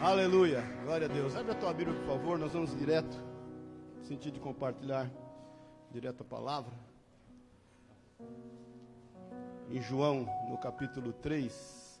Aleluia. 0.00 0.62
Glória 0.84 1.08
a 1.08 1.12
Deus. 1.12 1.34
Abre 1.34 1.50
a 1.50 1.54
tua 1.56 1.74
Bíblia, 1.74 1.98
por 1.98 2.06
favor. 2.06 2.38
Nós 2.38 2.52
vamos 2.52 2.76
direto. 2.78 3.18
Sentido 4.04 4.34
de 4.34 4.40
compartilhar 4.40 5.10
direto 5.90 6.22
a 6.22 6.24
palavra. 6.24 6.72
Em 9.68 9.82
João, 9.82 10.24
no 10.48 10.56
capítulo 10.58 11.12
3. 11.12 12.00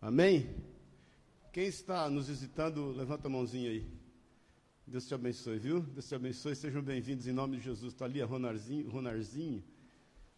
Amém? 0.00 0.54
Quem 1.52 1.66
está 1.66 2.08
nos 2.08 2.28
visitando, 2.28 2.92
levanta 2.92 3.26
a 3.26 3.30
mãozinha 3.30 3.70
aí. 3.70 4.05
Deus 4.88 5.04
te 5.04 5.14
abençoe, 5.14 5.58
viu? 5.58 5.80
Deus 5.80 6.06
te 6.06 6.14
abençoe. 6.14 6.54
Sejam 6.54 6.80
bem-vindos 6.80 7.26
em 7.26 7.32
nome 7.32 7.56
de 7.56 7.64
Jesus. 7.64 7.92
Está 7.92 8.04
ali 8.04 8.22
a 8.22 8.24
Ronarzinho, 8.24 8.88
Ronarzinho, 8.88 9.60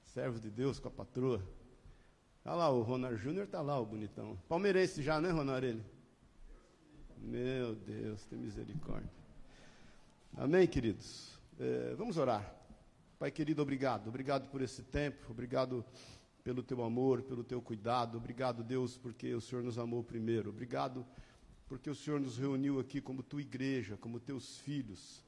servo 0.02 0.40
de 0.40 0.50
Deus 0.50 0.80
com 0.80 0.88
a 0.88 0.90
patroa. 0.90 1.46
Está 2.38 2.54
lá, 2.54 2.70
o 2.70 2.80
Ronar 2.80 3.14
Júnior 3.14 3.44
está 3.44 3.60
lá, 3.60 3.78
o 3.78 3.84
bonitão. 3.84 4.38
Palmeirense 4.48 5.02
já, 5.02 5.20
né, 5.20 5.30
Ronar? 5.30 5.62
Ele? 5.62 5.84
Meu 7.18 7.74
Deus, 7.74 8.24
tem 8.24 8.38
misericórdia. 8.38 9.10
Amém, 10.34 10.66
queridos? 10.66 11.38
É, 11.60 11.94
vamos 11.94 12.16
orar. 12.16 12.56
Pai 13.18 13.30
querido, 13.30 13.60
obrigado. 13.60 14.08
Obrigado 14.08 14.48
por 14.48 14.62
esse 14.62 14.82
tempo. 14.82 15.30
Obrigado 15.30 15.84
pelo 16.42 16.62
teu 16.62 16.82
amor, 16.82 17.20
pelo 17.20 17.44
teu 17.44 17.60
cuidado. 17.60 18.16
Obrigado, 18.16 18.64
Deus, 18.64 18.96
porque 18.96 19.34
o 19.34 19.42
Senhor 19.42 19.62
nos 19.62 19.78
amou 19.78 20.02
primeiro. 20.02 20.48
Obrigado 20.48 21.04
porque 21.68 21.90
o 21.90 21.94
Senhor 21.94 22.18
nos 22.18 22.38
reuniu 22.38 22.80
aqui 22.80 23.00
como 23.00 23.22
tua 23.22 23.42
igreja, 23.42 23.96
como 23.98 24.18
teus 24.18 24.58
filhos, 24.60 25.22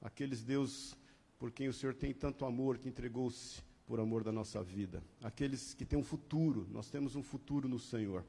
aqueles 0.00 0.42
Deus 0.42 0.96
por 1.38 1.50
quem 1.50 1.68
o 1.68 1.74
Senhor 1.74 1.94
tem 1.94 2.12
tanto 2.14 2.46
amor 2.46 2.78
que 2.78 2.88
entregou-se 2.88 3.62
por 3.86 4.00
amor 4.00 4.24
da 4.24 4.32
nossa 4.32 4.62
vida, 4.62 5.02
aqueles 5.22 5.74
que 5.74 5.84
têm 5.84 5.98
um 5.98 6.02
futuro, 6.02 6.66
nós 6.70 6.88
temos 6.88 7.14
um 7.16 7.22
futuro 7.22 7.68
no 7.68 7.78
Senhor, 7.78 8.24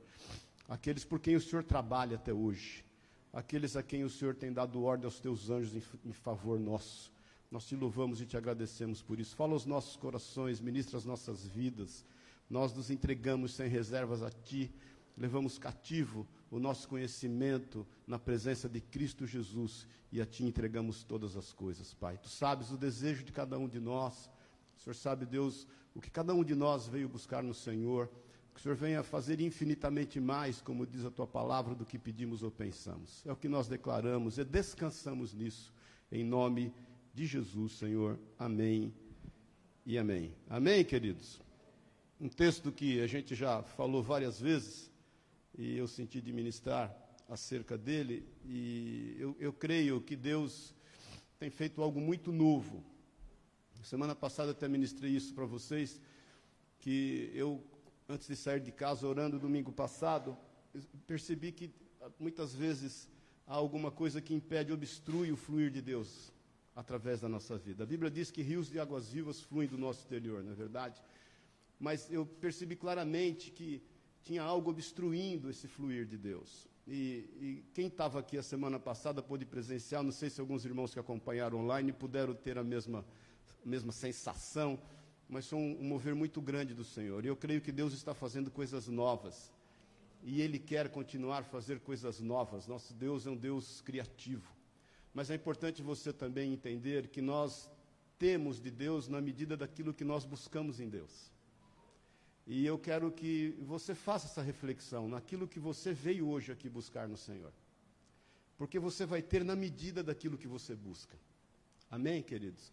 aqueles 0.67 1.05
por 1.05 1.17
quem 1.19 1.37
o 1.37 1.41
Senhor 1.41 1.63
trabalha 1.63 2.17
até 2.17 2.33
hoje, 2.33 2.83
aqueles 3.31 3.77
a 3.77 3.83
quem 3.83 4.03
o 4.03 4.09
Senhor 4.09 4.35
tem 4.35 4.51
dado 4.51 4.83
ordem 4.83 5.05
aos 5.05 5.21
teus 5.21 5.49
anjos 5.49 5.73
em, 5.75 6.09
em 6.09 6.13
favor 6.13 6.59
nosso. 6.59 7.13
Nós 7.49 7.65
te 7.65 7.75
louvamos 7.75 8.19
e 8.19 8.25
te 8.25 8.35
agradecemos 8.35 9.01
por 9.01 9.17
isso. 9.17 9.35
Fala 9.35 9.53
aos 9.53 9.65
nossos 9.65 9.95
corações, 9.95 10.59
ministra 10.59 10.97
as 10.97 11.05
nossas 11.05 11.45
vidas. 11.45 12.03
Nós 12.49 12.73
nos 12.73 12.89
entregamos 12.89 13.53
sem 13.53 13.69
reservas 13.69 14.21
a 14.23 14.29
ti, 14.29 14.73
levamos 15.15 15.57
cativo 15.57 16.27
o 16.49 16.59
nosso 16.59 16.87
conhecimento 16.87 17.85
na 18.05 18.19
presença 18.19 18.69
de 18.69 18.79
Cristo 18.79 19.25
Jesus 19.25 19.87
e 20.11 20.21
a 20.21 20.25
Ti 20.25 20.43
entregamos 20.45 21.03
todas 21.03 21.35
as 21.35 21.51
coisas, 21.51 21.93
Pai. 21.93 22.17
Tu 22.17 22.29
sabes 22.29 22.71
o 22.71 22.77
desejo 22.77 23.23
de 23.23 23.31
cada 23.31 23.57
um 23.57 23.67
de 23.67 23.79
nós. 23.79 24.29
O 24.77 24.81
Senhor 24.81 24.95
sabe, 24.95 25.25
Deus, 25.25 25.67
o 25.93 26.01
que 26.01 26.09
cada 26.09 26.33
um 26.33 26.43
de 26.43 26.55
nós 26.55 26.87
veio 26.87 27.09
buscar 27.09 27.43
no 27.43 27.53
Senhor. 27.53 28.09
Que 28.53 28.59
o 28.59 28.63
Senhor 28.63 28.75
venha 28.75 29.03
fazer 29.03 29.41
infinitamente 29.41 30.19
mais, 30.19 30.61
como 30.61 30.85
diz 30.85 31.03
a 31.03 31.11
Tua 31.11 31.27
palavra, 31.27 31.75
do 31.75 31.85
que 31.85 31.99
pedimos 31.99 32.41
ou 32.41 32.51
pensamos. 32.51 33.25
É 33.25 33.31
o 33.31 33.35
que 33.35 33.49
nós 33.49 33.67
declaramos 33.67 34.37
e 34.37 34.45
descansamos 34.45 35.33
nisso. 35.33 35.73
Em 36.11 36.23
nome 36.23 36.73
de 37.13 37.25
Jesus, 37.25 37.73
Senhor. 37.73 38.17
Amém 38.39 38.93
e 39.85 39.97
amém. 39.97 40.33
Amém, 40.49 40.85
queridos? 40.85 41.41
Um 42.19 42.29
texto 42.29 42.71
que 42.71 43.01
a 43.01 43.07
gente 43.07 43.35
já 43.35 43.61
falou 43.61 44.01
várias 44.01 44.39
vezes 44.39 44.89
e 45.57 45.77
eu 45.77 45.87
senti 45.87 46.21
de 46.21 46.31
ministrar 46.33 46.93
acerca 47.29 47.77
dele, 47.77 48.27
e 48.45 49.15
eu, 49.17 49.35
eu 49.39 49.53
creio 49.53 50.01
que 50.01 50.15
Deus 50.15 50.73
tem 51.39 51.49
feito 51.49 51.81
algo 51.81 51.99
muito 51.99 52.31
novo. 52.31 52.83
Semana 53.81 54.15
passada 54.15 54.51
até 54.51 54.67
ministrei 54.67 55.11
isso 55.11 55.33
para 55.33 55.45
vocês, 55.45 56.01
que 56.79 57.31
eu, 57.33 57.63
antes 58.09 58.27
de 58.27 58.35
sair 58.35 58.59
de 58.59 58.71
casa, 58.71 59.07
orando 59.07 59.39
domingo 59.39 59.71
passado, 59.71 60.37
percebi 61.07 61.51
que 61.51 61.71
muitas 62.19 62.53
vezes 62.53 63.07
há 63.47 63.53
alguma 63.53 63.91
coisa 63.91 64.21
que 64.21 64.33
impede, 64.33 64.71
obstrui 64.71 65.31
o 65.31 65.37
fluir 65.37 65.71
de 65.71 65.81
Deus 65.81 66.31
através 66.75 67.21
da 67.21 67.29
nossa 67.29 67.57
vida. 67.57 67.83
A 67.83 67.87
Bíblia 67.87 68.11
diz 68.11 68.29
que 68.29 68.41
rios 68.41 68.69
de 68.69 68.79
águas 68.79 69.09
vivas 69.09 69.39
fluem 69.41 69.67
do 69.67 69.77
nosso 69.77 70.05
interior, 70.05 70.43
não 70.43 70.51
é 70.51 70.55
verdade? 70.55 71.01
Mas 71.79 72.11
eu 72.11 72.25
percebi 72.25 72.75
claramente 72.75 73.51
que 73.51 73.81
tinha 74.25 74.41
algo 74.41 74.71
obstruindo 74.71 75.49
esse 75.51 75.67
fluir 75.67 76.05
de 76.05 76.17
Deus. 76.17 76.67
E, 76.87 77.29
e 77.39 77.65
quem 77.75 77.87
estava 77.87 78.19
aqui 78.19 78.37
a 78.37 78.43
semana 78.43 78.79
passada 78.79 79.21
pôde 79.21 79.45
presenciar, 79.45 80.03
não 80.03 80.11
sei 80.11 80.31
se 80.31 80.41
alguns 80.41 80.65
irmãos 80.65 80.93
que 80.93 80.99
acompanharam 80.99 81.59
online 81.59 81.93
puderam 81.93 82.33
ter 82.33 82.57
a 82.57 82.63
mesma, 82.63 83.05
mesma 83.63 83.91
sensação, 83.91 84.79
mas 85.29 85.47
foi 85.47 85.59
um, 85.59 85.79
um 85.79 85.83
mover 85.83 86.15
muito 86.15 86.41
grande 86.41 86.73
do 86.73 86.83
Senhor. 86.83 87.23
E 87.23 87.27
eu 87.27 87.35
creio 87.35 87.61
que 87.61 87.71
Deus 87.71 87.93
está 87.93 88.15
fazendo 88.15 88.49
coisas 88.49 88.87
novas. 88.87 89.51
E 90.23 90.41
Ele 90.41 90.57
quer 90.57 90.89
continuar 90.89 91.39
a 91.39 91.43
fazer 91.43 91.79
coisas 91.79 92.19
novas. 92.19 92.65
Nosso 92.65 92.95
Deus 92.95 93.27
é 93.27 93.29
um 93.29 93.37
Deus 93.37 93.81
criativo. 93.81 94.51
Mas 95.13 95.29
é 95.29 95.35
importante 95.35 95.83
você 95.83 96.11
também 96.11 96.51
entender 96.51 97.09
que 97.09 97.21
nós 97.21 97.69
temos 98.17 98.59
de 98.59 98.71
Deus 98.71 99.07
na 99.07 99.21
medida 99.21 99.55
daquilo 99.55 99.93
que 99.93 100.03
nós 100.03 100.25
buscamos 100.25 100.79
em 100.79 100.89
Deus. 100.89 101.34
E 102.47 102.65
eu 102.65 102.77
quero 102.77 103.11
que 103.11 103.57
você 103.61 103.95
faça 103.95 104.27
essa 104.27 104.41
reflexão 104.41 105.07
naquilo 105.07 105.47
que 105.47 105.59
você 105.59 105.93
veio 105.93 106.29
hoje 106.29 106.51
aqui 106.51 106.69
buscar 106.69 107.07
no 107.07 107.17
Senhor. 107.17 107.51
Porque 108.57 108.77
você 108.77 109.05
vai 109.05 109.21
ter 109.21 109.43
na 109.43 109.55
medida 109.55 110.03
daquilo 110.03 110.37
que 110.37 110.47
você 110.47 110.75
busca. 110.75 111.17
Amém, 111.89 112.21
queridos? 112.21 112.71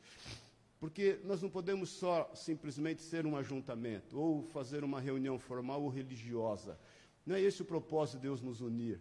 Porque 0.78 1.20
nós 1.24 1.40
não 1.40 1.48
podemos 1.48 1.90
só 1.90 2.30
simplesmente 2.34 3.02
ser 3.02 3.24
um 3.24 3.36
ajuntamento, 3.36 4.18
ou 4.18 4.42
fazer 4.42 4.84
uma 4.84 5.00
reunião 5.00 5.38
formal 5.38 5.82
ou 5.82 5.88
religiosa. 5.88 6.78
Não 7.24 7.36
é 7.36 7.40
esse 7.40 7.62
o 7.62 7.64
propósito 7.64 8.16
de 8.16 8.22
Deus 8.22 8.42
nos 8.42 8.60
unir. 8.60 9.00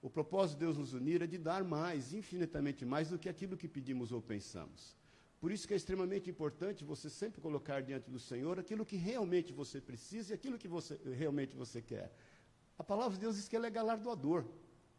O 0.00 0.08
propósito 0.08 0.58
de 0.58 0.64
Deus 0.64 0.78
nos 0.78 0.94
unir 0.94 1.20
é 1.20 1.26
de 1.26 1.38
dar 1.38 1.64
mais, 1.64 2.14
infinitamente 2.14 2.84
mais 2.84 3.10
do 3.10 3.18
que 3.18 3.28
aquilo 3.28 3.56
que 3.56 3.68
pedimos 3.68 4.10
ou 4.10 4.22
pensamos. 4.22 4.96
Por 5.42 5.50
isso 5.50 5.66
que 5.66 5.74
é 5.74 5.76
extremamente 5.76 6.30
importante 6.30 6.84
você 6.84 7.10
sempre 7.10 7.40
colocar 7.40 7.80
diante 7.80 8.08
do 8.08 8.20
Senhor 8.20 8.60
aquilo 8.60 8.86
que 8.86 8.94
realmente 8.94 9.52
você 9.52 9.80
precisa 9.80 10.30
e 10.30 10.34
aquilo 10.34 10.56
que 10.56 10.68
você, 10.68 10.96
realmente 11.22 11.56
você 11.56 11.82
quer. 11.82 12.14
A 12.78 12.84
palavra 12.84 13.14
de 13.14 13.22
Deus 13.22 13.34
diz 13.34 13.48
que 13.48 13.56
ele 13.56 13.66
é 13.66 13.70
galardoador. 13.70 14.44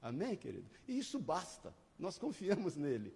Amém, 0.01 0.35
querido? 0.35 0.69
E 0.85 0.99
isso 0.99 1.17
basta. 1.17 1.73
Nós 1.97 2.17
confiamos 2.17 2.75
nele. 2.75 3.15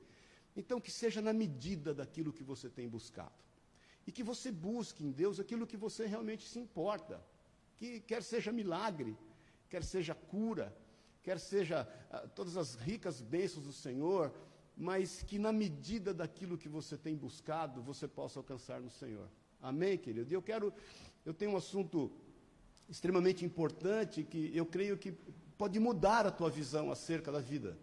Então, 0.55 0.79
que 0.79 0.89
seja 0.89 1.21
na 1.21 1.33
medida 1.33 1.93
daquilo 1.93 2.31
que 2.31 2.45
você 2.45 2.69
tem 2.69 2.87
buscado. 2.87 3.43
E 4.07 4.11
que 4.13 4.23
você 4.23 4.49
busque 4.49 5.03
em 5.03 5.11
Deus 5.11 5.37
aquilo 5.37 5.67
que 5.67 5.75
você 5.75 6.05
realmente 6.05 6.47
se 6.47 6.57
importa. 6.57 7.21
Que 7.75 7.99
quer 7.99 8.23
seja 8.23 8.53
milagre, 8.53 9.17
quer 9.67 9.83
seja 9.83 10.15
cura, 10.15 10.73
quer 11.21 11.41
seja 11.41 11.85
ah, 12.09 12.25
todas 12.29 12.55
as 12.55 12.75
ricas 12.75 13.19
bênçãos 13.19 13.65
do 13.65 13.73
Senhor, 13.73 14.33
mas 14.77 15.23
que 15.23 15.39
na 15.39 15.51
medida 15.51 16.13
daquilo 16.13 16.57
que 16.57 16.69
você 16.69 16.95
tem 16.95 17.15
buscado, 17.15 17.81
você 17.81 18.07
possa 18.07 18.39
alcançar 18.39 18.79
no 18.79 18.91
Senhor. 18.91 19.27
Amém, 19.59 19.97
querido? 19.97 20.31
E 20.31 20.35
eu 20.35 20.41
quero, 20.41 20.71
eu 21.25 21.33
tenho 21.33 21.51
um 21.51 21.57
assunto 21.57 22.11
extremamente 22.87 23.43
importante 23.43 24.23
que 24.23 24.55
eu 24.55 24.65
creio 24.65 24.95
que 24.95 25.11
pode 25.57 25.79
mudar 25.79 26.27
a 26.27 26.31
tua 26.31 26.49
visão 26.49 26.91
acerca 26.91 27.31
da 27.31 27.39
vida. 27.39 27.75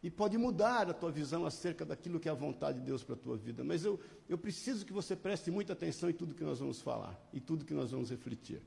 E 0.00 0.10
pode 0.10 0.36
mudar 0.38 0.88
a 0.88 0.94
tua 0.94 1.10
visão 1.10 1.44
acerca 1.44 1.84
daquilo 1.84 2.20
que 2.20 2.28
é 2.28 2.30
a 2.30 2.34
vontade 2.34 2.78
de 2.78 2.84
Deus 2.84 3.02
para 3.02 3.14
a 3.14 3.18
tua 3.18 3.36
vida. 3.36 3.64
Mas 3.64 3.84
eu, 3.84 3.98
eu 4.28 4.38
preciso 4.38 4.86
que 4.86 4.92
você 4.92 5.16
preste 5.16 5.50
muita 5.50 5.72
atenção 5.72 6.08
em 6.08 6.12
tudo 6.12 6.34
que 6.34 6.44
nós 6.44 6.60
vamos 6.60 6.80
falar, 6.80 7.18
e 7.32 7.40
tudo 7.40 7.64
que 7.64 7.74
nós 7.74 7.90
vamos 7.90 8.10
refletir. 8.10 8.62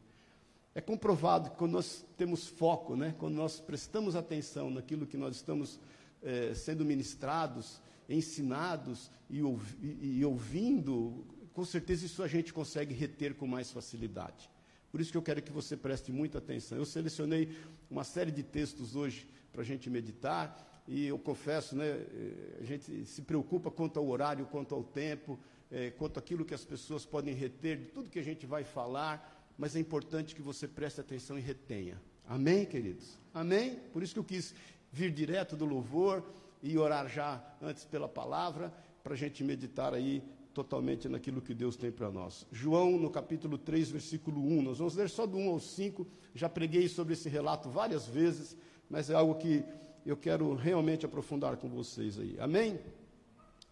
É 0.73 0.81
comprovado 0.81 1.51
que 1.51 1.57
quando 1.57 1.73
nós 1.73 2.05
temos 2.17 2.47
foco, 2.47 2.95
né, 2.95 3.15
quando 3.17 3.35
nós 3.35 3.59
prestamos 3.59 4.15
atenção 4.15 4.69
naquilo 4.69 5.05
que 5.05 5.17
nós 5.17 5.35
estamos 5.35 5.79
eh, 6.21 6.53
sendo 6.53 6.85
ministrados, 6.85 7.81
ensinados 8.07 9.09
e, 9.29 9.39
e, 9.39 10.19
e 10.19 10.25
ouvindo, 10.25 11.25
com 11.53 11.65
certeza 11.65 12.05
isso 12.05 12.21
a 12.23 12.27
gente 12.27 12.53
consegue 12.53 12.93
reter 12.93 13.35
com 13.35 13.47
mais 13.47 13.71
facilidade. 13.71 14.49
Por 14.91 14.99
isso 14.99 15.11
que 15.11 15.17
eu 15.17 15.21
quero 15.21 15.41
que 15.41 15.51
você 15.51 15.77
preste 15.77 16.11
muita 16.11 16.37
atenção. 16.37 16.77
Eu 16.77 16.85
selecionei 16.85 17.55
uma 17.89 18.03
série 18.03 18.31
de 18.31 18.43
textos 18.43 18.95
hoje 18.95 19.27
para 19.51 19.61
a 19.61 19.65
gente 19.65 19.89
meditar, 19.89 20.83
e 20.87 21.05
eu 21.05 21.17
confesso, 21.17 21.75
né, 21.75 21.87
eh, 21.87 22.57
a 22.59 22.63
gente 22.63 23.05
se 23.05 23.21
preocupa 23.21 23.71
quanto 23.71 23.99
ao 23.99 24.07
horário, 24.07 24.45
quanto 24.45 24.75
ao 24.75 24.83
tempo, 24.83 25.39
eh, 25.71 25.91
quanto 25.91 26.19
àquilo 26.19 26.43
que 26.43 26.53
as 26.53 26.65
pessoas 26.65 27.05
podem 27.05 27.33
reter, 27.33 27.77
de 27.77 27.85
tudo 27.85 28.09
que 28.09 28.19
a 28.19 28.23
gente 28.23 28.45
vai 28.45 28.63
falar, 28.63 29.53
mas 29.57 29.75
é 29.75 29.79
importante 29.79 30.35
que 30.35 30.41
você 30.41 30.67
preste 30.67 30.99
atenção 30.99 31.37
e 31.37 31.41
retenha. 31.41 32.01
Amém, 32.27 32.65
queridos? 32.65 33.17
Amém? 33.33 33.79
Por 33.93 34.03
isso 34.03 34.13
que 34.13 34.19
eu 34.19 34.23
quis 34.23 34.53
vir 34.91 35.11
direto 35.11 35.55
do 35.55 35.65
louvor 35.65 36.23
e 36.61 36.77
orar 36.77 37.07
já 37.07 37.41
antes 37.61 37.85
pela 37.85 38.07
palavra, 38.07 38.73
para 39.03 39.13
a 39.13 39.17
gente 39.17 39.43
meditar 39.43 39.93
aí 39.93 40.23
totalmente 40.53 41.07
naquilo 41.07 41.41
que 41.41 41.53
Deus 41.53 41.75
tem 41.75 41.91
para 41.91 42.11
nós. 42.11 42.45
João, 42.51 42.97
no 42.97 43.09
capítulo 43.09 43.57
3, 43.57 43.91
versículo 43.91 44.41
1, 44.41 44.61
nós 44.61 44.77
vamos 44.77 44.95
ler 44.95 45.09
só 45.09 45.25
do 45.25 45.37
1 45.37 45.49
ao 45.49 45.59
5, 45.59 46.05
já 46.35 46.49
preguei 46.49 46.87
sobre 46.87 47.13
esse 47.13 47.29
relato 47.29 47.69
várias 47.69 48.05
vezes, 48.05 48.57
mas 48.89 49.09
é 49.09 49.15
algo 49.15 49.35
que 49.35 49.63
eu 50.05 50.17
quero 50.17 50.53
realmente 50.53 51.05
aprofundar 51.05 51.57
com 51.57 51.69
vocês 51.69 52.19
aí. 52.19 52.37
Amém? 52.39 52.79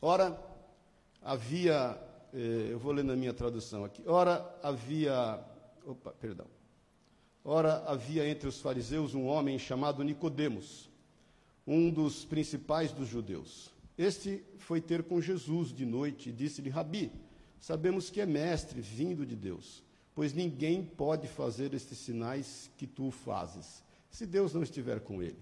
Ora, 0.01 0.39
havia, 1.21 1.99
eh, 2.33 2.69
eu 2.71 2.79
vou 2.79 2.93
ler 2.93 3.03
na 3.03 3.15
minha 3.15 3.33
tradução 3.33 3.83
aqui. 3.83 4.03
Ora, 4.07 4.57
havia, 4.63 5.43
opa, 5.85 6.11
perdão. 6.11 6.47
Ora, 7.43 7.83
havia 7.87 8.27
entre 8.27 8.47
os 8.47 8.61
fariseus 8.61 9.13
um 9.13 9.25
homem 9.25 9.57
chamado 9.57 10.03
Nicodemos, 10.03 10.88
um 11.69 11.91
dos 11.91 12.25
principais 12.25 12.91
dos 12.91 13.07
judeus. 13.07 13.71
Este 13.95 14.43
foi 14.57 14.81
ter 14.81 15.03
com 15.03 15.21
Jesus 15.21 15.71
de 15.71 15.85
noite 15.85 16.29
e 16.29 16.33
disse-lhe: 16.33 16.69
Rabi, 16.69 17.11
sabemos 17.59 18.09
que 18.09 18.19
é 18.19 18.25
mestre 18.25 18.81
vindo 18.81 19.23
de 19.23 19.35
Deus, 19.35 19.83
pois 20.15 20.33
ninguém 20.33 20.83
pode 20.83 21.27
fazer 21.27 21.75
estes 21.75 21.99
sinais 21.99 22.71
que 22.75 22.87
tu 22.87 23.11
fazes, 23.11 23.83
se 24.09 24.25
Deus 24.25 24.51
não 24.51 24.63
estiver 24.63 24.99
com 25.01 25.21
ele. 25.21 25.37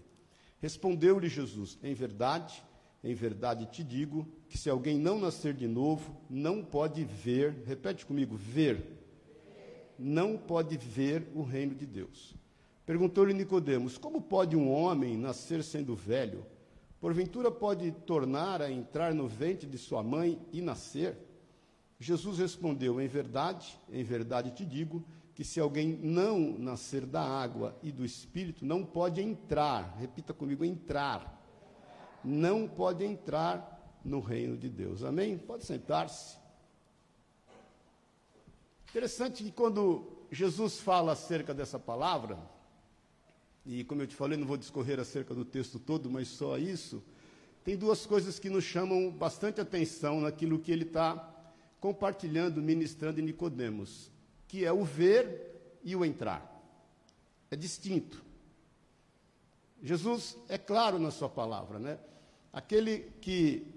Respondeu-lhe 0.59 1.29
Jesus: 1.29 1.79
Em 1.81 1.93
verdade, 1.93 2.61
em 3.01 3.13
verdade 3.13 3.65
te 3.67 3.81
digo 3.81 4.27
que 4.49 4.57
se 4.57 4.69
alguém 4.69 4.99
não 4.99 5.17
nascer 5.17 5.53
de 5.53 5.67
novo, 5.67 6.13
não 6.29 6.61
pode 6.61 7.05
ver, 7.05 7.63
repete 7.65 8.05
comigo, 8.05 8.35
ver, 8.35 8.83
não 9.97 10.37
pode 10.37 10.77
ver 10.77 11.25
o 11.33 11.41
reino 11.41 11.73
de 11.73 11.85
Deus. 11.85 12.35
Perguntou-lhe 12.87 13.33
Nicodemos: 13.33 13.99
Como 13.99 14.19
pode 14.19 14.55
um 14.55 14.71
homem 14.71 15.15
nascer 15.15 15.63
sendo 15.63 15.95
velho? 15.95 16.43
Porventura 16.99 17.51
pode 17.51 17.91
tornar 17.91 18.59
a 18.59 18.71
entrar 18.71 19.13
no 19.13 19.27
ventre 19.27 19.67
de 19.67 19.77
sua 19.77 20.01
mãe 20.01 20.41
e 20.51 20.59
nascer? 20.59 21.15
Jesus 21.99 22.39
respondeu: 22.39 22.99
Em 22.99 23.07
verdade, 23.07 23.79
em 23.91 24.03
verdade 24.03 24.49
te 24.49 24.65
digo 24.65 25.05
que 25.35 25.43
se 25.43 25.59
alguém 25.59 25.89
não 26.01 26.57
nascer 26.57 27.05
da 27.05 27.21
água 27.21 27.77
e 27.83 27.91
do 27.91 28.03
espírito, 28.03 28.65
não 28.65 28.83
pode 28.83 29.21
entrar, 29.21 29.95
repita 29.99 30.33
comigo, 30.33 30.65
entrar 30.65 31.37
não 32.27 32.67
pode 32.67 33.05
entrar 33.05 33.99
no 34.03 34.19
reino 34.19 34.57
de 34.57 34.69
Deus. 34.69 35.03
Amém? 35.03 35.37
Pode 35.37 35.65
sentar-se. 35.65 36.37
Interessante 38.89 39.43
que 39.43 39.51
quando 39.51 40.25
Jesus 40.31 40.79
fala 40.79 41.13
acerca 41.13 41.53
dessa 41.53 41.79
palavra, 41.79 42.37
e 43.67 43.83
como 43.83 44.01
eu 44.01 44.07
te 44.07 44.15
falei, 44.15 44.37
não 44.37 44.47
vou 44.47 44.55
discorrer 44.55 44.97
acerca 44.97 45.35
do 45.35 45.43
texto 45.43 45.77
todo, 45.77 46.09
mas 46.09 46.29
só 46.29 46.57
isso, 46.57 47.03
tem 47.65 47.75
duas 47.75 48.05
coisas 48.05 48.39
que 48.39 48.49
nos 48.49 48.63
chamam 48.63 49.11
bastante 49.11 49.59
atenção 49.59 50.21
naquilo 50.21 50.57
que 50.57 50.71
ele 50.71 50.85
está 50.85 51.35
compartilhando, 51.81 52.61
ministrando 52.61 53.19
em 53.19 53.23
Nicodemos, 53.23 54.09
que 54.47 54.63
é 54.63 54.71
o 54.71 54.85
ver 54.85 55.79
e 55.83 55.93
o 55.97 56.05
entrar. 56.05 56.49
É 57.51 57.57
distinto. 57.57 58.23
Jesus 59.83 60.37
é 60.47 60.57
claro 60.57 60.97
na 60.97 61.11
sua 61.11 61.29
palavra, 61.29 61.77
né? 61.77 61.99
Aquele 62.53 63.11
que, 63.19 63.67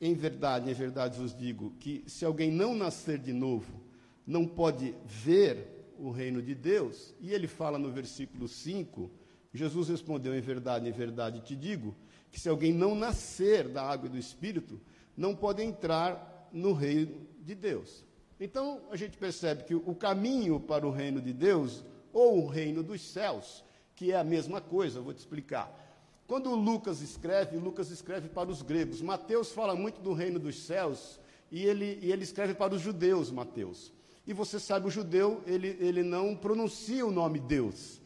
em 0.00 0.14
verdade, 0.14 0.70
em 0.70 0.74
verdade 0.74 1.18
vos 1.18 1.36
digo, 1.36 1.70
que 1.78 2.02
se 2.06 2.24
alguém 2.24 2.50
não 2.50 2.74
nascer 2.74 3.18
de 3.18 3.32
novo, 3.34 3.82
não 4.26 4.46
pode 4.46 4.94
ver 5.04 5.81
o 6.02 6.10
reino 6.10 6.42
de 6.42 6.54
Deus, 6.54 7.14
e 7.20 7.32
ele 7.32 7.46
fala 7.46 7.78
no 7.78 7.90
versículo 7.90 8.48
5, 8.48 9.10
Jesus 9.54 9.88
respondeu: 9.88 10.34
Em 10.34 10.40
verdade, 10.40 10.88
em 10.88 10.92
verdade 10.92 11.40
te 11.40 11.54
digo, 11.54 11.94
que 12.30 12.40
se 12.40 12.48
alguém 12.48 12.72
não 12.72 12.94
nascer 12.94 13.68
da 13.68 13.82
água 13.82 14.08
e 14.08 14.10
do 14.10 14.18
Espírito, 14.18 14.80
não 15.16 15.34
pode 15.34 15.62
entrar 15.62 16.48
no 16.52 16.72
reino 16.72 17.26
de 17.40 17.54
Deus. 17.54 18.04
Então, 18.40 18.80
a 18.90 18.96
gente 18.96 19.16
percebe 19.16 19.62
que 19.62 19.74
o 19.74 19.94
caminho 19.94 20.58
para 20.58 20.86
o 20.86 20.90
reino 20.90 21.20
de 21.20 21.32
Deus, 21.32 21.84
ou 22.12 22.42
o 22.42 22.48
reino 22.48 22.82
dos 22.82 23.00
céus, 23.00 23.62
que 23.94 24.10
é 24.10 24.16
a 24.16 24.24
mesma 24.24 24.60
coisa, 24.60 25.00
vou 25.00 25.14
te 25.14 25.18
explicar. 25.18 25.78
Quando 26.26 26.54
Lucas 26.54 27.00
escreve, 27.00 27.56
Lucas 27.56 27.90
escreve 27.90 28.28
para 28.28 28.48
os 28.48 28.62
gregos. 28.62 29.00
Mateus 29.00 29.52
fala 29.52 29.76
muito 29.76 30.00
do 30.00 30.12
reino 30.12 30.38
dos 30.38 30.64
céus 30.64 31.20
e 31.50 31.62
ele, 31.64 31.98
e 32.02 32.10
ele 32.10 32.24
escreve 32.24 32.54
para 32.54 32.74
os 32.74 32.80
judeus, 32.80 33.30
Mateus. 33.30 33.92
E 34.26 34.32
você 34.32 34.60
sabe, 34.60 34.86
o 34.86 34.90
judeu, 34.90 35.42
ele, 35.46 35.76
ele 35.80 36.02
não 36.02 36.36
pronuncia 36.36 37.04
o 37.04 37.10
nome 37.10 37.40
Deus. 37.40 38.00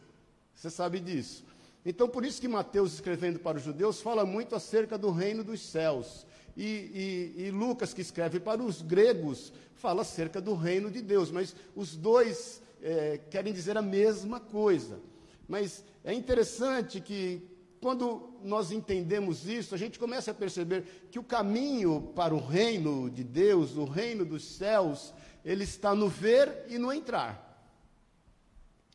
Você 0.55 0.69
sabe 0.69 0.99
disso. 0.99 1.45
Então, 1.85 2.09
por 2.09 2.25
isso 2.25 2.41
que 2.41 2.47
Mateus, 2.47 2.95
escrevendo 2.95 3.39
para 3.39 3.57
os 3.57 3.63
judeus, 3.63 4.01
fala 4.01 4.25
muito 4.25 4.55
acerca 4.55 4.97
do 4.97 5.11
reino 5.11 5.43
dos 5.43 5.61
céus. 5.61 6.25
E, 6.55 7.33
e, 7.37 7.43
e, 7.43 7.51
Lucas, 7.51 7.93
que 7.93 8.01
escreve 8.01 8.39
para 8.39 8.61
os 8.61 8.81
gregos, 8.81 9.53
fala 9.75 10.01
acerca 10.01 10.41
do 10.41 10.55
reino 10.55 10.89
de 10.89 11.01
Deus. 11.01 11.31
Mas 11.31 11.55
os 11.75 11.95
dois 11.95 12.61
é, 12.81 13.19
querem 13.29 13.53
dizer 13.53 13.77
a 13.77 13.81
mesma 13.81 14.39
coisa. 14.39 14.99
Mas 15.47 15.83
é 16.03 16.13
interessante 16.13 16.99
que, 16.99 17.41
quando 17.79 18.33
nós 18.43 18.71
entendemos 18.71 19.47
isso, 19.47 19.75
a 19.75 19.77
gente 19.77 19.99
começa 19.99 20.31
a 20.31 20.33
perceber 20.33 20.83
que 21.11 21.19
o 21.19 21.23
caminho 21.23 22.11
para 22.15 22.33
o 22.33 22.45
reino 22.45 23.09
de 23.09 23.23
Deus, 23.23 23.77
o 23.77 23.85
reino 23.85 24.25
dos 24.25 24.43
céus, 24.43 25.13
ele 25.47 25.63
está 25.63 25.95
no 25.95 26.09
ver 26.09 26.65
e 26.67 26.77
no 26.77 26.91
entrar. 26.91 27.41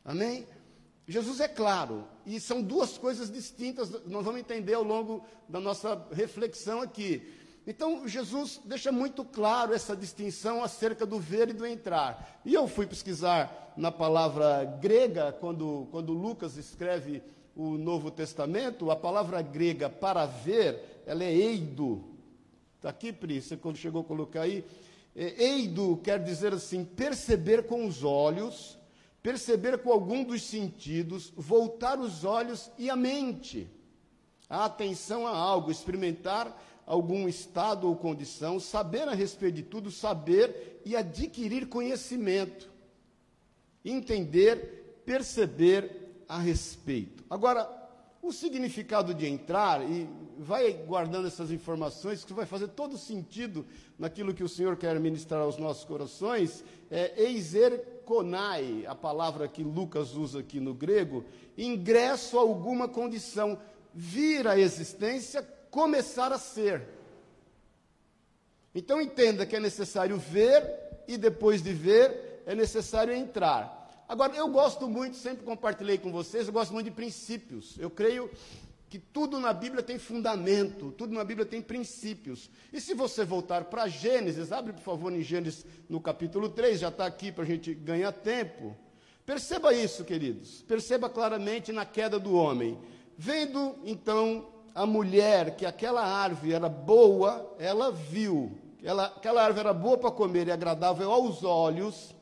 Amém? 0.05 0.47
Jesus 1.07 1.39
é 1.39 1.47
claro, 1.47 2.07
e 2.27 2.39
são 2.39 2.61
duas 2.61 2.95
coisas 2.95 3.31
distintas, 3.31 3.89
nós 4.05 4.23
vamos 4.23 4.39
entender 4.39 4.75
ao 4.75 4.83
longo 4.83 5.25
da 5.49 5.59
nossa 5.59 6.07
reflexão 6.11 6.79
aqui. 6.79 7.27
Então, 7.65 8.07
Jesus 8.07 8.61
deixa 8.65 8.91
muito 8.91 9.25
claro 9.25 9.73
essa 9.73 9.95
distinção 9.95 10.63
acerca 10.63 11.07
do 11.07 11.19
ver 11.19 11.49
e 11.49 11.53
do 11.53 11.65
entrar. 11.65 12.39
E 12.45 12.53
eu 12.53 12.67
fui 12.67 12.85
pesquisar 12.85 13.73
na 13.75 13.91
palavra 13.91 14.63
grega, 14.63 15.31
quando, 15.31 15.87
quando 15.89 16.13
Lucas 16.13 16.55
escreve 16.55 17.23
o 17.55 17.79
Novo 17.79 18.11
Testamento, 18.11 18.91
a 18.91 18.95
palavra 18.95 19.41
grega 19.41 19.89
para 19.89 20.27
ver, 20.27 21.01
ela 21.07 21.23
é 21.23 21.33
eido. 21.33 22.03
Está 22.75 22.89
aqui, 22.89 23.11
Pri, 23.11 23.41
você 23.41 23.57
quando 23.57 23.77
chegou 23.77 24.01
a 24.01 24.05
colocar 24.05 24.41
aí. 24.41 24.63
Eido 25.15 25.97
quer 26.03 26.23
dizer 26.23 26.53
assim, 26.53 26.83
perceber 26.83 27.67
com 27.67 27.85
os 27.85 28.03
olhos, 28.03 28.77
perceber 29.21 29.77
com 29.77 29.91
algum 29.91 30.23
dos 30.23 30.43
sentidos, 30.43 31.31
voltar 31.35 31.99
os 31.99 32.23
olhos 32.23 32.71
e 32.77 32.89
a 32.89 32.95
mente, 32.95 33.69
a 34.49 34.65
atenção 34.65 35.27
a 35.27 35.35
algo, 35.35 35.71
experimentar 35.71 36.61
algum 36.85 37.27
estado 37.27 37.87
ou 37.87 37.95
condição, 37.95 38.59
saber 38.59 39.07
a 39.07 39.13
respeito 39.13 39.55
de 39.55 39.63
tudo, 39.63 39.91
saber 39.91 40.81
e 40.83 40.95
adquirir 40.95 41.67
conhecimento, 41.67 42.69
entender, 43.85 45.01
perceber 45.05 46.23
a 46.27 46.39
respeito. 46.39 47.23
Agora, 47.29 47.82
o 48.23 48.31
significado 48.31 49.13
de 49.13 49.27
entrar, 49.27 49.83
e 49.83 50.09
vai 50.39 50.71
guardando 50.71 51.27
essas 51.27 51.51
informações, 51.51 52.23
que 52.23 52.31
vai 52.31 52.45
fazer 52.45 52.69
todo 52.69 52.97
sentido 52.97 53.65
naquilo 53.99 54.33
que 54.33 54.43
o 54.43 54.47
Senhor 54.47 54.77
quer 54.77 54.97
ministrar 54.97 55.41
aos 55.41 55.57
nossos 55.57 55.83
corações, 55.83 56.63
é 56.89 57.21
eiser 57.21 58.01
konai, 58.05 58.85
a 58.87 58.95
palavra 58.95 59.45
que 59.49 59.61
Lucas 59.61 60.15
usa 60.15 60.39
aqui 60.39 60.61
no 60.61 60.73
grego, 60.73 61.25
ingresso 61.57 62.37
a 62.37 62.41
alguma 62.41 62.87
condição, 62.87 63.59
vir 63.93 64.47
à 64.47 64.57
existência 64.57 65.43
começar 65.69 66.31
a 66.31 66.39
ser. 66.39 66.81
Então 68.73 69.01
entenda 69.01 69.45
que 69.45 69.57
é 69.57 69.59
necessário 69.59 70.17
ver 70.17 70.63
e 71.09 71.17
depois 71.17 71.61
de 71.61 71.73
ver 71.73 72.41
é 72.45 72.55
necessário 72.55 73.13
entrar. 73.13 73.82
Agora, 74.13 74.35
eu 74.35 74.47
gosto 74.47 74.87
muito, 74.87 75.17
sempre 75.17 75.43
compartilhei 75.43 75.97
com 75.97 76.11
vocês, 76.11 76.45
eu 76.45 76.53
gosto 76.53 76.71
muito 76.71 76.85
de 76.85 76.91
princípios. 76.91 77.75
Eu 77.79 77.89
creio 77.89 78.29
que 78.87 78.99
tudo 78.99 79.39
na 79.39 79.51
Bíblia 79.51 79.81
tem 79.81 79.97
fundamento, 79.97 80.91
tudo 80.91 81.15
na 81.15 81.23
Bíblia 81.23 81.47
tem 81.47 81.63
princípios. 81.63 82.47
E 82.71 82.79
se 82.79 82.93
você 82.93 83.25
voltar 83.25 83.63
para 83.63 83.87
Gênesis, 83.87 84.51
abre 84.51 84.71
por 84.71 84.83
favor 84.83 85.11
em 85.11 85.23
Gênesis 85.23 85.65
no 85.89 85.99
capítulo 85.99 86.47
3, 86.47 86.81
já 86.81 86.89
está 86.89 87.07
aqui 87.07 87.31
para 87.31 87.43
a 87.43 87.47
gente 87.47 87.73
ganhar 87.73 88.11
tempo. 88.11 88.77
Perceba 89.25 89.73
isso, 89.73 90.05
queridos. 90.05 90.61
Perceba 90.61 91.09
claramente 91.09 91.71
na 91.71 91.83
queda 91.83 92.19
do 92.19 92.35
homem. 92.35 92.77
Vendo 93.17 93.79
então 93.83 94.47
a 94.75 94.85
mulher 94.85 95.55
que 95.55 95.65
aquela 95.65 96.05
árvore 96.05 96.53
era 96.53 96.69
boa, 96.69 97.55
ela 97.57 97.91
viu. 97.91 98.59
Ela, 98.83 99.05
aquela 99.05 99.43
árvore 99.43 99.61
era 99.61 99.73
boa 99.73 99.97
para 99.97 100.11
comer 100.11 100.49
e 100.49 100.51
agradável 100.51 101.11
aos 101.11 101.43
olhos, 101.43 102.13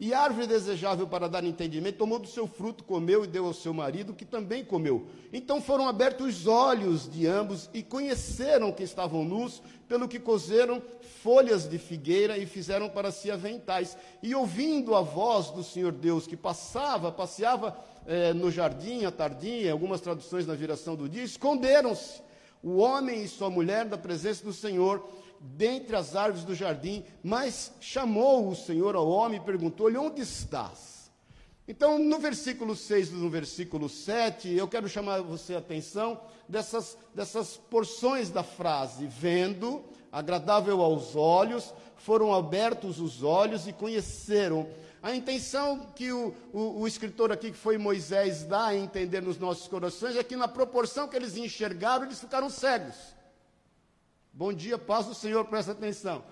e 0.00 0.14
árvore 0.14 0.46
desejável 0.46 1.06
para 1.06 1.28
dar 1.28 1.44
entendimento, 1.44 1.98
tomou 1.98 2.18
do 2.18 2.26
seu 2.26 2.46
fruto, 2.46 2.82
comeu 2.82 3.22
e 3.22 3.26
deu 3.26 3.44
ao 3.44 3.52
seu 3.52 3.74
marido, 3.74 4.14
que 4.14 4.24
também 4.24 4.64
comeu. 4.64 5.06
Então 5.30 5.60
foram 5.60 5.86
abertos 5.86 6.26
os 6.26 6.46
olhos 6.46 7.06
de 7.06 7.26
ambos 7.26 7.68
e 7.74 7.82
conheceram 7.82 8.72
que 8.72 8.82
estavam 8.82 9.26
nus, 9.26 9.62
pelo 9.86 10.08
que 10.08 10.18
cozeram 10.18 10.82
folhas 11.22 11.68
de 11.68 11.76
figueira 11.76 12.38
e 12.38 12.46
fizeram 12.46 12.88
para 12.88 13.12
si 13.12 13.30
aventais. 13.30 13.94
E 14.22 14.34
ouvindo 14.34 14.94
a 14.94 15.02
voz 15.02 15.50
do 15.50 15.62
Senhor 15.62 15.92
Deus 15.92 16.26
que 16.26 16.36
passava, 16.36 17.12
passeava 17.12 17.76
é, 18.06 18.32
no 18.32 18.50
jardim 18.50 19.04
à 19.04 19.10
tardinha, 19.10 19.70
algumas 19.70 20.00
traduções 20.00 20.46
na 20.46 20.54
viração 20.54 20.96
do 20.96 21.10
dia, 21.10 21.22
esconderam-se 21.22 22.22
o 22.62 22.78
homem 22.78 23.22
e 23.22 23.28
sua 23.28 23.50
mulher 23.50 23.84
da 23.84 23.98
presença 23.98 24.42
do 24.44 24.52
Senhor 24.52 25.06
dentre 25.40 25.96
as 25.96 26.14
árvores 26.14 26.44
do 26.44 26.54
jardim, 26.54 27.02
mas 27.22 27.72
chamou 27.80 28.48
o 28.48 28.54
Senhor 28.54 28.94
ao 28.94 29.08
homem 29.08 29.40
e 29.40 29.44
perguntou-lhe: 29.44 29.96
Onde 29.96 30.20
estás? 30.20 31.10
Então, 31.66 31.98
no 31.98 32.18
versículo 32.18 32.76
6 32.76 33.10
e 33.10 33.14
no 33.14 33.30
versículo 33.30 33.88
7, 33.88 34.52
eu 34.52 34.66
quero 34.68 34.88
chamar 34.88 35.22
você 35.22 35.54
a 35.54 35.58
atenção 35.58 36.20
dessas, 36.48 36.98
dessas 37.14 37.56
porções 37.56 38.28
da 38.28 38.42
frase: 38.42 39.06
vendo, 39.06 39.82
agradável 40.12 40.82
aos 40.82 41.16
olhos, 41.16 41.72
foram 41.96 42.34
abertos 42.34 43.00
os 43.00 43.22
olhos 43.22 43.66
e 43.66 43.72
conheceram. 43.72 44.68
A 45.02 45.14
intenção 45.14 45.86
que 45.94 46.12
o, 46.12 46.34
o, 46.52 46.80
o, 46.80 46.86
escritor 46.86 47.32
aqui, 47.32 47.50
que 47.52 47.56
foi 47.56 47.78
Moisés, 47.78 48.42
dá 48.42 48.66
a 48.66 48.76
entender 48.76 49.22
nos 49.22 49.38
nossos 49.38 49.66
corações 49.66 50.14
é 50.14 50.22
que, 50.22 50.36
na 50.36 50.46
proporção 50.46 51.08
que 51.08 51.16
eles 51.16 51.36
enxergaram, 51.36 52.04
eles 52.04 52.20
ficaram 52.20 52.50
cegos. 52.50 52.96
Bom 54.32 54.52
dia, 54.52 54.78
paz 54.78 55.06
do 55.06 55.14
Senhor, 55.14 55.44
presta 55.44 55.72
atenção. 55.72 56.22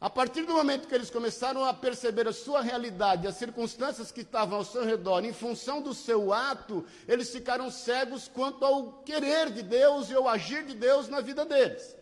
A 0.00 0.10
partir 0.10 0.44
do 0.44 0.52
momento 0.52 0.88
que 0.88 0.94
eles 0.94 1.08
começaram 1.08 1.64
a 1.64 1.72
perceber 1.72 2.26
a 2.26 2.32
sua 2.32 2.60
realidade, 2.60 3.26
as 3.26 3.36
circunstâncias 3.36 4.10
que 4.10 4.22
estavam 4.22 4.58
ao 4.58 4.64
seu 4.64 4.84
redor, 4.84 5.24
em 5.24 5.32
função 5.32 5.80
do 5.80 5.94
seu 5.94 6.32
ato, 6.32 6.84
eles 7.06 7.30
ficaram 7.30 7.70
cegos 7.70 8.28
quanto 8.28 8.64
ao 8.64 8.92
querer 9.04 9.50
de 9.50 9.62
Deus 9.62 10.10
e 10.10 10.14
ao 10.14 10.28
agir 10.28 10.64
de 10.64 10.74
Deus 10.74 11.08
na 11.08 11.20
vida 11.20 11.44
deles. 11.44 11.96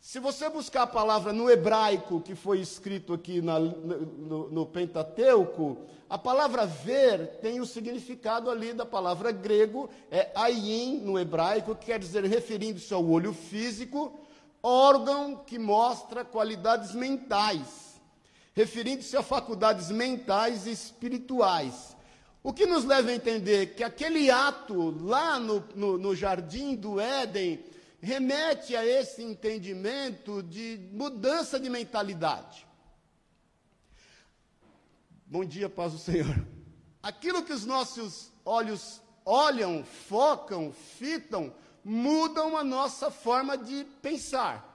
Se 0.00 0.20
você 0.20 0.48
buscar 0.48 0.82
a 0.82 0.86
palavra 0.86 1.32
no 1.32 1.50
hebraico 1.50 2.20
que 2.20 2.34
foi 2.34 2.60
escrito 2.60 3.12
aqui 3.12 3.42
na, 3.42 3.58
no, 3.58 4.50
no, 4.50 4.66
Pentateuco, 4.66 5.78
a 6.08 6.16
palavra 6.16 6.64
ver 6.64 7.38
tem 7.40 7.58
o 7.58 7.66
significado 7.66 8.50
ali 8.50 8.72
da 8.72 8.86
palavra 8.86 9.32
grego, 9.32 9.90
é 10.10 10.30
ayin 10.34 11.00
no 11.00 11.18
hebraico, 11.18 11.74
que 11.74 11.86
quer 11.86 11.98
dizer 11.98 12.22
referindo-se 12.24 12.92
ao 12.94 13.04
olho 13.04 13.32
físico, 13.32 14.23
órgão 14.64 15.36
que 15.36 15.58
mostra 15.58 16.24
qualidades 16.24 16.94
mentais, 16.94 18.00
referindo-se 18.54 19.14
a 19.14 19.22
faculdades 19.22 19.90
mentais 19.90 20.66
e 20.66 20.72
espirituais. 20.72 21.94
O 22.42 22.52
que 22.52 22.64
nos 22.64 22.84
leva 22.84 23.10
a 23.10 23.14
entender 23.14 23.74
que 23.74 23.84
aquele 23.84 24.30
ato 24.30 24.90
lá 25.04 25.38
no, 25.38 25.62
no, 25.74 25.98
no 25.98 26.16
jardim 26.16 26.74
do 26.74 26.98
Éden 26.98 27.62
remete 28.00 28.74
a 28.74 28.84
esse 28.84 29.22
entendimento 29.22 30.42
de 30.42 30.88
mudança 30.92 31.60
de 31.60 31.68
mentalidade. 31.68 32.66
Bom 35.26 35.44
dia, 35.44 35.68
paz 35.68 35.92
do 35.92 35.98
Senhor. 35.98 36.46
Aquilo 37.02 37.42
que 37.42 37.52
os 37.52 37.66
nossos 37.66 38.30
olhos 38.44 39.00
olham, 39.24 39.84
focam, 39.84 40.72
fitam, 40.72 41.52
mudam 41.84 42.56
a 42.56 42.64
nossa 42.64 43.10
forma 43.10 43.58
de 43.58 43.84
pensar. 44.00 44.72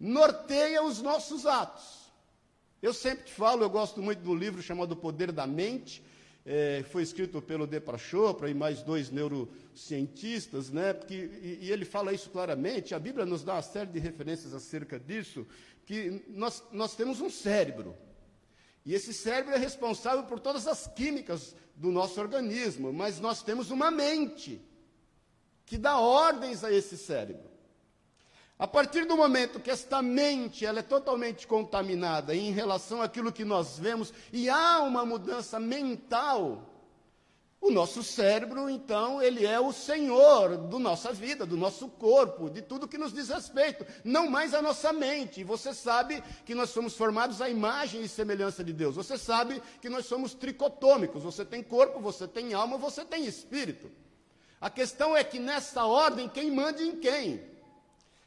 Norteia 0.00 0.82
os 0.82 1.02
nossos 1.02 1.44
atos. 1.44 2.08
Eu 2.80 2.94
sempre 2.94 3.24
te 3.24 3.32
falo, 3.32 3.62
eu 3.62 3.70
gosto 3.70 4.00
muito 4.00 4.22
do 4.22 4.34
livro 4.34 4.62
chamado 4.62 4.92
O 4.92 4.96
Poder 4.96 5.32
da 5.32 5.46
Mente, 5.46 6.02
é, 6.46 6.82
foi 6.90 7.02
escrito 7.02 7.42
pelo 7.42 7.66
Depra 7.66 7.98
Chopra 7.98 8.48
e 8.48 8.54
mais 8.54 8.82
dois 8.82 9.10
neurocientistas, 9.10 10.70
né? 10.70 10.94
Porque, 10.94 11.14
e, 11.14 11.58
e, 11.62 11.70
ele 11.70 11.84
fala 11.84 12.12
isso 12.12 12.30
claramente. 12.30 12.94
A 12.94 12.98
Bíblia 12.98 13.26
nos 13.26 13.44
dá 13.44 13.54
uma 13.54 13.62
série 13.62 13.90
de 13.90 13.98
referências 13.98 14.54
acerca 14.54 14.98
disso, 14.98 15.46
que 15.84 16.24
nós, 16.28 16.64
nós 16.72 16.94
temos 16.94 17.20
um 17.20 17.28
cérebro. 17.28 17.94
E 18.86 18.94
esse 18.94 19.12
cérebro 19.12 19.52
é 19.52 19.58
responsável 19.58 20.22
por 20.24 20.40
todas 20.40 20.66
as 20.66 20.86
químicas 20.86 21.54
do 21.76 21.90
nosso 21.90 22.18
organismo, 22.18 22.94
mas 22.94 23.20
nós 23.20 23.42
temos 23.42 23.70
uma 23.70 23.90
mente 23.90 24.58
que 25.68 25.76
dá 25.76 25.98
ordens 25.98 26.64
a 26.64 26.72
esse 26.72 26.96
cérebro. 26.96 27.46
A 28.58 28.66
partir 28.66 29.04
do 29.04 29.16
momento 29.16 29.60
que 29.60 29.70
esta 29.70 30.02
mente 30.02 30.64
ela 30.66 30.80
é 30.80 30.82
totalmente 30.82 31.46
contaminada 31.46 32.34
em 32.34 32.50
relação 32.50 33.02
àquilo 33.02 33.30
que 33.30 33.44
nós 33.44 33.78
vemos 33.78 34.12
e 34.32 34.48
há 34.48 34.80
uma 34.80 35.04
mudança 35.04 35.60
mental, 35.60 36.66
o 37.60 37.70
nosso 37.70 38.02
cérebro, 38.02 38.70
então, 38.70 39.20
ele 39.20 39.44
é 39.44 39.60
o 39.60 39.72
senhor 39.72 40.56
da 40.56 40.78
nossa 40.78 41.12
vida, 41.12 41.44
do 41.44 41.56
nosso 41.56 41.88
corpo, 41.88 42.48
de 42.48 42.62
tudo 42.62 42.88
que 42.88 42.96
nos 42.96 43.12
diz 43.12 43.28
respeito, 43.28 43.84
não 44.02 44.28
mais 44.28 44.54
a 44.54 44.62
nossa 44.62 44.92
mente. 44.92 45.44
Você 45.44 45.74
sabe 45.74 46.22
que 46.46 46.54
nós 46.54 46.70
somos 46.70 46.96
formados 46.96 47.42
à 47.42 47.48
imagem 47.50 48.02
e 48.02 48.08
semelhança 48.08 48.64
de 48.64 48.72
Deus. 48.72 48.96
Você 48.96 49.18
sabe 49.18 49.60
que 49.82 49.88
nós 49.88 50.06
somos 50.06 50.34
tricotômicos. 50.34 51.22
Você 51.24 51.44
tem 51.44 51.62
corpo, 51.62 52.00
você 52.00 52.26
tem 52.26 52.54
alma, 52.54 52.78
você 52.78 53.04
tem 53.04 53.26
espírito. 53.26 53.90
A 54.60 54.68
questão 54.68 55.16
é 55.16 55.22
que 55.22 55.38
nessa 55.38 55.84
ordem, 55.84 56.28
quem 56.28 56.50
manda 56.50 56.82
em 56.82 56.96
quem? 56.96 57.40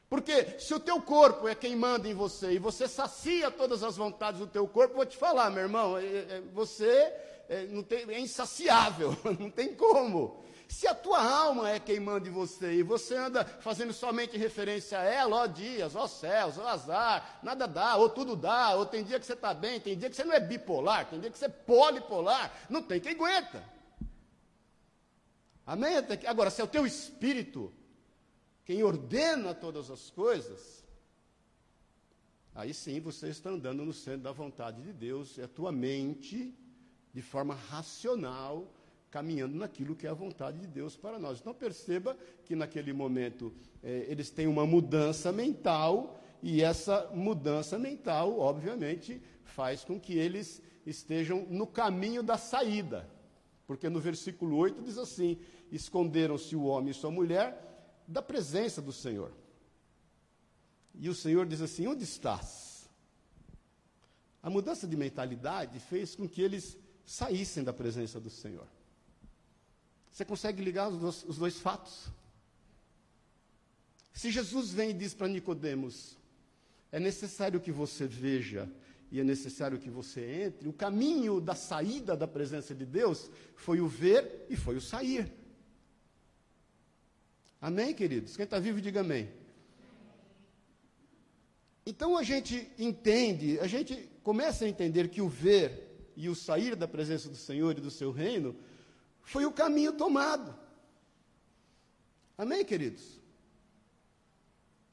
Porque 0.10 0.60
se 0.60 0.74
o 0.74 0.80
teu 0.80 1.02
corpo 1.02 1.48
é 1.48 1.56
quem 1.56 1.76
manda 1.76 2.08
em 2.08 2.14
você 2.14 2.52
e 2.52 2.60
você 2.60 2.88
sacia 2.88 3.50
todas 3.50 3.84
as 3.84 3.96
vontades 3.96 4.40
do 4.40 4.48
teu 4.48 4.68
corpo, 4.68 4.96
vou 4.96 5.06
te 5.06 5.16
falar, 5.16 5.50
meu 5.50 5.64
irmão, 5.64 5.98
é, 5.98 6.04
é, 6.04 6.42
você 6.54 7.14
é, 7.48 7.66
tem, 7.88 8.16
é 8.16 8.20
insaciável, 8.20 9.16
não 9.40 9.50
tem 9.50 9.74
como. 9.74 10.44
Se 10.68 10.88
a 10.88 10.96
tua 10.96 11.22
alma 11.22 11.70
é 11.70 11.80
quem 11.80 12.00
manda 12.00 12.30
em 12.30 12.32
você 12.32 12.76
e 12.76 12.84
você 12.84 13.16
anda 13.16 13.44
fazendo 13.44 13.92
somente 13.92 14.38
referência 14.38 15.00
a 15.00 15.04
ela, 15.04 15.44
ó 15.44 15.46
dias, 15.46 15.96
ó 15.96 16.08
céus, 16.08 16.58
ó 16.58 16.68
azar, 16.68 17.40
nada 17.44 17.68
dá, 17.68 17.98
ou 17.98 18.10
tudo 18.10 18.38
dá, 18.38 18.76
ou 18.76 18.86
tem 18.86 19.04
dia 19.04 19.20
que 19.20 19.26
você 19.26 19.34
está 19.34 19.54
bem, 19.54 19.82
tem 19.82 19.98
dia 19.98 20.10
que 20.10 20.16
você 20.16 20.24
não 20.24 20.34
é 20.34 20.40
bipolar, 20.40 21.10
tem 21.10 21.20
dia 21.20 21.30
que 21.30 21.38
você 21.38 21.46
é 21.46 21.50
polipolar, 21.50 22.54
não 22.70 22.82
tem 22.82 23.02
quem 23.02 23.14
aguenta. 23.14 23.62
Amém? 25.66 25.94
Agora, 26.28 26.50
se 26.50 26.62
é 26.62 26.64
o 26.64 26.68
teu 26.68 26.86
espírito 26.86 27.72
quem 28.66 28.84
ordena 28.84 29.54
todas 29.54 29.90
as 29.90 30.10
coisas, 30.10 30.84
aí 32.54 32.74
sim 32.74 33.00
você 33.00 33.30
está 33.30 33.50
andando 33.50 33.84
no 33.84 33.94
centro 33.94 34.22
da 34.22 34.32
vontade 34.32 34.82
de 34.82 34.94
Deus, 34.94 35.38
é 35.40 35.44
a 35.44 35.48
tua 35.48 35.72
mente, 35.72 36.56
de 37.14 37.22
forma 37.22 37.54
racional, 37.54 38.72
caminhando 39.10 39.58
naquilo 39.58 39.96
que 39.96 40.08
é 40.08 40.10
a 40.10 40.14
vontade 40.14 40.60
de 40.60 40.68
Deus 40.68 40.96
para 40.96 41.20
nós. 41.20 41.40
Então 41.40 41.54
perceba 41.54 42.18
que 42.46 42.56
naquele 42.56 42.94
momento 42.94 43.54
é, 43.84 44.06
eles 44.08 44.30
têm 44.30 44.48
uma 44.48 44.66
mudança 44.66 45.32
mental, 45.32 46.20
e 46.42 46.64
essa 46.64 47.10
mudança 47.14 47.78
mental, 47.78 48.40
obviamente, 48.40 49.22
faz 49.44 49.84
com 49.84 50.00
que 50.00 50.18
eles 50.18 50.62
estejam 50.86 51.46
no 51.50 51.68
caminho 51.68 52.24
da 52.24 52.38
saída. 52.38 53.08
Porque 53.72 53.88
no 53.88 54.02
versículo 54.02 54.58
8 54.58 54.82
diz 54.84 54.98
assim: 54.98 55.40
Esconderam-se 55.72 56.58
o 56.58 56.64
homem 56.64 56.92
e 56.92 56.94
sua 56.94 57.10
mulher 57.10 58.04
da 58.06 58.22
presença 58.22 58.82
do 58.82 58.92
Senhor. 58.92 59.32
E 60.94 61.08
o 61.08 61.16
Senhor 61.16 61.46
diz 61.46 61.62
assim: 61.62 61.88
Onde 61.88 62.04
estás? 62.04 62.90
A 64.44 64.50
mudança 64.50 64.86
de 64.86 64.98
mentalidade 64.98 65.80
fez 65.80 66.16
com 66.16 66.28
que 66.28 66.42
eles 66.42 66.78
saíssem 67.06 67.64
da 67.64 67.72
presença 67.72 68.20
do 68.20 68.30
Senhor. 68.30 68.68
Você 70.12 70.26
consegue 70.26 70.62
ligar 70.62 70.90
os 70.90 71.00
dois, 71.00 71.24
os 71.26 71.38
dois 71.38 71.58
fatos? 71.58 72.10
Se 74.12 74.32
Jesus 74.32 74.72
vem 74.74 74.90
e 74.90 74.94
diz 74.94 75.14
para 75.14 75.30
Nicodemos: 75.30 76.18
é 76.92 77.00
necessário 77.00 77.62
que 77.62 77.72
você 77.72 78.06
veja 78.06 78.70
e 79.12 79.20
é 79.20 79.24
necessário 79.24 79.78
que 79.78 79.90
você 79.90 80.46
entre, 80.46 80.70
o 80.70 80.74
caminho 80.74 81.42
da 81.42 81.54
saída 81.54 82.16
da 82.16 82.26
presença 82.26 82.74
de 82.74 82.86
Deus 82.86 83.30
foi 83.56 83.82
o 83.82 83.88
ver 83.88 84.46
e 84.50 84.56
foi 84.56 84.78
o 84.78 84.82
sair. 84.82 85.30
Amém, 87.60 87.94
queridos? 87.94 88.38
Quem 88.38 88.46
está 88.46 88.58
vivo, 88.58 88.80
diga 88.80 89.02
amém. 89.02 89.30
Então 91.86 92.16
a 92.16 92.24
gente 92.24 92.72
entende, 92.80 93.60
a 93.60 93.68
gente 93.68 94.10
começa 94.24 94.64
a 94.64 94.70
entender 94.70 95.10
que 95.10 95.22
o 95.22 95.28
ver 95.28 96.12
e 96.16 96.30
o 96.30 96.36
sair 96.36 96.76
da 96.76 96.88
presença 96.88 97.28
do 97.28 97.36
Senhor 97.36 97.78
e 97.78 97.82
do 97.82 97.92
seu 97.92 98.12
reino 98.12 98.56
foi 99.22 99.46
o 99.46 99.52
caminho 99.52 99.92
tomado. 99.92 100.58
Amém, 102.38 102.64
queridos? 102.64 103.20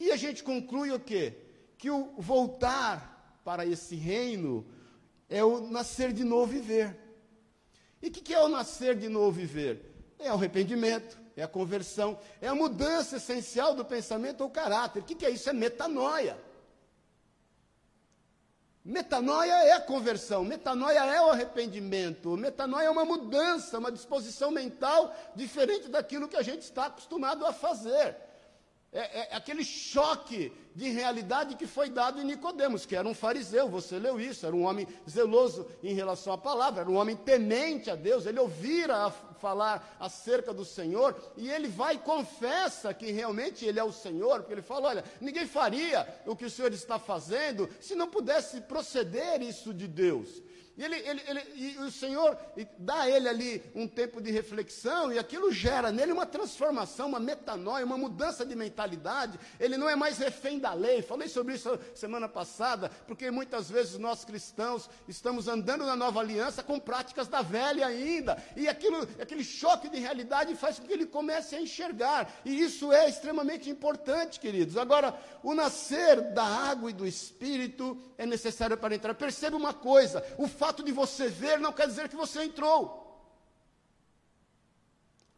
E 0.00 0.10
a 0.10 0.16
gente 0.16 0.42
conclui 0.42 0.90
o 0.90 0.98
quê? 0.98 1.34
Que 1.76 1.88
o 1.88 2.14
voltar 2.18 3.17
para 3.48 3.64
esse 3.64 3.96
reino 3.96 4.66
é 5.26 5.42
o 5.42 5.58
nascer 5.58 6.12
de 6.12 6.22
novo 6.22 6.52
viver. 6.52 6.94
E 8.02 8.08
o 8.08 8.10
que, 8.10 8.20
que 8.20 8.34
é 8.34 8.42
o 8.42 8.46
nascer 8.46 8.94
de 8.94 9.08
novo 9.08 9.30
viver? 9.32 9.90
É 10.18 10.30
o 10.30 10.34
arrependimento, 10.34 11.18
é 11.34 11.42
a 11.42 11.48
conversão, 11.48 12.20
é 12.42 12.48
a 12.48 12.54
mudança 12.54 13.16
essencial 13.16 13.74
do 13.74 13.86
pensamento 13.86 14.42
ou 14.42 14.50
caráter. 14.50 15.00
O 15.00 15.02
que, 15.02 15.14
que 15.14 15.24
é 15.24 15.30
isso? 15.30 15.48
É 15.48 15.54
metanoia. 15.54 16.38
Metanoia 18.84 19.64
é 19.64 19.72
a 19.72 19.80
conversão, 19.80 20.44
metanoia 20.44 21.06
é 21.06 21.18
o 21.22 21.30
arrependimento, 21.30 22.36
metanoia 22.36 22.88
é 22.88 22.90
uma 22.90 23.06
mudança, 23.06 23.78
uma 23.78 23.90
disposição 23.90 24.50
mental 24.50 25.16
diferente 25.34 25.88
daquilo 25.88 26.28
que 26.28 26.36
a 26.36 26.42
gente 26.42 26.64
está 26.64 26.84
acostumado 26.84 27.46
a 27.46 27.52
fazer. 27.54 28.14
É, 28.90 29.20
é, 29.20 29.36
aquele 29.36 29.62
choque 29.62 30.50
de 30.74 30.88
realidade 30.88 31.56
que 31.56 31.66
foi 31.66 31.90
dado 31.90 32.20
em 32.20 32.24
Nicodemos, 32.24 32.86
que 32.86 32.96
era 32.96 33.06
um 33.06 33.12
fariseu, 33.12 33.68
você 33.68 33.98
leu 33.98 34.18
isso, 34.18 34.46
era 34.46 34.56
um 34.56 34.64
homem 34.64 34.88
zeloso 35.08 35.66
em 35.82 35.92
relação 35.92 36.32
à 36.32 36.38
palavra, 36.38 36.80
era 36.80 36.90
um 36.90 36.96
homem 36.96 37.14
temente 37.14 37.90
a 37.90 37.94
Deus, 37.94 38.24
ele 38.24 38.38
ouvira 38.38 39.10
falar 39.10 39.96
acerca 40.00 40.54
do 40.54 40.64
Senhor, 40.64 41.14
e 41.36 41.50
ele 41.50 41.68
vai 41.68 41.96
e 41.96 41.98
confessa 41.98 42.94
que 42.94 43.10
realmente 43.10 43.66
ele 43.66 43.78
é 43.78 43.84
o 43.84 43.92
Senhor, 43.92 44.40
porque 44.40 44.54
ele 44.54 44.62
fala: 44.62 44.88
olha, 44.88 45.04
ninguém 45.20 45.46
faria 45.46 46.08
o 46.24 46.34
que 46.34 46.46
o 46.46 46.50
Senhor 46.50 46.72
está 46.72 46.98
fazendo 46.98 47.68
se 47.80 47.94
não 47.94 48.08
pudesse 48.08 48.62
proceder 48.62 49.42
isso 49.42 49.74
de 49.74 49.86
Deus. 49.86 50.42
E, 50.78 50.84
ele, 50.84 50.94
ele, 50.94 51.22
ele, 51.26 51.42
e 51.56 51.78
o 51.78 51.90
Senhor 51.90 52.38
dá 52.78 53.00
a 53.00 53.10
ele 53.10 53.28
ali 53.28 53.62
um 53.74 53.88
tempo 53.88 54.20
de 54.20 54.30
reflexão, 54.30 55.12
e 55.12 55.18
aquilo 55.18 55.52
gera 55.52 55.90
nele 55.90 56.12
uma 56.12 56.24
transformação, 56.24 57.08
uma 57.08 57.18
metanoia, 57.18 57.84
uma 57.84 57.98
mudança 57.98 58.46
de 58.46 58.54
mentalidade. 58.54 59.40
Ele 59.58 59.76
não 59.76 59.88
é 59.88 59.96
mais 59.96 60.18
refém 60.18 60.60
da 60.60 60.72
lei. 60.72 61.02
Falei 61.02 61.26
sobre 61.26 61.56
isso 61.56 61.76
semana 61.96 62.28
passada, 62.28 62.90
porque 63.08 63.28
muitas 63.28 63.68
vezes 63.68 63.98
nós 63.98 64.24
cristãos 64.24 64.88
estamos 65.08 65.48
andando 65.48 65.84
na 65.84 65.96
nova 65.96 66.20
aliança 66.20 66.62
com 66.62 66.78
práticas 66.78 67.26
da 67.26 67.42
velha 67.42 67.84
ainda. 67.84 68.40
E 68.56 68.68
aquilo, 68.68 69.02
aquele 69.20 69.42
choque 69.42 69.88
de 69.88 69.98
realidade 69.98 70.54
faz 70.54 70.78
com 70.78 70.86
que 70.86 70.92
ele 70.92 71.06
comece 71.06 71.56
a 71.56 71.60
enxergar. 71.60 72.32
E 72.44 72.60
isso 72.60 72.92
é 72.92 73.08
extremamente 73.08 73.68
importante, 73.68 74.38
queridos. 74.38 74.76
Agora, 74.76 75.18
o 75.42 75.54
nascer 75.54 76.20
da 76.32 76.44
água 76.44 76.88
e 76.88 76.94
do 76.94 77.04
espírito 77.04 78.00
é 78.16 78.24
necessário 78.24 78.76
para 78.76 78.94
entrar. 78.94 79.14
Perceba 79.14 79.56
uma 79.56 79.74
coisa: 79.74 80.24
o 80.38 80.46
fato 80.46 80.67
fato 80.68 80.82
de 80.82 80.92
você 80.92 81.28
ver 81.28 81.58
não 81.58 81.72
quer 81.72 81.86
dizer 81.86 82.10
que 82.10 82.16
você 82.16 82.42
entrou. 82.44 82.78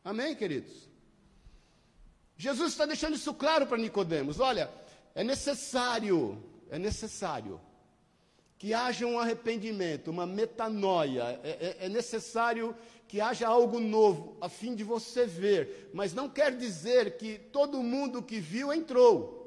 Amém, 0.04 0.34
queridos? 0.34 0.88
Jesus 2.36 2.72
está 2.72 2.84
deixando 2.84 3.14
isso 3.14 3.32
claro 3.32 3.64
para 3.64 3.78
Nicodemos. 3.78 4.40
Olha, 4.40 4.68
é 5.14 5.22
necessário, 5.22 6.42
é 6.68 6.80
necessário 6.80 7.60
que 8.58 8.74
haja 8.74 9.06
um 9.06 9.20
arrependimento, 9.20 10.10
uma 10.10 10.26
metanoia. 10.26 11.38
É, 11.44 11.76
é, 11.80 11.86
é 11.86 11.88
necessário 11.88 12.74
que 13.06 13.20
haja 13.20 13.46
algo 13.46 13.78
novo, 13.78 14.36
a 14.40 14.48
fim 14.48 14.74
de 14.74 14.82
você 14.82 15.26
ver. 15.26 15.90
Mas 15.94 16.12
não 16.12 16.28
quer 16.28 16.56
dizer 16.56 17.16
que 17.18 17.38
todo 17.38 17.84
mundo 17.84 18.20
que 18.20 18.40
viu 18.40 18.72
entrou. 18.72 19.39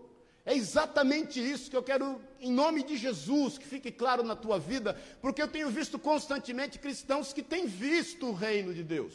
É 0.45 0.53
exatamente 0.53 1.39
isso 1.39 1.69
que 1.69 1.77
eu 1.77 1.83
quero, 1.83 2.21
em 2.39 2.51
nome 2.51 2.83
de 2.83 2.97
Jesus, 2.97 3.57
que 3.57 3.65
fique 3.65 3.91
claro 3.91 4.23
na 4.23 4.35
tua 4.35 4.59
vida, 4.59 4.99
porque 5.21 5.41
eu 5.41 5.47
tenho 5.47 5.69
visto 5.69 5.97
constantemente 5.97 6.79
cristãos 6.79 7.31
que 7.31 7.41
têm 7.41 7.65
visto 7.65 8.27
o 8.27 8.33
reino 8.33 8.73
de 8.73 8.83
Deus, 8.83 9.13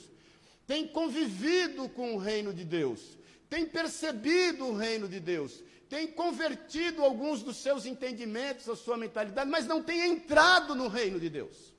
têm 0.67 0.89
convivido 0.89 1.87
com 1.91 2.15
o 2.15 2.19
reino 2.19 2.55
de 2.55 2.65
Deus, 2.65 3.19
têm 3.51 3.67
percebido 3.67 4.69
o 4.69 4.77
reino 4.77 5.07
de 5.07 5.21
Deus, 5.21 5.63
têm 5.87 6.07
convertido 6.07 7.05
alguns 7.05 7.43
dos 7.43 7.59
seus 7.59 7.85
entendimentos, 7.85 8.67
a 8.67 8.77
sua 8.77 8.97
mentalidade, 8.97 9.51
mas 9.51 9.67
não 9.67 9.83
têm 9.83 10.11
entrado 10.11 10.75
no 10.75 10.89
reino 10.89 11.21
de 11.21 11.29
Deus. 11.29 11.78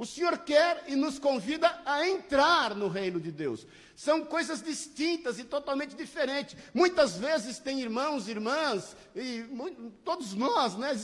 O 0.00 0.06
Senhor 0.06 0.38
quer 0.38 0.84
e 0.88 0.96
nos 0.96 1.18
convida 1.18 1.78
a 1.84 2.08
entrar 2.08 2.74
no 2.74 2.88
reino 2.88 3.20
de 3.20 3.30
Deus. 3.30 3.66
São 3.94 4.24
coisas 4.24 4.62
distintas 4.62 5.38
e 5.38 5.44
totalmente 5.44 5.94
diferentes. 5.94 6.56
Muitas 6.72 7.18
vezes 7.18 7.58
tem 7.58 7.82
irmãos, 7.82 8.26
irmãs, 8.26 8.96
e 9.14 9.44
todos 10.02 10.32
nós, 10.32 10.74
né, 10.78 10.98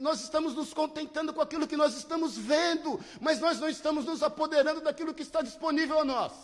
nós 0.00 0.20
estamos 0.20 0.54
nos 0.54 0.74
contentando 0.74 1.32
com 1.32 1.40
aquilo 1.40 1.66
que 1.66 1.78
nós 1.78 1.96
estamos 1.96 2.36
vendo, 2.36 3.00
mas 3.22 3.40
nós 3.40 3.58
não 3.58 3.70
estamos 3.70 4.04
nos 4.04 4.22
apoderando 4.22 4.82
daquilo 4.82 5.14
que 5.14 5.22
está 5.22 5.40
disponível 5.40 6.00
a 6.00 6.04
nós. 6.04 6.34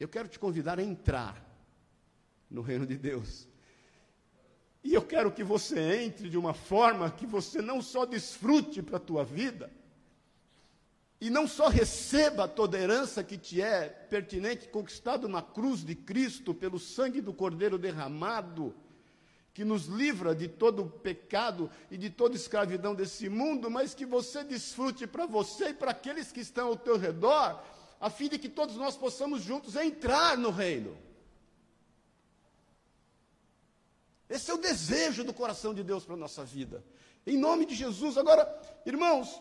Eu 0.00 0.08
quero 0.08 0.26
te 0.26 0.38
convidar 0.38 0.78
a 0.78 0.82
entrar 0.82 1.36
no 2.50 2.62
reino 2.62 2.86
de 2.86 2.96
Deus. 2.96 3.46
E 4.84 4.92
eu 4.92 5.00
quero 5.00 5.32
que 5.32 5.42
você 5.42 6.04
entre 6.04 6.28
de 6.28 6.36
uma 6.36 6.52
forma 6.52 7.10
que 7.10 7.26
você 7.26 7.62
não 7.62 7.80
só 7.80 8.04
desfrute 8.04 8.82
para 8.82 8.98
a 8.98 9.00
tua 9.00 9.24
vida, 9.24 9.72
e 11.18 11.30
não 11.30 11.48
só 11.48 11.68
receba 11.68 12.46
toda 12.46 12.76
a 12.76 12.80
herança 12.80 13.24
que 13.24 13.38
te 13.38 13.62
é 13.62 13.88
pertinente, 13.88 14.68
conquistado 14.68 15.26
na 15.26 15.40
cruz 15.40 15.82
de 15.82 15.94
Cristo, 15.94 16.52
pelo 16.52 16.78
sangue 16.78 17.22
do 17.22 17.32
Cordeiro 17.32 17.78
derramado, 17.78 18.74
que 19.54 19.64
nos 19.64 19.86
livra 19.86 20.34
de 20.34 20.48
todo 20.48 20.84
pecado 20.84 21.70
e 21.90 21.96
de 21.96 22.10
toda 22.10 22.36
escravidão 22.36 22.94
desse 22.94 23.30
mundo, 23.30 23.70
mas 23.70 23.94
que 23.94 24.04
você 24.04 24.44
desfrute 24.44 25.06
para 25.06 25.24
você 25.24 25.68
e 25.68 25.74
para 25.74 25.92
aqueles 25.92 26.30
que 26.30 26.40
estão 26.40 26.68
ao 26.68 26.76
teu 26.76 26.98
redor, 26.98 27.58
a 27.98 28.10
fim 28.10 28.28
de 28.28 28.38
que 28.38 28.48
todos 28.50 28.76
nós 28.76 28.94
possamos 28.94 29.42
juntos 29.42 29.76
entrar 29.76 30.36
no 30.36 30.50
reino. 30.50 30.94
Esse 34.28 34.50
é 34.50 34.54
o 34.54 34.58
desejo 34.58 35.24
do 35.24 35.32
coração 35.32 35.74
de 35.74 35.82
Deus 35.82 36.04
para 36.04 36.14
a 36.14 36.18
nossa 36.18 36.44
vida. 36.44 36.84
Em 37.26 37.36
nome 37.36 37.66
de 37.66 37.74
Jesus. 37.74 38.16
Agora, 38.16 38.48
irmãos, 38.84 39.40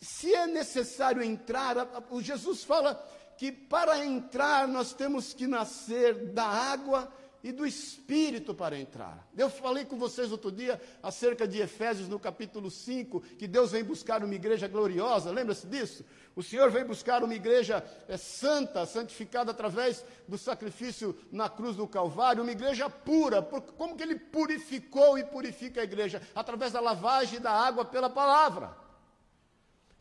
se 0.00 0.34
é 0.34 0.46
necessário 0.46 1.22
entrar, 1.22 1.76
o 2.10 2.20
Jesus 2.20 2.64
fala 2.64 2.94
que 3.36 3.50
para 3.50 4.04
entrar 4.04 4.68
nós 4.68 4.92
temos 4.92 5.32
que 5.32 5.46
nascer 5.46 6.32
da 6.32 6.44
água 6.44 7.12
e 7.42 7.50
do 7.50 7.66
Espírito 7.66 8.54
para 8.54 8.78
entrar. 8.78 9.28
Eu 9.36 9.50
falei 9.50 9.84
com 9.84 9.98
vocês 9.98 10.30
outro 10.30 10.52
dia 10.52 10.80
acerca 11.02 11.46
de 11.46 11.60
Efésios 11.60 12.08
no 12.08 12.18
capítulo 12.18 12.70
5, 12.70 13.20
que 13.38 13.48
Deus 13.48 13.72
vem 13.72 13.82
buscar 13.82 14.22
uma 14.22 14.34
igreja 14.34 14.68
gloriosa, 14.68 15.30
lembra-se 15.30 15.66
disso? 15.66 16.04
O 16.34 16.42
Senhor 16.42 16.70
vem 16.70 16.84
buscar 16.84 17.22
uma 17.22 17.34
igreja 17.34 17.84
é, 18.08 18.16
santa, 18.16 18.86
santificada 18.86 19.50
através 19.50 20.04
do 20.26 20.38
sacrifício 20.38 21.18
na 21.30 21.48
cruz 21.48 21.76
do 21.76 21.86
Calvário, 21.86 22.42
uma 22.42 22.52
igreja 22.52 22.88
pura. 22.88 23.42
Como 23.42 23.96
que 23.96 24.02
Ele 24.02 24.14
purificou 24.14 25.18
e 25.18 25.24
purifica 25.24 25.80
a 25.80 25.84
igreja? 25.84 26.22
Através 26.34 26.72
da 26.72 26.80
lavagem 26.80 27.40
da 27.40 27.52
água 27.52 27.84
pela 27.84 28.08
palavra. 28.08 28.81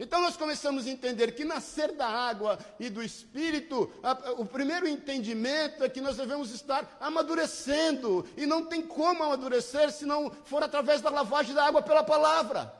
Então 0.02 0.20
nós 0.20 0.36
começamos 0.36 0.88
a 0.88 0.90
entender 0.90 1.34
que 1.34 1.46
nascer 1.46 1.92
da 1.92 2.08
água 2.08 2.58
e 2.80 2.90
do 2.90 3.04
espírito, 3.04 3.88
a, 4.02 4.32
o 4.32 4.44
primeiro 4.44 4.88
entendimento 4.88 5.84
é 5.84 5.90
que 5.90 6.02
nós 6.02 6.18
devemos 6.18 6.50
estar 6.52 6.98
amadurecendo, 7.00 8.28
e 8.36 8.48
não 8.48 8.66
tem 8.66 8.82
como 8.82 9.22
amadurecer 9.22 9.92
se 9.92 10.04
não 10.04 10.32
for 10.44 10.64
através 10.64 11.02
da 11.02 11.12
lavagem 11.12 11.54
da 11.54 11.68
água 11.68 11.84
pela 11.84 12.04
palavra. 12.04 12.74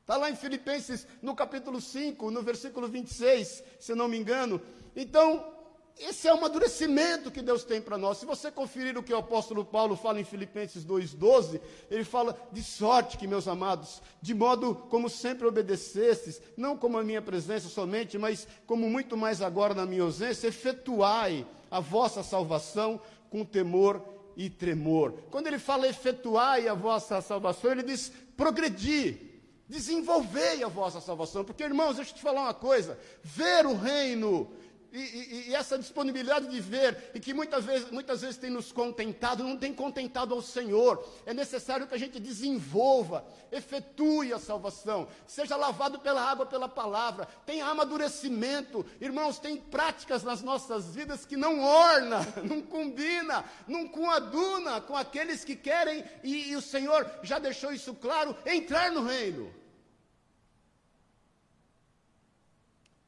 Está 0.00 0.16
lá 0.16 0.30
em 0.30 0.36
Filipenses, 0.36 1.06
no 1.20 1.34
capítulo 1.34 1.82
5, 1.82 2.30
no 2.30 2.40
versículo 2.40 2.88
26, 2.88 3.62
se 3.78 3.94
não 3.94 4.08
me 4.08 4.16
engano. 4.16 4.58
Então, 4.96 5.52
esse 5.98 6.26
é 6.26 6.32
o 6.32 6.36
amadurecimento 6.36 7.30
que 7.30 7.42
Deus 7.42 7.64
tem 7.64 7.80
para 7.80 7.98
nós. 7.98 8.18
Se 8.18 8.26
você 8.26 8.50
conferir 8.50 8.96
o 8.96 9.02
que 9.02 9.12
o 9.12 9.18
apóstolo 9.18 9.64
Paulo 9.64 9.94
fala 9.94 10.20
em 10.20 10.24
Filipenses 10.24 10.84
2,12, 10.84 11.60
ele 11.90 12.04
fala: 12.04 12.36
de 12.50 12.62
sorte 12.62 13.16
que, 13.16 13.26
meus 13.26 13.46
amados, 13.46 14.02
de 14.20 14.34
modo 14.34 14.74
como 14.74 15.08
sempre 15.08 15.46
obedecestes, 15.46 16.40
não 16.56 16.76
como 16.76 16.98
a 16.98 17.04
minha 17.04 17.22
presença 17.22 17.68
somente, 17.68 18.18
mas 18.18 18.48
como 18.66 18.88
muito 18.88 19.16
mais 19.16 19.42
agora 19.42 19.74
na 19.74 19.86
minha 19.86 20.02
ausência, 20.02 20.48
efetuai 20.48 21.46
a 21.70 21.80
vossa 21.80 22.22
salvação 22.22 23.00
com 23.30 23.44
temor 23.44 24.02
e 24.36 24.50
tremor. 24.50 25.14
Quando 25.30 25.46
ele 25.46 25.58
fala 25.58 25.88
efetuai 25.88 26.68
a 26.68 26.74
vossa 26.74 27.20
salvação, 27.20 27.70
ele 27.70 27.82
diz 27.82 28.12
progredir, 28.36 29.32
desenvolvei 29.68 30.62
a 30.62 30.68
vossa 30.68 31.00
salvação. 31.00 31.44
Porque, 31.44 31.62
irmãos, 31.62 31.96
deixa 31.96 32.10
eu 32.10 32.16
te 32.16 32.22
falar 32.22 32.42
uma 32.42 32.54
coisa: 32.54 32.98
ver 33.22 33.66
o 33.66 33.74
reino 33.74 34.50
e, 34.92 34.98
e, 34.98 35.48
e, 35.48 35.54
essa 35.54 35.78
disponibilidade 35.78 36.46
de 36.46 36.60
ver, 36.60 37.10
e 37.14 37.20
que 37.20 37.32
muitas 37.32 37.64
vezes, 37.64 37.90
muitas 37.90 38.20
vezes 38.20 38.36
tem 38.36 38.50
nos 38.50 38.70
contentado, 38.70 39.42
não 39.42 39.56
tem 39.56 39.72
contentado 39.72 40.34
ao 40.34 40.42
Senhor. 40.42 41.02
É 41.24 41.32
necessário 41.32 41.86
que 41.86 41.94
a 41.94 41.98
gente 41.98 42.20
desenvolva, 42.20 43.24
efetue 43.50 44.34
a 44.34 44.38
salvação, 44.38 45.08
seja 45.26 45.56
lavado 45.56 45.98
pela 45.98 46.20
água, 46.20 46.44
pela 46.44 46.68
palavra, 46.68 47.26
tenha 47.46 47.66
amadurecimento. 47.66 48.84
Irmãos, 49.00 49.38
tem 49.38 49.56
práticas 49.56 50.22
nas 50.22 50.42
nossas 50.42 50.94
vidas 50.94 51.24
que 51.24 51.36
não 51.36 51.60
orna, 51.60 52.20
não 52.44 52.60
combina, 52.60 53.44
não 53.66 53.88
coaduna 53.88 54.80
com 54.80 54.94
aqueles 54.94 55.42
que 55.42 55.56
querem, 55.56 56.04
e, 56.22 56.50
e 56.50 56.56
o 56.56 56.60
Senhor 56.62 57.10
já 57.22 57.38
deixou 57.38 57.72
isso 57.72 57.94
claro, 57.94 58.36
entrar 58.44 58.92
no 58.92 59.02
reino. 59.04 59.61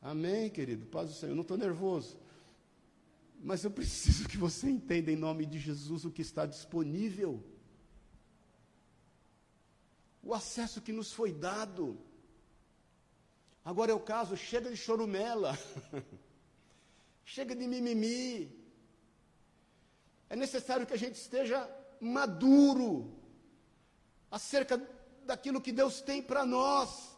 Amém, 0.04 0.50
querido? 0.50 0.84
Paz 0.84 1.08
do 1.08 1.14
Senhor. 1.14 1.32
Eu 1.32 1.34
não 1.34 1.40
estou 1.40 1.56
nervoso. 1.56 2.18
Mas 3.40 3.64
eu 3.64 3.70
preciso 3.70 4.28
que 4.28 4.36
você 4.36 4.68
entenda 4.68 5.10
em 5.10 5.16
nome 5.16 5.46
de 5.46 5.58
Jesus 5.58 6.04
o 6.04 6.10
que 6.10 6.20
está 6.20 6.44
disponível. 6.44 7.42
O 10.22 10.34
acesso 10.34 10.82
que 10.82 10.92
nos 10.92 11.10
foi 11.10 11.32
dado. 11.32 11.98
Agora 13.64 13.92
é 13.92 13.94
o 13.94 14.00
caso, 14.00 14.36
chega 14.36 14.68
de 14.68 14.76
chorumela. 14.76 15.58
chega 17.24 17.56
de 17.56 17.66
mimimi. 17.66 18.52
É 20.28 20.36
necessário 20.36 20.86
que 20.86 20.92
a 20.92 20.98
gente 20.98 21.14
esteja 21.14 21.66
maduro 21.98 23.10
acerca 24.30 24.76
daquilo 25.24 25.62
que 25.62 25.72
Deus 25.72 26.02
tem 26.02 26.22
para 26.22 26.44
nós. 26.44 27.13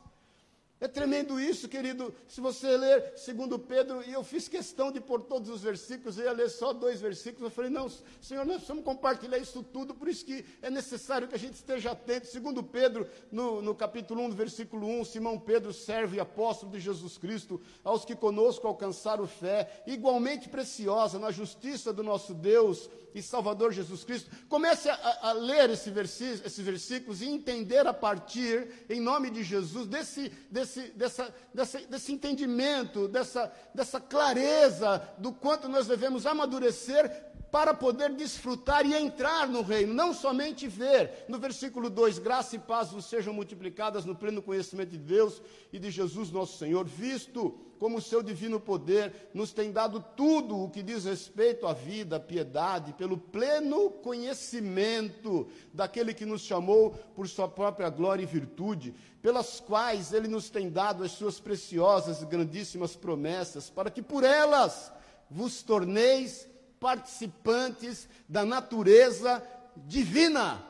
É 0.78 0.86
tremendo 0.86 1.40
isso, 1.40 1.70
querido. 1.70 2.14
Se 2.28 2.38
você 2.38 2.76
ler 2.76 3.14
segundo 3.16 3.58
Pedro, 3.58 4.02
e 4.06 4.12
eu 4.12 4.22
fiz 4.22 4.46
questão 4.46 4.92
de 4.92 5.00
pôr 5.00 5.22
todos 5.22 5.48
os 5.48 5.62
versículos, 5.62 6.18
eu 6.18 6.24
ia 6.24 6.32
ler 6.32 6.50
só 6.50 6.74
dois 6.74 7.00
versículos. 7.00 7.44
Eu 7.44 7.50
falei, 7.50 7.70
não, 7.70 7.90
Senhor, 8.20 8.44
nós 8.44 8.56
precisamos 8.56 8.84
compartilhar 8.84 9.38
isso 9.38 9.62
tudo, 9.62 9.94
por 9.94 10.06
isso 10.06 10.24
que 10.24 10.44
é 10.60 10.70
necessário 10.70 11.28
que 11.28 11.34
a 11.34 11.38
gente 11.38 11.54
esteja 11.54 11.92
atento. 11.92 12.26
Segundo 12.26 12.62
Pedro, 12.62 13.08
no, 13.32 13.62
no 13.62 13.74
capítulo 13.74 14.22
1, 14.24 14.32
versículo 14.32 14.86
1, 15.00 15.06
Simão 15.06 15.38
Pedro, 15.38 15.72
servo 15.72 16.14
e 16.14 16.20
apóstolo 16.20 16.72
de 16.72 16.78
Jesus 16.78 17.16
Cristo, 17.16 17.58
aos 17.82 18.04
que 18.04 18.14
conosco 18.14 18.66
alcançaram 18.66 19.26
fé, 19.26 19.82
igualmente 19.86 20.46
preciosa 20.46 21.18
na 21.18 21.30
justiça 21.30 21.90
do 21.90 22.02
nosso 22.02 22.34
Deus 22.34 22.90
e 23.16 23.22
Salvador 23.22 23.72
Jesus 23.72 24.04
Cristo. 24.04 24.30
Comece 24.46 24.90
a, 24.90 25.30
a 25.30 25.32
ler 25.32 25.70
esse 25.70 25.90
esses 25.96 26.58
versículos 26.58 27.22
e 27.22 27.26
entender 27.26 27.86
a 27.86 27.94
partir, 27.94 28.68
em 28.90 29.00
nome 29.00 29.30
de 29.30 29.42
Jesus, 29.42 29.86
desse, 29.86 30.30
desse, 30.50 30.65
dessa, 30.94 31.34
dessa, 31.52 31.78
desse 31.80 32.12
entendimento, 32.12 33.08
dessa, 33.08 33.52
dessa 33.74 34.00
clareza 34.00 35.02
do 35.18 35.32
quanto 35.32 35.68
nós 35.68 35.86
devemos 35.86 36.26
amadurecer 36.26 37.35
para 37.50 37.72
poder 37.72 38.12
desfrutar 38.12 38.84
e 38.84 38.94
entrar 38.94 39.48
no 39.48 39.62
reino, 39.62 39.94
não 39.94 40.12
somente 40.12 40.66
ver. 40.66 41.24
No 41.28 41.38
versículo 41.38 41.88
2: 41.88 42.18
graça 42.18 42.56
e 42.56 42.58
paz 42.58 42.90
vos 42.90 43.06
sejam 43.06 43.32
multiplicadas 43.32 44.04
no 44.04 44.14
pleno 44.14 44.42
conhecimento 44.42 44.90
de 44.90 44.98
Deus 44.98 45.40
e 45.72 45.78
de 45.78 45.90
Jesus 45.90 46.30
nosso 46.30 46.58
Senhor, 46.58 46.84
visto 46.84 47.58
como 47.78 47.98
o 47.98 48.02
seu 48.02 48.22
divino 48.22 48.58
poder 48.58 49.30
nos 49.34 49.52
tem 49.52 49.70
dado 49.70 50.04
tudo 50.16 50.56
o 50.56 50.70
que 50.70 50.82
diz 50.82 51.04
respeito 51.04 51.66
à 51.66 51.72
vida, 51.72 52.16
à 52.16 52.20
piedade, 52.20 52.94
pelo 52.94 53.18
pleno 53.18 53.90
conhecimento 53.90 55.48
daquele 55.72 56.14
que 56.14 56.24
nos 56.24 56.42
chamou 56.42 56.92
por 57.14 57.28
sua 57.28 57.48
própria 57.48 57.90
glória 57.90 58.22
e 58.22 58.26
virtude, 58.26 58.94
pelas 59.20 59.60
quais 59.60 60.12
ele 60.12 60.28
nos 60.28 60.48
tem 60.48 60.70
dado 60.70 61.04
as 61.04 61.12
suas 61.12 61.38
preciosas 61.38 62.22
e 62.22 62.26
grandíssimas 62.26 62.96
promessas, 62.96 63.68
para 63.68 63.90
que 63.90 64.02
por 64.02 64.24
elas 64.24 64.92
vos 65.30 65.62
torneis 65.62 66.48
participantes 66.86 68.08
da 68.28 68.44
natureza 68.44 69.42
divina. 69.74 70.64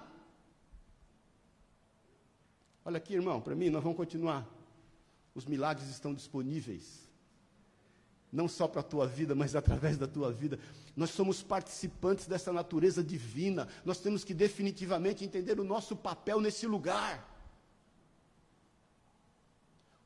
Olha 2.83 2.97
aqui, 2.97 3.13
irmão, 3.13 3.39
para 3.39 3.55
mim, 3.55 3.69
nós 3.69 3.83
vamos 3.83 3.99
continuar. 3.99 4.49
Os 5.35 5.45
milagres 5.45 5.91
estão 5.91 6.15
disponíveis. 6.15 7.07
Não 8.33 8.49
só 8.49 8.67
para 8.67 8.81
a 8.81 8.83
tua 8.93 9.07
vida, 9.07 9.35
mas 9.35 9.55
através 9.55 9.99
da 9.99 10.09
tua 10.09 10.33
vida. 10.33 10.59
Nós 10.97 11.11
somos 11.11 11.43
participantes 11.43 12.27
dessa 12.27 12.51
natureza 12.51 13.05
divina. 13.05 13.69
Nós 13.85 14.01
temos 14.01 14.25
que 14.25 14.33
definitivamente 14.33 15.23
entender 15.23 15.61
o 15.61 15.65
nosso 15.65 15.95
papel 15.95 16.41
nesse 16.41 16.67
lugar. 16.67 17.31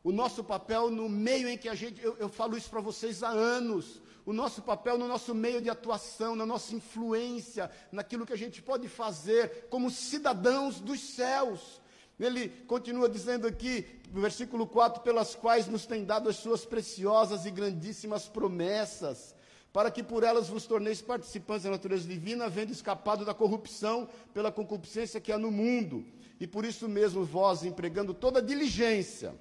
O 0.03 0.11
nosso 0.11 0.43
papel 0.43 0.91
no 0.91 1.09
meio 1.09 1.49
em 1.49 1.57
que 1.57 1.69
a 1.69 1.75
gente, 1.77 2.03
eu, 2.03 2.17
eu 2.17 2.29
falo 2.29 2.57
isso 2.57 2.69
para 2.69 2.81
vocês 2.81 3.23
há 3.23 3.29
anos, 3.29 4.03
o 4.31 4.33
nosso 4.33 4.63
papel 4.63 4.97
no 4.97 5.09
nosso 5.09 5.35
meio 5.35 5.61
de 5.61 5.69
atuação, 5.69 6.37
na 6.37 6.47
nossa 6.47 6.73
influência, 6.73 7.69
naquilo 7.91 8.25
que 8.25 8.33
a 8.33 8.39
gente 8.39 8.63
pode 8.63 8.87
fazer 8.89 9.67
como 9.69 9.91
cidadãos 9.91 10.81
dos 10.81 11.01
céus. 11.01 11.81
Ele 12.19 12.49
continua 12.69 13.09
dizendo 13.09 13.49
aqui, 13.49 13.85
no 14.13 14.21
versículo 14.21 14.69
4, 14.69 15.03
pelas 15.03 15.35
quais 15.35 15.67
nos 15.67 15.85
tem 15.85 16.05
dado 16.05 16.29
as 16.29 16.37
suas 16.37 16.65
preciosas 16.65 17.45
e 17.45 17.51
grandíssimas 17.51 18.29
promessas, 18.29 19.35
para 19.73 19.91
que 19.91 20.03
por 20.03 20.23
elas 20.23 20.49
vos 20.49 20.65
torneis 20.65 21.03
participantes 21.03 21.65
da 21.65 21.71
natureza 21.71 22.07
divina, 22.07 22.45
havendo 22.45 22.71
escapado 22.71 23.25
da 23.25 23.35
corrupção 23.35 24.09
pela 24.33 24.53
concupiscência 24.53 25.21
que 25.21 25.33
há 25.33 25.39
no 25.39 25.51
mundo. 25.51 26.07
E 26.39 26.47
por 26.47 26.65
isso 26.65 26.89
mesmo 26.89 27.25
vós, 27.25 27.65
empregando 27.65 28.15
toda 28.15 28.41
diligência, 28.41 29.35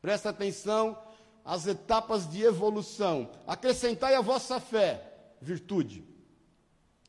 presta 0.00 0.30
atenção 0.30 0.96
às 1.48 1.66
etapas 1.66 2.28
de 2.28 2.42
evolução, 2.42 3.30
acrescentai 3.46 4.14
a 4.14 4.20
vossa 4.20 4.60
fé, 4.60 5.02
virtude. 5.40 6.04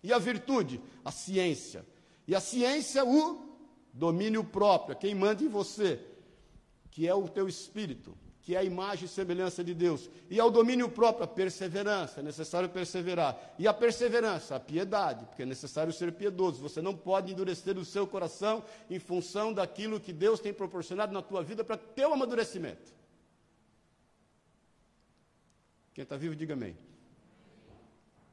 E 0.01 0.13
a 0.13 0.17
virtude, 0.17 0.79
a 1.03 1.11
ciência. 1.11 1.85
E 2.25 2.33
a 2.33 2.39
ciência, 2.39 3.03
o 3.03 3.57
domínio 3.91 4.41
próprio, 4.45 4.95
quem 4.95 5.13
manda 5.13 5.43
em 5.43 5.49
você, 5.49 5.99
que 6.89 7.05
é 7.05 7.13
o 7.13 7.27
teu 7.27 7.49
espírito, 7.49 8.17
que 8.41 8.55
é 8.55 8.59
a 8.59 8.63
imagem 8.63 9.07
e 9.07 9.09
semelhança 9.09 9.61
de 9.61 9.73
Deus. 9.73 10.09
E 10.29 10.39
ao 10.39 10.49
domínio 10.49 10.87
próprio, 10.87 11.25
a 11.25 11.27
perseverança, 11.27 12.21
é 12.21 12.23
necessário 12.23 12.69
perseverar. 12.69 13.37
E 13.59 13.67
a 13.67 13.73
perseverança, 13.73 14.55
a 14.55 14.59
piedade, 14.59 15.25
porque 15.25 15.43
é 15.43 15.45
necessário 15.45 15.91
ser 15.91 16.13
piedoso. 16.13 16.61
Você 16.61 16.81
não 16.81 16.95
pode 16.95 17.33
endurecer 17.33 17.77
o 17.77 17.83
seu 17.83 18.07
coração 18.07 18.63
em 18.89 18.99
função 18.99 19.51
daquilo 19.51 19.99
que 19.99 20.13
Deus 20.13 20.39
tem 20.39 20.53
proporcionado 20.53 21.11
na 21.11 21.21
tua 21.21 21.43
vida 21.43 21.61
para 21.61 21.75
teu 21.75 22.13
amadurecimento. 22.13 22.98
Quem 25.99 26.03
está 26.03 26.15
vivo, 26.15 26.33
diga 26.33 26.53
amém. 26.53 26.77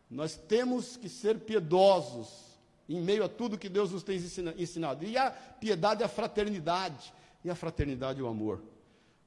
Nós 0.09 0.37
temos 0.37 0.97
que 0.97 1.09
ser 1.09 1.41
piedosos 1.41 2.57
em 2.89 3.01
meio 3.01 3.25
a 3.25 3.29
tudo 3.29 3.59
que 3.59 3.69
Deus 3.69 3.91
nos 3.91 4.05
tem 4.05 4.21
ensinado. 4.57 5.05
E 5.05 5.19
a 5.19 5.33
piedade 5.33 6.01
é 6.01 6.07
a 6.07 6.09
fraternidade, 6.09 7.13
e 7.45 7.51
a 7.51 7.57
fraternidade 7.57 8.21
é 8.21 8.23
o 8.23 8.29
amor. 8.29 8.63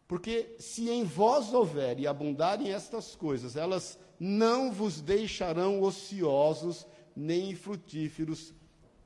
Porque 0.08 0.56
se 0.58 0.90
em 0.90 1.04
vós 1.04 1.54
houver 1.54 2.00
e 2.00 2.08
abundarem 2.08 2.72
estas 2.72 3.14
coisas, 3.14 3.58
elas 3.58 4.00
não 4.18 4.72
vos 4.72 5.02
deixarão 5.02 5.82
ociosos 5.82 6.88
nem 7.14 7.54
frutíferos 7.54 8.54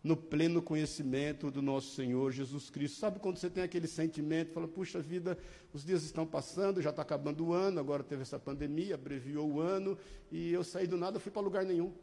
no 0.03 0.17
pleno 0.17 0.61
conhecimento 0.61 1.49
do 1.49 1.61
nosso 1.61 1.95
Senhor 1.95 2.31
Jesus 2.31 2.69
Cristo. 2.69 2.99
Sabe 2.99 3.19
quando 3.19 3.37
você 3.37 3.49
tem 3.49 3.63
aquele 3.63 3.87
sentimento, 3.87 4.51
fala, 4.51 4.67
puxa 4.67 4.99
vida, 4.99 5.37
os 5.71 5.85
dias 5.85 6.03
estão 6.03 6.27
passando, 6.27 6.81
já 6.81 6.89
está 6.89 7.01
acabando 7.01 7.45
o 7.45 7.53
ano, 7.53 7.79
agora 7.79 8.03
teve 8.03 8.23
essa 8.23 8.37
pandemia, 8.37 8.95
abreviou 8.95 9.49
o 9.49 9.61
ano, 9.61 9.97
e 10.29 10.51
eu 10.51 10.63
saí 10.63 10.87
do 10.87 10.97
nada, 10.97 11.21
fui 11.21 11.31
para 11.31 11.41
lugar 11.41 11.63
nenhum. 11.63 11.93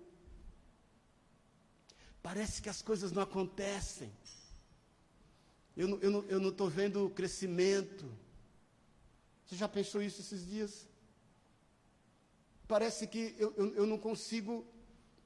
Parece 2.23 2.63
que 2.63 2.71
as 2.71 2.81
coisas 2.81 3.13
não 3.13 3.23
acontecem. 3.23 4.11
Eu, 5.77 5.89
não 6.41 6.49
estou 6.49 6.69
vendo 6.69 7.11
crescimento. 7.11 8.11
Você 9.45 9.57
já 9.57 9.69
pensou 9.69 10.03
isso 10.03 10.21
esses 10.21 10.47
dias? 10.47 10.87
Parece 12.67 13.07
que 13.07 13.35
eu, 13.39 13.53
eu, 13.57 13.75
eu 13.75 13.87
não 13.87 13.99
consigo 13.99 14.65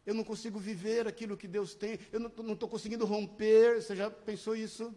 eu 0.06 0.14
não 0.14 0.24
consigo 0.24 0.58
viver 0.58 1.06
aquilo 1.06 1.36
que 1.36 1.48
Deus 1.48 1.74
tem, 1.74 1.98
eu 2.12 2.20
não 2.20 2.52
estou 2.52 2.68
conseguindo 2.68 3.06
romper. 3.06 3.80
Você 3.80 3.96
já 3.96 4.10
pensou 4.10 4.54
isso? 4.54 4.94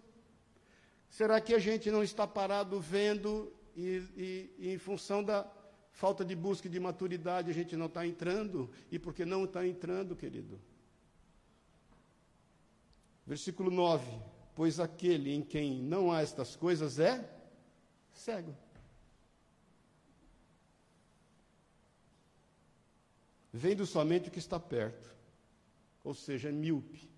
Será 1.10 1.40
que 1.40 1.54
a 1.54 1.60
gente 1.60 1.90
não 1.90 2.04
está 2.04 2.28
parado 2.28 2.80
vendo 2.80 3.54
e, 3.76 4.04
e, 4.16 4.54
e 4.58 4.74
em 4.74 4.78
função 4.78 5.24
da 5.24 5.50
falta 5.92 6.24
de 6.24 6.36
busca 6.36 6.68
e 6.68 6.70
de 6.70 6.80
maturidade 6.80 7.50
a 7.50 7.54
gente 7.54 7.76
não 7.76 7.86
está 7.86 8.06
entrando? 8.06 8.70
E 8.92 9.00
por 9.00 9.14
que 9.14 9.26
não 9.26 9.46
está 9.46 9.66
entrando, 9.66 10.16
querido? 10.16 10.60
Versículo 13.26 13.72
9: 13.72 14.06
Pois 14.56 14.80
aquele 14.80 15.34
em 15.34 15.42
quem 15.42 15.82
não 15.82 16.12
há 16.12 16.22
estas 16.22 16.56
coisas 16.56 17.00
é 17.00 17.30
cego. 18.14 18.56
Vendo 23.58 23.88
somente 23.88 24.30
o 24.30 24.32
que 24.32 24.38
está 24.38 24.60
perto, 24.60 25.10
ou 26.04 26.14
seja, 26.14 26.50
é 26.50 26.52
míope. 26.52 27.10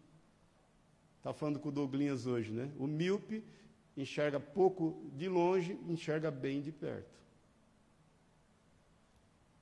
Está 1.17 1.33
falando 1.33 1.59
com 1.59 1.67
o 1.67 1.71
Douglinhas 1.71 2.25
hoje, 2.25 2.53
né? 2.53 2.71
O 2.77 2.87
míope 2.87 3.43
enxerga 3.97 4.39
pouco 4.39 5.11
de 5.17 5.27
longe, 5.27 5.77
enxerga 5.85 6.31
bem 6.31 6.61
de 6.61 6.71
perto. 6.71 7.19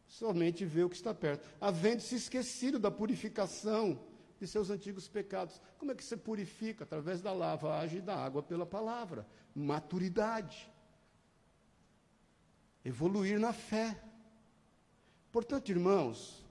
Somente 0.05 0.65
vê 0.65 0.83
o 0.83 0.89
que 0.89 0.95
está 0.95 1.15
perto. 1.15 1.49
Havendo 1.59 2.03
se 2.03 2.13
esquecido 2.13 2.77
da 2.77 2.91
purificação 2.91 3.99
de 4.39 4.45
seus 4.45 4.69
antigos 4.69 5.07
pecados. 5.07 5.59
Como 5.79 5.91
é 5.91 5.95
que 5.95 6.03
você 6.03 6.15
purifica? 6.15 6.83
Através 6.83 7.23
da 7.23 7.33
lavagem 7.33 8.01
da 8.01 8.15
água 8.15 8.43
pela 8.43 8.67
palavra. 8.67 9.25
Maturidade. 9.55 10.71
Evoluir 12.85 13.39
na 13.39 13.51
fé. 13.51 13.99
Portanto, 15.31 15.69
irmãos, 15.69 16.46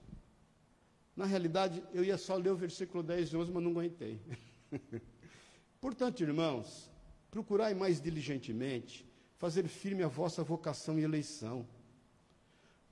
na 1.17 1.25
realidade, 1.25 1.83
eu 1.91 2.03
ia 2.03 2.17
só 2.17 2.35
ler 2.35 2.51
o 2.51 2.55
versículo 2.55 3.03
10 3.03 3.29
e 3.29 3.37
11, 3.37 3.51
mas 3.51 3.63
não 3.63 3.71
aguentei. 3.71 4.21
Portanto, 5.81 6.21
irmãos, 6.21 6.89
procurai 7.29 7.73
mais 7.73 7.99
diligentemente 7.99 9.05
fazer 9.35 9.67
firme 9.67 10.03
a 10.03 10.07
vossa 10.07 10.43
vocação 10.43 10.97
e 10.97 11.03
eleição. 11.03 11.67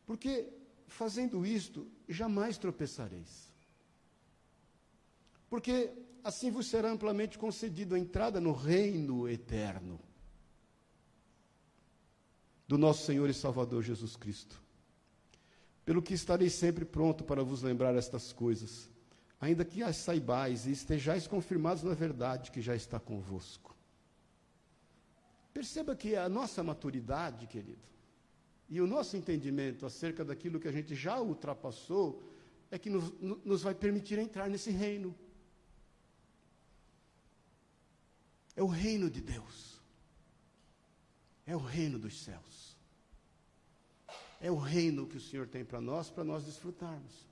Porque, 0.06 0.50
fazendo 0.88 1.46
isto, 1.46 1.88
jamais 2.10 2.58
tropeçareis 2.58 3.56
porque 5.56 5.90
assim 6.22 6.52
vos 6.52 6.68
será 6.68 6.92
amplamente 6.92 7.38
concedido 7.38 7.96
a 7.96 8.00
entrada 8.00 8.42
no 8.42 8.52
reino 8.52 9.26
eterno 9.26 10.00
do 12.68 12.78
nosso 12.78 13.06
Senhor 13.06 13.30
e 13.30 13.34
Salvador 13.34 13.84
Jesus 13.84 14.18
Cristo. 14.18 14.62
Pelo 15.86 16.02
que 16.02 16.16
estarei 16.16 16.50
sempre 16.50 16.84
pronto 16.84 17.24
para 17.24 17.44
vos 17.44 17.62
lembrar 17.62 17.96
estas 17.96 18.34
coisas, 18.34 18.90
ainda 19.40 19.64
que 19.64 19.84
as 19.84 19.98
saibais 19.98 20.66
e 20.66 20.72
estejais 20.72 21.28
confirmados 21.28 21.84
na 21.84 21.94
verdade 21.94 22.52
que 22.52 22.62
já 22.62 22.76
está 22.76 23.00
convosco. 23.00 23.76
Perceba 25.54 25.96
que 25.96 26.16
a 26.16 26.28
nossa 26.28 26.64
maturidade, 26.64 27.48
querido, 27.48 27.86
e 28.68 28.82
o 28.82 28.88
nosso 28.88 29.16
entendimento 29.16 29.86
acerca 29.86 30.26
daquilo 30.26 30.60
que 30.60 30.68
a 30.68 30.72
gente 30.72 30.96
já 30.96 31.22
ultrapassou, 31.22 32.22
é 32.72 32.80
que 32.80 32.90
nos, 32.90 33.14
nos 33.22 33.62
vai 33.62 33.76
permitir 33.76 34.18
entrar 34.18 34.50
nesse 34.50 34.72
reino. 34.72 35.16
É 38.56 38.64
o 38.64 38.68
reino 38.68 39.10
de 39.10 39.22
Deus. 39.22 39.80
É 41.46 41.56
o 41.56 41.60
reino 41.60 42.00
dos 42.00 42.24
céus. 42.24 42.65
É 44.40 44.52
o 44.52 44.56
reino 44.56 45.08
que 45.08 45.18
o 45.18 45.22
Senhor 45.22 45.48
tem 45.48 45.64
para 45.64 45.82
nós, 45.82 46.10
para 46.10 46.24
nós 46.24 46.46
desfrutarmos. 46.46 47.28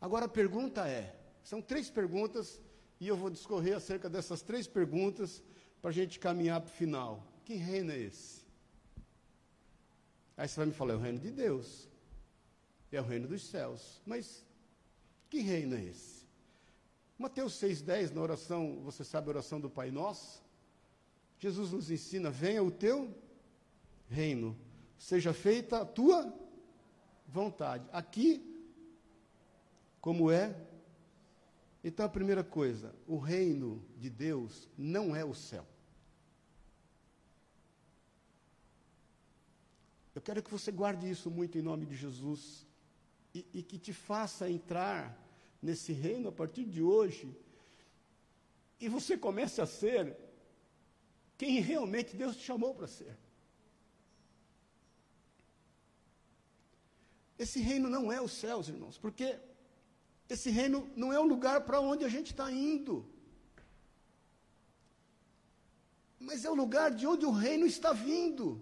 Agora 0.00 0.26
a 0.26 0.28
pergunta 0.28 0.88
é: 0.88 1.14
são 1.42 1.60
três 1.60 1.90
perguntas, 1.90 2.60
e 2.98 3.06
eu 3.08 3.16
vou 3.16 3.30
discorrer 3.30 3.76
acerca 3.76 4.08
dessas 4.08 4.42
três 4.42 4.66
perguntas 4.66 5.42
para 5.80 5.90
a 5.90 5.92
gente 5.92 6.18
caminhar 6.18 6.60
para 6.60 6.70
o 6.70 6.74
final. 6.74 7.26
Que 7.44 7.54
reino 7.54 7.92
é 7.92 7.98
esse? 7.98 8.44
Aí 10.36 10.48
você 10.48 10.56
vai 10.56 10.66
me 10.66 10.72
falar, 10.72 10.94
é 10.94 10.96
o 10.96 11.00
reino 11.00 11.18
de 11.18 11.30
Deus. 11.30 11.88
É 12.92 13.00
o 13.00 13.04
reino 13.04 13.28
dos 13.28 13.44
céus. 13.44 14.00
Mas 14.06 14.44
que 15.28 15.40
reino 15.40 15.76
é 15.76 15.84
esse? 15.84 16.26
Mateus 17.18 17.60
6,10, 17.60 18.12
na 18.12 18.22
oração, 18.22 18.80
você 18.82 19.04
sabe 19.04 19.28
a 19.28 19.30
oração 19.30 19.60
do 19.60 19.68
Pai 19.68 19.90
Nosso? 19.90 20.42
Jesus 21.38 21.72
nos 21.72 21.90
ensina: 21.90 22.30
venha 22.30 22.62
o 22.62 22.70
teu 22.70 23.14
reino, 24.08 24.56
seja 25.00 25.32
feita 25.32 25.80
a 25.80 25.86
tua 25.86 26.30
vontade. 27.26 27.88
Aqui, 27.90 28.46
como 29.98 30.30
é. 30.30 30.54
Então, 31.82 32.04
a 32.04 32.08
primeira 32.08 32.44
coisa, 32.44 32.94
o 33.06 33.16
reino 33.16 33.82
de 33.96 34.10
Deus 34.10 34.68
não 34.76 35.16
é 35.16 35.24
o 35.24 35.34
céu. 35.34 35.66
Eu 40.14 40.20
quero 40.20 40.42
que 40.42 40.50
você 40.50 40.70
guarde 40.70 41.10
isso 41.10 41.30
muito 41.30 41.56
em 41.56 41.62
nome 41.62 41.86
de 41.86 41.96
Jesus 41.96 42.66
e, 43.34 43.46
e 43.54 43.62
que 43.62 43.78
te 43.78 43.94
faça 43.94 44.50
entrar 44.50 45.18
nesse 45.62 45.94
reino 45.94 46.28
a 46.28 46.32
partir 46.32 46.64
de 46.64 46.82
hoje 46.82 47.34
e 48.78 48.86
você 48.86 49.16
comece 49.16 49.62
a 49.62 49.66
ser 49.66 50.14
quem 51.38 51.60
realmente 51.60 52.14
Deus 52.16 52.36
te 52.36 52.44
chamou 52.44 52.74
para 52.74 52.86
ser. 52.86 53.16
Esse 57.44 57.58
reino 57.58 57.88
não 57.88 58.12
é 58.12 58.20
os 58.20 58.32
céus, 58.32 58.68
irmãos, 58.68 58.98
porque 58.98 59.38
esse 60.28 60.50
reino 60.50 60.78
não 60.94 61.10
é 61.10 61.18
o 61.18 61.30
lugar 61.34 61.62
para 61.62 61.80
onde 61.80 62.04
a 62.04 62.08
gente 62.14 62.32
está 62.32 62.52
indo. 62.52 62.94
Mas 66.18 66.44
é 66.44 66.50
o 66.50 66.54
lugar 66.54 66.90
de 66.90 67.06
onde 67.06 67.24
o 67.24 67.30
reino 67.30 67.64
está 67.64 67.94
vindo. 67.94 68.60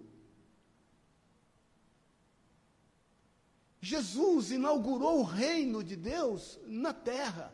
Jesus 3.81 4.49
inaugurou 4.49 5.19
o 5.19 5.23
reino 5.23 5.83
de 5.83 5.97
Deus 5.97 6.57
na 6.65 6.93
terra. 6.93 7.53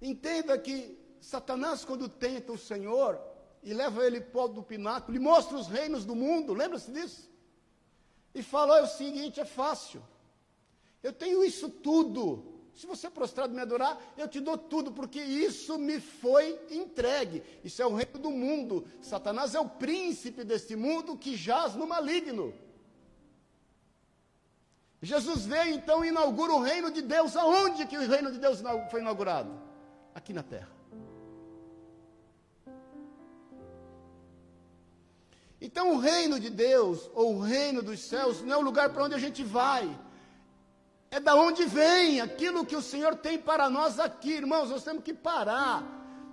Entenda 0.00 0.58
que 0.58 0.98
Satanás, 1.20 1.84
quando 1.84 2.08
tenta 2.08 2.52
o 2.52 2.58
Senhor 2.58 3.20
e 3.62 3.74
leva 3.74 4.06
ele 4.06 4.22
para 4.22 4.48
do 4.48 4.62
pináculo, 4.62 5.14
e 5.14 5.20
mostra 5.20 5.58
os 5.58 5.66
reinos 5.66 6.06
do 6.06 6.16
mundo, 6.16 6.54
lembra-se 6.54 6.90
disso? 6.90 7.30
E 8.34 8.42
fala: 8.42 8.78
é 8.78 8.82
o 8.82 8.86
seguinte, 8.86 9.40
é 9.40 9.44
fácil. 9.44 10.02
Eu 11.02 11.12
tenho 11.12 11.42
isso 11.42 11.68
tudo. 11.68 12.60
Se 12.74 12.86
você 12.86 13.10
prostrado 13.10 13.52
me 13.52 13.60
adorar, 13.60 14.00
eu 14.16 14.26
te 14.26 14.40
dou 14.40 14.56
tudo, 14.56 14.92
porque 14.92 15.20
isso 15.20 15.78
me 15.78 16.00
foi 16.00 16.58
entregue. 16.70 17.42
Isso 17.62 17.82
é 17.82 17.86
o 17.86 17.94
reino 17.94 18.18
do 18.18 18.30
mundo. 18.30 18.86
Satanás 19.02 19.54
é 19.54 19.60
o 19.60 19.68
príncipe 19.68 20.44
deste 20.44 20.76
mundo 20.76 21.16
que 21.16 21.36
jaz 21.36 21.74
no 21.74 21.86
maligno. 21.86 22.54
Jesus 25.02 25.46
veio 25.46 25.74
então 25.74 26.04
e 26.04 26.08
inaugura 26.08 26.52
o 26.52 26.60
reino 26.60 26.90
de 26.90 27.02
Deus. 27.02 27.36
Aonde 27.36 27.86
que 27.86 27.96
o 27.96 28.08
reino 28.08 28.30
de 28.30 28.38
Deus 28.38 28.62
foi 28.90 29.00
inaugurado? 29.00 29.52
Aqui 30.14 30.32
na 30.32 30.42
terra. 30.42 30.79
Então 35.60 35.92
o 35.92 35.98
reino 35.98 36.40
de 36.40 36.48
Deus, 36.48 37.10
ou 37.14 37.36
o 37.36 37.40
reino 37.40 37.82
dos 37.82 38.00
céus, 38.00 38.40
não 38.42 38.54
é 38.54 38.56
o 38.56 38.62
lugar 38.62 38.90
para 38.90 39.04
onde 39.04 39.14
a 39.14 39.18
gente 39.18 39.42
vai. 39.42 39.98
É 41.10 41.20
da 41.20 41.34
onde 41.34 41.64
vem 41.66 42.20
aquilo 42.20 42.64
que 42.64 42.76
o 42.76 42.82
Senhor 42.82 43.16
tem 43.16 43.38
para 43.38 43.68
nós 43.68 43.98
aqui, 43.98 44.32
irmãos. 44.32 44.70
Nós 44.70 44.84
temos 44.84 45.02
que 45.02 45.12
parar 45.12 45.84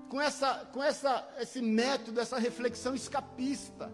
com 0.07 0.21
essa, 0.21 0.67
com 0.71 0.81
essa, 0.81 1.27
esse 1.39 1.61
método, 1.61 2.21
essa 2.21 2.37
reflexão 2.37 2.95
escapista 2.95 3.91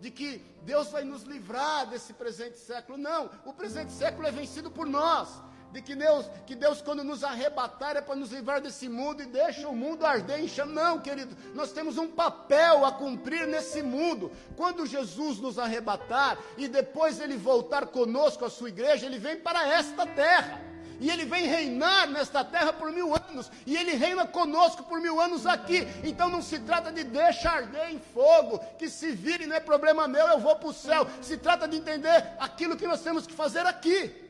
de 0.00 0.10
que 0.10 0.44
Deus 0.62 0.90
vai 0.90 1.02
nos 1.02 1.22
livrar 1.22 1.86
desse 1.88 2.12
presente 2.12 2.58
século. 2.58 2.96
Não, 2.96 3.30
o 3.44 3.52
presente 3.52 3.92
século 3.92 4.28
é 4.28 4.30
vencido 4.30 4.70
por 4.70 4.86
nós. 4.86 5.28
De 5.72 5.82
que 5.82 5.94
Deus, 5.94 6.26
que 6.46 6.54
Deus 6.54 6.80
quando 6.80 7.04
nos 7.04 7.22
arrebatar 7.22 7.96
é 7.96 8.00
para 8.00 8.16
nos 8.16 8.32
livrar 8.32 8.60
desse 8.60 8.88
mundo 8.88 9.22
e 9.22 9.26
deixa 9.26 9.68
o 9.68 9.76
mundo 9.76 10.06
arder 10.06 10.40
em 10.40 10.48
chama. 10.48 10.72
Não, 10.72 10.98
querido, 10.98 11.36
nós 11.54 11.72
temos 11.72 11.98
um 11.98 12.08
papel 12.08 12.86
a 12.86 12.92
cumprir 12.92 13.46
nesse 13.46 13.82
mundo. 13.82 14.32
Quando 14.56 14.86
Jesus 14.86 15.38
nos 15.38 15.58
arrebatar 15.58 16.38
e 16.56 16.68
depois 16.68 17.20
ele 17.20 17.36
voltar 17.36 17.86
conosco 17.86 18.44
à 18.44 18.50
sua 18.50 18.70
igreja, 18.70 19.06
ele 19.06 19.18
vem 19.18 19.36
para 19.36 19.68
esta 19.68 20.06
terra 20.06 20.68
e 21.00 21.10
ele 21.10 21.24
vem 21.24 21.46
reinar 21.46 22.08
nesta 22.08 22.44
terra 22.44 22.72
por 22.72 22.90
mil 22.90 23.14
anos, 23.14 23.50
e 23.64 23.76
ele 23.76 23.92
reina 23.92 24.26
conosco 24.26 24.82
por 24.82 25.00
mil 25.00 25.20
anos 25.20 25.46
aqui. 25.46 25.86
Então 26.02 26.28
não 26.28 26.42
se 26.42 26.58
trata 26.58 26.90
de 26.90 27.04
deixar 27.04 27.58
arder 27.58 27.90
em 27.90 27.98
fogo, 27.98 28.58
que 28.78 28.88
se 28.88 29.10
vire, 29.12 29.46
não 29.46 29.56
é 29.56 29.60
problema 29.60 30.08
meu, 30.08 30.26
eu 30.26 30.38
vou 30.38 30.56
para 30.56 30.68
o 30.68 30.72
céu. 30.72 31.06
Se 31.22 31.36
trata 31.36 31.68
de 31.68 31.76
entender 31.76 32.32
aquilo 32.38 32.76
que 32.76 32.86
nós 32.86 33.00
temos 33.00 33.26
que 33.26 33.32
fazer 33.32 33.64
aqui. 33.64 34.27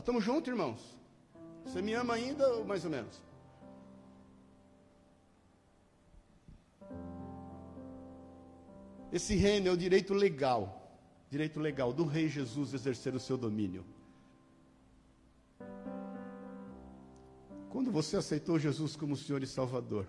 Nós 0.00 0.04
estamos 0.04 0.24
juntos, 0.24 0.48
irmãos? 0.48 0.98
Você 1.62 1.82
me 1.82 1.92
ama 1.92 2.14
ainda 2.14 2.48
ou 2.54 2.64
mais 2.64 2.86
ou 2.86 2.90
menos? 2.90 3.20
Esse 9.12 9.34
reino 9.34 9.68
é 9.68 9.70
o 9.70 9.76
direito 9.76 10.14
legal 10.14 10.96
direito 11.28 11.60
legal 11.60 11.92
do 11.92 12.06
rei 12.06 12.28
Jesus 12.28 12.72
exercer 12.72 13.14
o 13.14 13.20
seu 13.20 13.36
domínio. 13.36 13.84
Quando 17.68 17.92
você 17.92 18.16
aceitou 18.16 18.58
Jesus 18.58 18.96
como 18.96 19.14
Senhor 19.14 19.42
e 19.42 19.46
Salvador, 19.46 20.06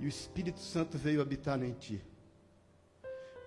e 0.00 0.06
o 0.06 0.08
Espírito 0.08 0.58
Santo 0.58 0.98
veio 0.98 1.22
habitar 1.22 1.62
em 1.62 1.72
ti, 1.72 2.02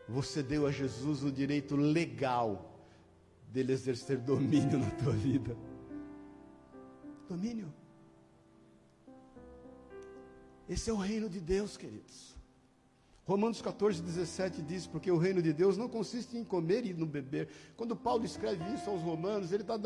você 0.08 0.42
deu 0.42 0.66
a 0.66 0.72
Jesus 0.72 1.24
o 1.24 1.32
direito 1.32 1.76
legal 1.76 2.73
dele 3.54 3.72
exercer 3.72 4.18
domínio 4.18 4.80
na 4.80 4.90
tua 4.90 5.14
vida. 5.14 5.56
Domínio. 7.30 7.72
Esse 10.68 10.90
é 10.90 10.94
o 10.94 10.98
reino 10.98 11.30
de 11.30 11.40
Deus, 11.40 11.78
queridos. 11.78 12.34
Romanos 13.26 13.62
14, 13.62 14.02
17 14.02 14.64
diz: 14.64 14.88
Porque 14.88 15.12
o 15.12 15.18
reino 15.18 15.40
de 15.40 15.54
Deus 15.54 15.78
não 15.78 15.88
consiste 15.88 16.36
em 16.36 16.44
comer 16.44 16.84
e 16.84 16.94
no 16.96 17.06
beber. 17.06 17.48
Quando 17.78 17.96
Paulo 17.96 18.26
escreve 18.26 18.64
isso 18.74 18.90
aos 18.90 19.04
Romanos, 19.04 19.52
ele 19.52 19.62
está 19.62 19.80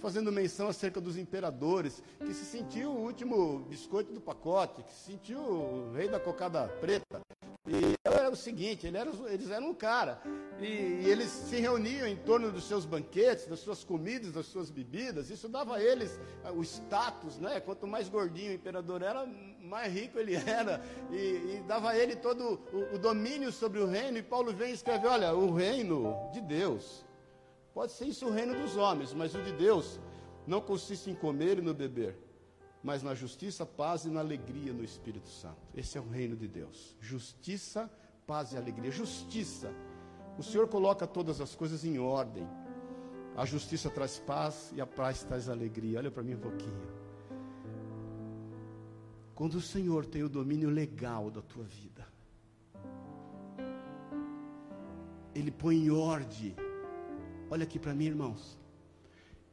fazendo 0.00 0.32
menção 0.32 0.66
acerca 0.66 1.00
dos 1.00 1.16
imperadores, 1.16 2.02
que 2.18 2.34
se 2.34 2.44
sentiu 2.44 2.90
o 2.90 3.04
último 3.04 3.60
biscoito 3.60 4.12
do 4.12 4.20
pacote, 4.20 4.82
que 4.82 4.92
se 4.92 5.12
sentiu 5.12 5.38
o 5.38 5.92
rei 5.94 6.08
da 6.08 6.18
cocada 6.18 6.66
preta. 6.80 7.20
E 7.68 7.94
era 8.04 8.28
o 8.28 8.34
seguinte: 8.34 8.88
ele 8.88 8.96
era, 8.96 9.10
eles 9.28 9.50
eram 9.50 9.70
um 9.70 9.74
cara. 9.74 10.20
E, 10.58 10.64
e, 10.66 11.04
eles 11.08 11.28
se 11.28 11.60
reuniam 11.60 12.08
em 12.08 12.16
torno 12.16 12.50
dos 12.50 12.64
seus 12.64 12.84
banquetes, 12.84 13.46
das 13.46 13.60
suas 13.60 13.84
comidas, 13.84 14.32
das 14.32 14.46
suas 14.46 14.68
bebidas. 14.68 15.30
Isso 15.30 15.48
dava 15.48 15.76
a 15.76 15.82
eles 15.82 16.18
uh, 16.44 16.52
o 16.52 16.62
status, 16.62 17.38
né? 17.38 17.60
Quanto 17.60 17.86
mais 17.86 18.08
gordinho 18.08 18.50
o 18.50 18.54
imperador 18.54 19.00
era, 19.02 19.24
mais 19.60 19.92
rico 19.92 20.18
ele 20.18 20.34
era. 20.44 20.82
E, 21.12 21.16
e 21.16 21.64
dava 21.68 21.90
a 21.90 21.96
ele 21.96 22.16
todo 22.16 22.60
o, 22.72 22.96
o 22.96 22.98
domínio 22.98 23.52
sobre 23.52 23.78
o 23.78 23.86
reino. 23.86 24.18
E 24.18 24.22
Paulo 24.22 24.52
vem 24.52 24.70
e 24.70 24.74
escreve: 24.74 25.06
olha, 25.06 25.32
o 25.32 25.54
reino 25.54 26.16
de 26.32 26.40
Deus. 26.40 27.04
Pode 27.72 27.92
ser 27.92 28.06
isso 28.06 28.26
o 28.26 28.30
reino 28.30 28.54
dos 28.54 28.76
homens, 28.76 29.14
mas 29.14 29.34
o 29.34 29.40
de 29.40 29.52
Deus 29.52 29.98
não 30.46 30.60
consiste 30.60 31.08
em 31.08 31.14
comer 31.14 31.58
e 31.58 31.62
no 31.62 31.72
beber 31.72 32.21
mas 32.82 33.02
na 33.02 33.14
justiça, 33.14 33.64
paz 33.64 34.04
e 34.04 34.08
na 34.08 34.20
alegria 34.20 34.72
no 34.72 34.82
Espírito 34.82 35.28
Santo. 35.28 35.60
Esse 35.74 35.96
é 35.96 36.00
o 36.00 36.08
reino 36.08 36.36
de 36.36 36.48
Deus. 36.48 36.96
Justiça, 37.00 37.88
paz 38.26 38.52
e 38.52 38.56
alegria. 38.56 38.90
Justiça. 38.90 39.72
O 40.36 40.42
Senhor 40.42 40.66
coloca 40.66 41.06
todas 41.06 41.40
as 41.40 41.54
coisas 41.54 41.84
em 41.84 41.98
ordem. 41.98 42.46
A 43.36 43.44
justiça 43.44 43.88
traz 43.88 44.18
paz 44.18 44.72
e 44.74 44.80
a 44.80 44.86
paz 44.86 45.22
traz 45.22 45.48
alegria. 45.48 45.98
Olha 45.98 46.10
para 46.10 46.22
mim 46.22 46.34
um 46.34 46.40
pouquinho. 46.40 47.02
Quando 49.34 49.54
o 49.54 49.60
Senhor 49.60 50.04
tem 50.04 50.22
o 50.22 50.28
domínio 50.28 50.68
legal 50.68 51.30
da 51.30 51.40
tua 51.40 51.64
vida, 51.64 52.06
Ele 55.34 55.50
põe 55.50 55.76
em 55.76 55.90
ordem. 55.90 56.54
Olha 57.48 57.62
aqui 57.62 57.78
para 57.78 57.94
mim, 57.94 58.06
irmãos. 58.06 58.58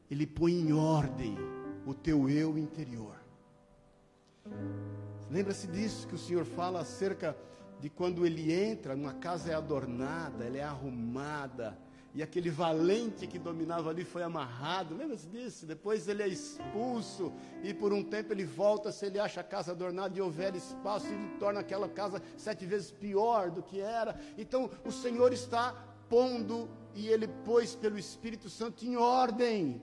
Ele 0.09 0.25
põe 0.25 0.51
em 0.51 0.73
ordem 0.73 1.37
o 1.85 1.93
teu 1.93 2.29
eu 2.29 2.57
interior. 2.57 3.18
Lembra-se 5.29 5.67
disso 5.67 6.07
que 6.07 6.15
o 6.15 6.17
Senhor 6.17 6.45
fala 6.45 6.79
acerca 6.79 7.35
de 7.79 7.89
quando 7.89 8.25
ele 8.25 8.51
entra, 8.51 8.95
uma 8.95 9.13
casa 9.13 9.51
é 9.51 9.53
adornada, 9.53 10.43
ela 10.43 10.57
é 10.57 10.63
arrumada, 10.63 11.77
e 12.13 12.23
aquele 12.23 12.49
valente 12.49 13.27
que 13.27 13.37
dominava 13.37 13.89
ali 13.89 14.03
foi 14.03 14.23
amarrado. 14.23 14.95
Lembra-se 14.95 15.27
disso? 15.27 15.65
Depois 15.65 16.07
ele 16.07 16.23
é 16.23 16.27
expulso 16.27 17.31
e 17.63 17.73
por 17.73 17.93
um 17.93 18.03
tempo 18.03 18.33
ele 18.33 18.43
volta. 18.43 18.91
Se 18.91 19.05
ele 19.05 19.19
acha 19.19 19.41
a 19.41 19.43
casa 19.43 19.71
adornada 19.71 20.17
e 20.17 20.21
houver 20.21 20.55
espaço, 20.55 21.05
ele 21.07 21.37
torna 21.37 21.59
aquela 21.59 21.87
casa 21.87 22.21
sete 22.35 22.65
vezes 22.65 22.91
pior 22.91 23.51
do 23.51 23.61
que 23.61 23.79
era. 23.79 24.19
Então 24.37 24.71
o 24.83 24.91
Senhor 24.91 25.31
está 25.31 25.73
pondo 26.09 26.67
e 26.95 27.07
ele 27.07 27.27
pôs 27.27 27.75
pelo 27.75 27.97
Espírito 27.97 28.49
Santo 28.49 28.83
em 28.83 28.97
ordem 28.97 29.81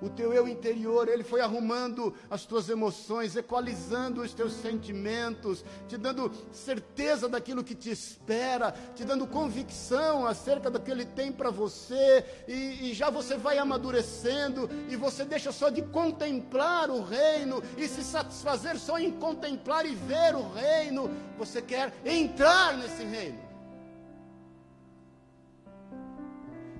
o 0.00 0.08
teu 0.08 0.32
eu 0.32 0.46
interior, 0.46 1.08
ele 1.08 1.24
foi 1.24 1.40
arrumando 1.40 2.14
as 2.30 2.44
tuas 2.44 2.68
emoções, 2.68 3.36
equalizando 3.36 4.22
os 4.22 4.32
teus 4.32 4.52
sentimentos, 4.52 5.64
te 5.88 5.96
dando 5.96 6.30
certeza 6.52 7.28
daquilo 7.28 7.64
que 7.64 7.74
te 7.74 7.90
espera, 7.90 8.74
te 8.94 9.04
dando 9.04 9.26
convicção 9.26 10.26
acerca 10.26 10.70
do 10.70 10.80
que 10.80 10.90
ele 10.90 11.04
tem 11.04 11.32
para 11.32 11.50
você, 11.50 12.24
e, 12.46 12.90
e, 12.90 12.94
já 12.94 13.10
você 13.10 13.36
vai 13.36 13.58
amadurecendo, 13.58 14.70
e 14.88 14.96
você 14.96 15.24
deixa 15.24 15.50
só 15.50 15.68
de 15.68 15.82
contemplar 15.82 16.90
o 16.90 17.02
reino 17.02 17.62
e 17.76 17.88
se 17.88 18.04
satisfazer 18.04 18.78
só 18.78 18.98
em 18.98 19.10
contemplar 19.12 19.84
e 19.84 19.94
ver 19.94 20.34
o 20.34 20.52
reino, 20.52 21.10
você 21.36 21.60
quer 21.60 21.92
entrar 22.04 22.76
nesse 22.76 23.02
reino. 23.02 23.48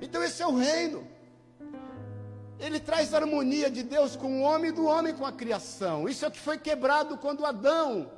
Então, 0.00 0.22
esse 0.22 0.42
é 0.42 0.46
o 0.46 0.57
reino. 0.57 1.17
Ele 2.59 2.81
traz 2.81 3.14
harmonia 3.14 3.71
de 3.71 3.83
Deus 3.83 4.16
com 4.16 4.40
o 4.40 4.42
homem 4.42 4.71
e 4.71 4.75
do 4.75 4.85
homem 4.85 5.14
com 5.14 5.25
a 5.25 5.33
criação. 5.33 6.09
Isso 6.09 6.25
é 6.25 6.29
o 6.29 6.31
que 6.31 6.40
foi 6.40 6.59
quebrado 6.59 7.16
quando 7.16 7.47
Adão 7.47 8.11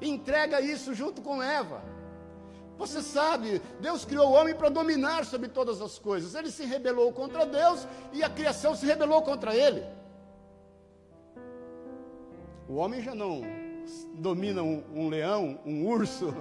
entrega 0.00 0.60
isso 0.60 0.94
junto 0.94 1.20
com 1.20 1.42
Eva. 1.42 1.82
Você 2.78 3.02
sabe, 3.02 3.60
Deus 3.80 4.04
criou 4.04 4.28
o 4.28 4.32
homem 4.32 4.54
para 4.54 4.68
dominar 4.68 5.24
sobre 5.24 5.48
todas 5.48 5.82
as 5.82 5.98
coisas. 5.98 6.34
Ele 6.34 6.50
se 6.50 6.64
rebelou 6.64 7.12
contra 7.12 7.44
Deus 7.44 7.86
e 8.12 8.22
a 8.22 8.30
criação 8.30 8.74
se 8.74 8.86
rebelou 8.86 9.20
contra 9.22 9.54
ele. 9.54 9.84
O 12.68 12.76
homem 12.76 13.02
já 13.02 13.14
não 13.14 13.42
domina 14.14 14.62
um, 14.62 14.82
um 14.94 15.08
leão, 15.08 15.58
um 15.66 15.86
urso, 15.86 16.34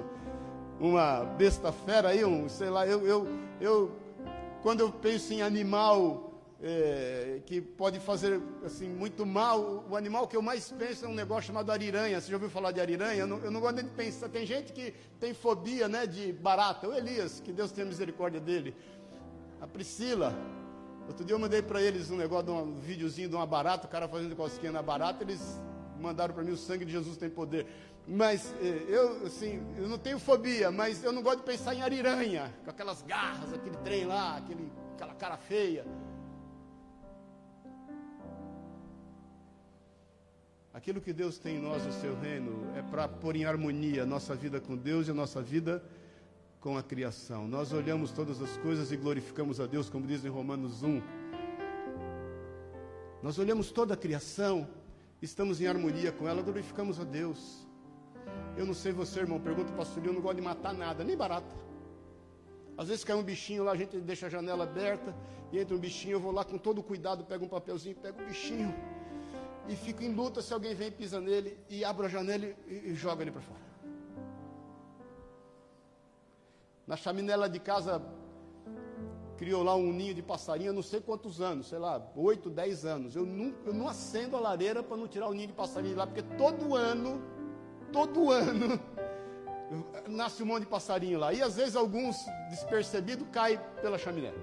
uma 0.79 1.23
besta 1.23 1.71
fera 1.71 2.09
aí, 2.09 2.23
um, 2.23 2.47
sei 2.47 2.69
lá, 2.69 2.85
eu, 2.85 3.07
eu, 3.07 3.27
eu 3.59 3.91
quando 4.61 4.81
eu 4.81 4.91
penso 4.91 5.33
em 5.33 5.41
animal 5.41 6.26
é, 6.61 7.41
que 7.45 7.61
pode 7.61 7.99
fazer 7.99 8.41
assim 8.65 8.87
muito 8.87 9.25
mal. 9.25 9.85
O 9.89 9.95
animal 9.95 10.27
que 10.27 10.35
eu 10.35 10.41
mais 10.41 10.71
penso 10.71 11.05
é 11.05 11.07
um 11.07 11.13
negócio 11.13 11.47
chamado 11.47 11.71
ariranha. 11.71 12.19
Você 12.19 12.29
já 12.29 12.35
ouviu 12.35 12.49
falar 12.49 12.71
de 12.71 12.81
ariranha? 12.81 13.21
Eu 13.21 13.27
não, 13.27 13.39
eu 13.39 13.51
não 13.51 13.61
gosto 13.61 13.83
de 13.83 13.89
pensar. 13.89 14.29
Tem 14.29 14.45
gente 14.45 14.73
que 14.73 14.93
tem 15.19 15.33
fobia 15.33 15.87
né, 15.87 16.05
de 16.07 16.33
barata. 16.33 16.87
O 16.87 16.93
Elias, 16.93 17.39
que 17.39 17.51
Deus 17.51 17.71
tenha 17.71 17.85
misericórdia 17.85 18.39
dele. 18.39 18.75
A 19.61 19.67
Priscila. 19.67 20.33
Outro 21.07 21.23
dia 21.23 21.35
eu 21.35 21.39
mandei 21.39 21.61
para 21.61 21.81
eles 21.81 22.11
um 22.11 22.17
negócio, 22.17 22.51
um 22.51 22.75
videozinho 22.75 23.29
de 23.29 23.35
uma 23.35 23.45
barata, 23.45 23.87
o 23.87 23.89
cara 23.89 24.09
fazendo 24.09 24.35
cosquinha 24.35 24.73
na 24.73 24.81
barata, 24.81 25.23
eles 25.23 25.57
mandaram 26.01 26.33
para 26.33 26.43
mim 26.43 26.51
o 26.51 26.57
sangue 26.57 26.83
de 26.83 26.91
Jesus 26.91 27.15
tem 27.15 27.29
poder. 27.29 27.65
Mas 28.05 28.53
é, 28.61 28.85
eu, 28.89 29.25
assim, 29.25 29.65
eu 29.77 29.87
não 29.87 29.97
tenho 29.97 30.19
fobia, 30.19 30.69
mas 30.69 31.03
eu 31.05 31.13
não 31.13 31.21
gosto 31.21 31.39
de 31.39 31.45
pensar 31.45 31.73
em 31.73 31.81
ariranha, 31.81 32.53
com 32.65 32.69
aquelas 32.69 33.01
garras, 33.03 33.53
aquele 33.53 33.77
trem 33.77 34.05
lá, 34.05 34.35
aquele, 34.35 34.69
aquela 34.95 35.13
cara 35.13 35.37
feia. 35.37 35.85
Aquilo 40.77 41.01
que 41.01 41.11
Deus 41.11 41.39
tem 41.39 41.55
em 41.55 41.59
nós, 41.59 41.83
o 41.87 41.91
seu 41.91 42.15
reino, 42.19 42.71
é 42.75 42.83
para 42.83 43.07
pôr 43.07 43.35
em 43.35 43.45
harmonia 43.45 44.03
a 44.03 44.05
nossa 44.05 44.35
vida 44.35 44.61
com 44.61 44.77
Deus 44.77 45.07
e 45.07 45.11
a 45.11 45.13
nossa 45.15 45.41
vida 45.41 45.83
com 46.59 46.77
a 46.77 46.83
criação. 46.83 47.47
Nós 47.47 47.73
olhamos 47.73 48.11
todas 48.11 48.39
as 48.43 48.57
coisas 48.57 48.91
e 48.91 48.95
glorificamos 48.95 49.59
a 49.59 49.65
Deus, 49.65 49.89
como 49.89 50.05
diz 50.05 50.23
em 50.23 50.27
Romanos 50.27 50.83
1. 50.83 51.01
Nós 53.23 53.39
olhamos 53.39 53.71
toda 53.71 53.95
a 53.95 53.97
criação, 53.97 54.67
estamos 55.19 55.59
em 55.59 55.65
harmonia 55.65 56.11
com 56.11 56.27
ela, 56.27 56.43
glorificamos 56.43 56.99
a 56.99 57.03
Deus. 57.03 57.67
Eu 58.55 58.63
não 58.63 58.75
sei 58.75 58.91
você, 58.91 59.21
irmão, 59.21 59.39
pergunta 59.39 59.71
para 59.71 59.73
o 59.73 59.77
pastor, 59.77 60.05
eu 60.05 60.13
não 60.13 60.21
gosto 60.21 60.35
de 60.35 60.43
matar 60.43 60.75
nada, 60.75 61.03
nem 61.03 61.17
barata. 61.17 61.55
Às 62.77 62.89
vezes 62.89 63.03
cai 63.03 63.15
um 63.15 63.23
bichinho 63.23 63.63
lá, 63.63 63.71
a 63.71 63.75
gente 63.75 63.97
deixa 63.99 64.27
a 64.27 64.29
janela 64.29 64.63
aberta 64.65 65.15
e 65.51 65.57
entra 65.57 65.75
um 65.75 65.79
bichinho, 65.79 66.17
eu 66.17 66.19
vou 66.19 66.31
lá 66.31 66.45
com 66.45 66.59
todo 66.59 66.83
cuidado, 66.83 67.23
pego 67.23 67.45
um 67.45 67.49
papelzinho, 67.49 67.95
pego 67.95 68.21
o 68.21 68.25
bichinho 68.27 68.71
e 69.67 69.75
fico 69.75 70.03
em 70.03 70.13
luta 70.13 70.41
se 70.41 70.53
alguém 70.53 70.73
vem 70.73 70.91
pisa 70.91 71.19
nele 71.19 71.57
e 71.69 71.83
abre 71.83 72.05
a 72.05 72.09
janela 72.09 72.45
e, 72.45 72.91
e 72.91 72.95
joga 72.95 73.21
ele 73.21 73.31
para 73.31 73.41
fora. 73.41 73.67
Na 76.85 76.95
chaminela 76.95 77.49
de 77.49 77.59
casa 77.59 78.01
criou 79.37 79.61
lá 79.61 79.75
um 79.75 79.91
ninho 79.91 80.13
de 80.13 80.21
passarinho, 80.21 80.73
não 80.73 80.81
sei 80.81 80.99
quantos 80.99 81.41
anos, 81.41 81.67
sei 81.67 81.77
lá, 81.77 82.01
oito, 82.15 82.49
dez 82.49 82.85
anos. 82.85 83.15
Eu 83.15 83.25
não, 83.25 83.53
eu 83.65 83.73
não 83.73 83.87
acendo 83.87 84.35
a 84.35 84.39
lareira 84.39 84.81
para 84.81 84.97
não 84.97 85.07
tirar 85.07 85.27
o 85.27 85.33
ninho 85.33 85.47
de 85.47 85.53
passarinho 85.53 85.93
de 85.93 85.99
lá, 85.99 86.07
porque 86.07 86.23
todo 86.23 86.75
ano, 86.75 87.21
todo 87.91 88.31
ano, 88.31 88.79
nasce 90.07 90.41
um 90.41 90.45
monte 90.45 90.61
de 90.61 90.67
passarinho 90.67 91.19
lá. 91.19 91.33
E 91.33 91.41
às 91.41 91.55
vezes 91.57 91.75
alguns 91.75 92.15
despercebidos 92.49 93.27
caem 93.31 93.59
pela 93.81 93.97
chaminé. 93.97 94.33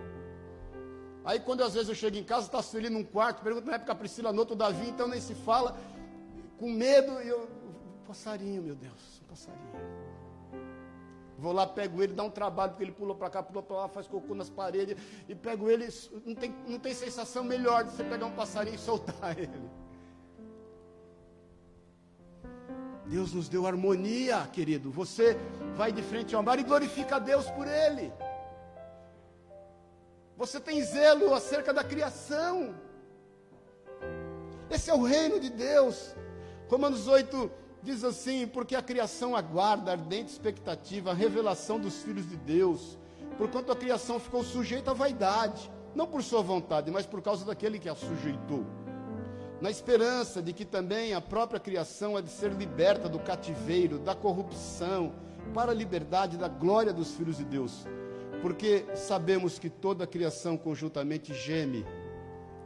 Aí 1.25 1.41
quando 1.41 1.63
às 1.63 1.73
vezes 1.73 1.89
eu 1.89 1.95
chego 1.95 2.17
em 2.17 2.25
casa, 2.25 2.47
está 2.47 2.59
a 2.59 2.63
Sueli 2.63 2.91
num 2.91 3.03
quarto, 3.03 3.43
pergunto 3.43 3.67
na 3.67 3.77
época 3.77 3.93
a 3.93 3.95
Priscila, 3.95 4.33
no 4.33 4.41
outro 4.41 4.55
Davi, 4.55 4.89
então 4.89 5.09
nem 5.09 5.21
se 5.21 5.35
fala, 5.35 5.77
com 6.59 6.71
medo, 6.71 7.23
e 7.23 7.29
eu, 7.29 7.49
passarinho, 8.07 8.63
meu 8.63 8.75
Deus, 8.75 9.23
passarinho. 9.27 10.05
Vou 11.39 11.53
lá, 11.53 11.67
pego 11.67 12.03
ele, 12.03 12.13
dá 12.13 12.23
um 12.23 12.31
trabalho, 12.31 12.73
porque 12.73 12.85
ele 12.85 12.93
pula 12.93 13.15
para 13.15 13.31
cá, 13.31 13.43
pula 13.43 13.63
para 13.63 13.77
lá, 13.77 13.89
faz 13.89 14.07
cocô 14.07 14.35
nas 14.35 14.51
paredes, 14.51 14.97
e 15.27 15.35
pego 15.35 15.71
ele, 15.71 15.89
não 16.25 16.35
tem, 16.35 16.55
não 16.69 16.79
tem 16.79 16.95
sensação 16.95 17.43
melhor 17.43 17.85
de 17.85 17.93
você 17.93 18.05
pegar 18.05 18.27
um 18.27 18.33
passarinho 18.33 18.77
e 18.77 18.79
soltar 18.79 19.37
ele. 19.39 19.71
Deus 23.07 23.33
nos 23.33 23.49
deu 23.49 23.67
harmonia, 23.67 24.49
querido. 24.53 24.91
Você 24.91 25.37
vai 25.77 25.93
de 25.93 26.03
frente 26.03 26.35
ao 26.35 26.43
mar 26.43 26.59
e 26.59 26.63
glorifica 26.63 27.17
a 27.17 27.19
Deus 27.19 27.51
por 27.51 27.67
ele. 27.67 28.13
Você 30.37 30.59
tem 30.59 30.83
zelo 30.83 31.33
acerca 31.33 31.73
da 31.73 31.85
criação. 31.85 32.75
Esse 34.69 34.91
é 34.91 34.95
o 34.95 35.03
reino 35.03 35.39
de 35.39 35.49
Deus. 35.49 36.15
Romanos 36.69 37.07
8 37.07 37.51
diz 37.83 38.03
assim: 38.03 38.47
Porque 38.47 38.75
a 38.75 38.83
criação 38.83 39.37
aguarda 39.37 39.93
ardente 39.93 40.33
expectativa 40.33 41.11
a 41.11 41.15
revelação 41.15 41.79
dos 41.79 42.03
filhos 42.03 42.29
de 42.29 42.37
Deus, 42.37 42.99
porquanto 43.39 43.71
a 43.71 43.77
criação 43.77 44.19
ficou 44.19 44.43
sujeita 44.43 44.91
à 44.91 44.95
vaidade, 44.95 45.71
não 45.95 46.07
por 46.07 46.23
sua 46.23 46.43
vontade, 46.43 46.91
mas 46.91 47.07
por 47.07 47.23
causa 47.23 47.45
daquele 47.45 47.79
que 47.79 47.89
a 47.89 47.95
sujeitou. 47.95 48.67
Na 49.61 49.71
esperança 49.71 50.43
de 50.43 50.53
que 50.53 50.65
também 50.65 51.15
a 51.15 51.21
própria 51.21 51.61
criação 51.61 52.17
há 52.17 52.21
de 52.21 52.29
ser 52.29 52.53
liberta 52.53 53.09
do 53.09 53.21
cativeiro, 53.21 54.01
da 54.01 54.15
corrupção, 54.15 55.15
para 55.55 55.71
a 55.71 55.75
liberdade 55.75 56.37
da 56.37 56.49
glória 56.49 56.93
dos 56.93 57.13
filhos 57.13 57.37
de 57.37 57.45
Deus 57.45 57.87
porque 58.45 58.85
sabemos 58.95 59.59
que 59.59 59.71
toda 59.71 60.05
a 60.05 60.07
criação 60.07 60.55
conjuntamente 60.55 61.33
geme 61.33 61.83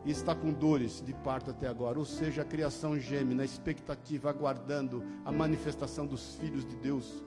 e 0.05 0.11
está 0.11 0.35
com 0.35 0.53
dores 0.53 1.01
de 1.01 1.15
parto 1.15 1.53
até 1.53 1.69
agora. 1.69 2.01
Ou 2.01 2.05
seja, 2.05 2.43
a 2.43 2.45
criação 2.45 2.99
geme 2.99 3.33
na 3.33 3.45
expectativa, 3.45 4.29
aguardando 4.29 5.05
a 5.25 5.31
manifestação 5.31 6.05
dos 6.05 6.35
filhos 6.35 6.65
de 6.65 6.75
Deus. 6.75 7.23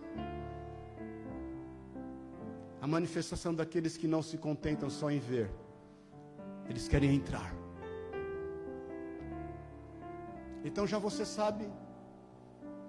A 2.81 2.85
manifestação 2.85 3.55
daqueles 3.55 3.95
que 3.95 4.05
não 4.05 4.21
se 4.21 4.37
contentam 4.37 4.89
só 4.89 5.09
em 5.09 5.19
ver, 5.19 5.49
eles 6.67 6.89
querem 6.89 7.15
entrar. 7.15 7.55
Então 10.65 10.85
já 10.85 10.99
você 10.99 11.23
sabe 11.23 11.69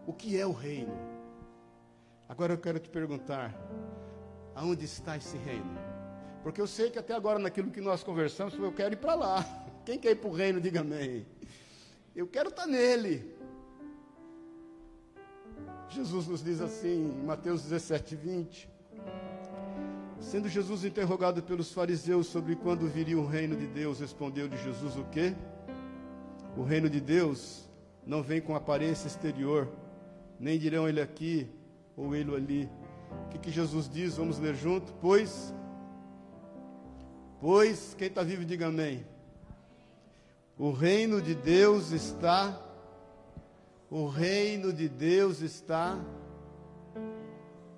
o 0.08 0.12
que 0.12 0.36
é 0.36 0.44
o 0.44 0.50
reino. 0.50 0.98
Agora 2.28 2.52
eu 2.52 2.58
quero 2.58 2.80
te 2.80 2.90
perguntar: 2.90 3.54
aonde 4.54 4.84
está 4.84 5.16
esse 5.16 5.36
reino? 5.36 5.78
Porque 6.42 6.60
eu 6.60 6.66
sei 6.66 6.90
que 6.90 6.98
até 6.98 7.14
agora, 7.14 7.38
naquilo 7.38 7.70
que 7.70 7.80
nós 7.80 8.02
conversamos, 8.02 8.54
eu 8.54 8.72
quero 8.72 8.94
ir 8.94 8.98
para 8.98 9.14
lá. 9.14 9.44
Quem 9.84 9.98
quer 9.98 10.12
ir 10.12 10.16
para 10.16 10.30
o 10.30 10.32
reino, 10.32 10.60
diga 10.60 10.80
amém. 10.80 11.26
Eu 12.14 12.26
quero 12.26 12.48
estar 12.48 12.62
tá 12.62 12.68
nele. 12.68 13.34
Jesus 15.88 16.26
nos 16.26 16.42
diz 16.42 16.60
assim, 16.60 17.10
em 17.10 17.24
Mateus 17.24 17.62
17, 17.62 18.16
20. 18.16 18.68
Sendo 20.18 20.48
Jesus 20.48 20.84
interrogado 20.84 21.42
pelos 21.42 21.72
fariseus 21.72 22.28
sobre 22.28 22.56
quando 22.56 22.88
viria 22.88 23.18
o 23.18 23.26
reino 23.26 23.56
de 23.56 23.66
Deus, 23.66 24.00
respondeu-lhe 24.00 24.56
Jesus 24.56 24.96
o 24.96 25.04
quê? 25.04 25.34
O 26.56 26.62
reino 26.62 26.88
de 26.88 27.00
Deus 27.00 27.68
não 28.06 28.22
vem 28.22 28.40
com 28.40 28.54
aparência 28.54 29.06
exterior, 29.06 29.68
nem 30.38 30.58
dirão 30.58 30.88
ele 30.88 31.00
aqui 31.00 31.48
ou 31.96 32.14
ele 32.14 32.34
ali, 32.34 32.70
o 33.26 33.28
que, 33.30 33.38
que 33.38 33.50
Jesus 33.50 33.88
diz? 33.88 34.16
Vamos 34.16 34.38
ler 34.38 34.54
junto. 34.54 34.92
Pois, 34.94 35.54
pois, 37.40 37.94
quem 37.98 38.08
está 38.08 38.22
vivo, 38.22 38.44
diga 38.44 38.66
amém. 38.66 39.06
O 40.58 40.70
reino 40.70 41.20
de 41.20 41.34
Deus 41.34 41.90
está. 41.90 42.60
O 43.90 44.06
reino 44.06 44.72
de 44.72 44.88
Deus 44.88 45.40
está. 45.40 45.98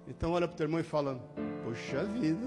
Então 0.06 0.32
olha 0.32 0.46
para 0.46 0.54
o 0.54 0.56
teu 0.56 0.64
irmão 0.64 0.80
e 0.80 0.84
fala: 0.84 1.16
Poxa 1.64 2.04
vida, 2.04 2.46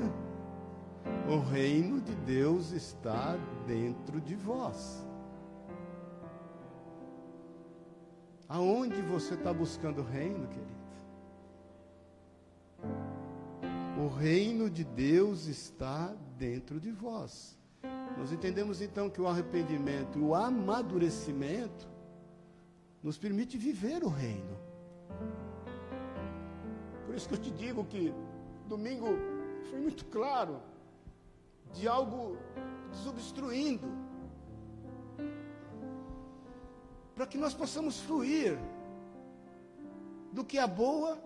o 1.27 1.39
reino 1.39 1.99
de 1.99 2.15
Deus 2.15 2.71
está 2.71 3.35
dentro 3.65 4.21
de 4.21 4.35
vós. 4.35 5.05
Aonde 8.47 9.01
você 9.01 9.33
está 9.33 9.51
buscando 9.51 10.01
o 10.01 10.05
reino, 10.05 10.47
querido? 10.47 10.76
O 13.97 14.07
reino 14.09 14.69
de 14.69 14.83
Deus 14.83 15.47
está 15.47 16.13
dentro 16.37 16.79
de 16.79 16.91
vós. 16.91 17.57
Nós 18.15 18.31
entendemos 18.31 18.79
então 18.79 19.09
que 19.09 19.19
o 19.19 19.27
arrependimento 19.27 20.19
e 20.19 20.21
o 20.21 20.35
amadurecimento 20.35 21.87
nos 23.01 23.17
permite 23.17 23.57
viver 23.57 24.03
o 24.03 24.07
reino. 24.07 24.55
Por 27.07 27.15
isso 27.15 27.27
que 27.27 27.33
eu 27.33 27.39
te 27.39 27.49
digo 27.49 27.83
que 27.85 28.13
domingo 28.67 29.07
foi 29.67 29.79
muito 29.79 30.05
claro 30.05 30.61
de 31.73 31.87
algo 31.87 32.37
desobstruindo 32.91 33.87
para 37.15 37.25
que 37.25 37.37
nós 37.37 37.55
possamos 37.55 37.99
fluir 38.01 38.59
do 40.31 40.45
que 40.45 40.59
é 40.59 40.67
boa, 40.67 41.17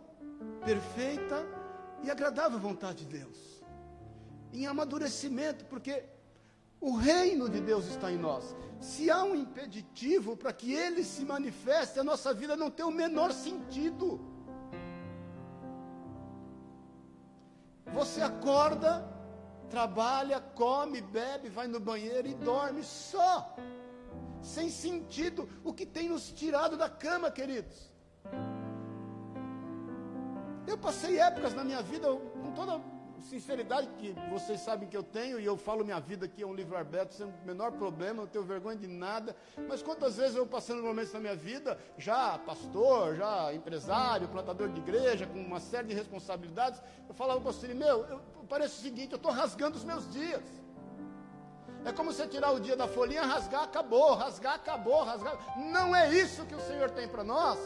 perfeita 0.64 1.61
e 2.04 2.10
agradável 2.10 2.60
vontade 2.60 3.06
de 3.06 3.18
Deus. 3.20 3.64
Em 4.54 4.66
amadurecimento, 4.68 5.66
porque 5.66 6.04
o 6.80 6.96
reino 6.96 7.48
de 7.48 7.62
Deus 7.62 7.86
está 7.88 8.12
em 8.12 8.18
nós. 8.18 8.56
Se 8.80 9.10
há 9.10 9.24
um 9.24 9.36
impeditivo 9.36 10.36
para 10.36 10.52
que 10.52 10.74
ele 10.74 11.04
se 11.04 11.24
manifeste, 11.24 12.00
a 12.00 12.04
nossa 12.04 12.34
vida 12.34 12.56
não 12.56 12.70
tem 12.70 12.86
o 12.86 12.92
menor 12.92 13.32
sentido. 13.32 14.20
Você 17.94 18.22
acorda, 18.22 19.08
trabalha, 19.70 20.40
come, 20.40 21.02
bebe, 21.02 21.50
vai 21.50 21.68
no 21.68 21.80
banheiro 21.80 22.28
e 22.28 22.34
dorme 22.34 22.84
só 22.84 23.56
sem 24.42 24.70
sentido, 24.70 25.48
o 25.64 25.74
que 25.74 25.86
tem 25.86 26.10
nos 26.10 26.32
tirado 26.32 26.76
da 26.76 26.90
cama, 26.90 27.30
queridos. 27.30 27.91
Eu 30.68 30.78
passei 30.78 31.20
épocas 31.20 31.54
na 31.54 31.64
minha 31.64 31.82
vida, 31.82 32.08
com 32.08 32.52
toda 32.54 32.80
sinceridade 33.22 33.88
que 33.98 34.16
vocês 34.30 34.60
sabem 34.60 34.88
que 34.88 34.98
eu 34.98 35.04
tenho, 35.04 35.40
e 35.40 35.46
eu 35.46 35.56
falo 35.56 35.86
minha 35.86 36.00
vida 36.00 36.26
aqui 36.26 36.42
é 36.44 36.46
um 36.46 36.54
livro 36.54 36.78
aberto, 36.78 37.14
sem 37.14 37.26
o 37.26 37.34
menor 37.46 37.72
problema, 37.72 38.22
não 38.22 38.28
tenho 38.28 38.44
vergonha 38.44 38.76
de 38.76 38.88
nada. 38.88 39.36
Mas 39.68 39.82
quantas 39.82 40.18
vezes 40.18 40.36
eu 40.36 40.46
passando 40.46 40.82
momentos 40.82 41.14
na 41.14 41.20
minha 41.20 41.36
vida, 41.36 41.78
já 41.98 42.38
pastor, 42.40 43.16
já 43.16 43.54
empresário, 43.54 44.28
plantador 44.28 44.70
de 44.70 44.80
igreja, 44.80 45.28
com 45.28 45.40
uma 45.40 45.60
série 45.60 45.88
de 45.88 45.94
responsabilidades, 45.94 46.82
eu 47.08 47.14
falava 47.14 47.40
para 47.40 47.52
o 47.52 47.76
meu, 47.76 48.06
eu, 48.06 48.22
parece 48.50 48.80
o 48.80 48.82
seguinte, 48.82 49.12
eu 49.12 49.18
estou 49.18 49.32
rasgando 49.32 49.78
os 49.78 49.84
meus 49.84 50.12
dias. 50.12 50.44
É 51.84 51.92
como 51.92 52.12
você 52.12 52.28
tirar 52.28 52.52
o 52.52 52.60
dia 52.60 52.76
da 52.76 52.88
folhinha, 52.88 53.24
rasgar, 53.24 53.64
acabou, 53.64 54.14
rasgar, 54.14 54.56
acabou, 54.56 55.04
rasgar. 55.04 55.38
Não 55.58 55.96
é 55.96 56.14
isso 56.14 56.46
que 56.46 56.54
o 56.54 56.60
Senhor 56.60 56.92
tem 56.92 57.08
para 57.08 57.24
nós. 57.24 57.58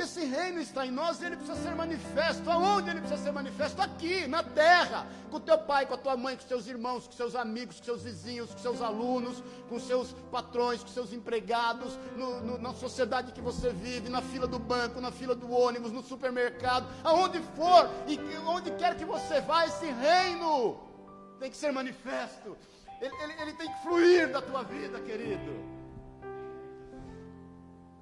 Porque 0.00 0.18
esse 0.18 0.24
reino 0.24 0.62
está 0.62 0.86
em 0.86 0.90
nós 0.90 1.20
e 1.20 1.26
ele 1.26 1.36
precisa 1.36 1.62
ser 1.62 1.74
manifesto. 1.74 2.50
Aonde 2.50 2.88
ele 2.88 3.00
precisa 3.00 3.22
ser 3.22 3.32
manifesto? 3.32 3.82
Aqui, 3.82 4.26
na 4.26 4.42
terra. 4.42 5.06
Com 5.30 5.38
teu 5.38 5.58
pai, 5.58 5.84
com 5.84 5.92
a 5.92 5.98
tua 5.98 6.16
mãe, 6.16 6.36
com 6.36 6.40
os 6.40 6.48
teus 6.48 6.66
irmãos, 6.66 7.06
com 7.06 7.12
seus 7.12 7.34
amigos, 7.34 7.78
com 7.78 7.84
seus 7.84 8.02
vizinhos, 8.02 8.50
com 8.50 8.58
seus 8.58 8.80
alunos, 8.80 9.44
com 9.68 9.78
seus 9.78 10.14
patrões, 10.32 10.82
com 10.82 10.88
seus 10.88 11.12
empregados, 11.12 11.98
no, 12.16 12.40
no, 12.40 12.58
na 12.58 12.72
sociedade 12.72 13.32
que 13.32 13.42
você 13.42 13.74
vive, 13.74 14.08
na 14.08 14.22
fila 14.22 14.46
do 14.46 14.58
banco, 14.58 15.02
na 15.02 15.10
fila 15.10 15.34
do 15.34 15.52
ônibus, 15.52 15.92
no 15.92 16.02
supermercado, 16.02 16.86
aonde 17.04 17.38
for 17.54 17.90
e 18.08 18.18
onde 18.46 18.70
quer 18.72 18.96
que 18.96 19.04
você 19.04 19.42
vá, 19.42 19.66
esse 19.66 19.86
reino 19.86 20.80
tem 21.38 21.50
que 21.50 21.56
ser 21.58 21.72
manifesto, 21.72 22.56
ele, 23.02 23.14
ele, 23.22 23.42
ele 23.42 23.52
tem 23.52 23.70
que 23.70 23.82
fluir 23.82 24.32
da 24.32 24.40
tua 24.40 24.62
vida, 24.62 24.98
querido. 25.00 25.79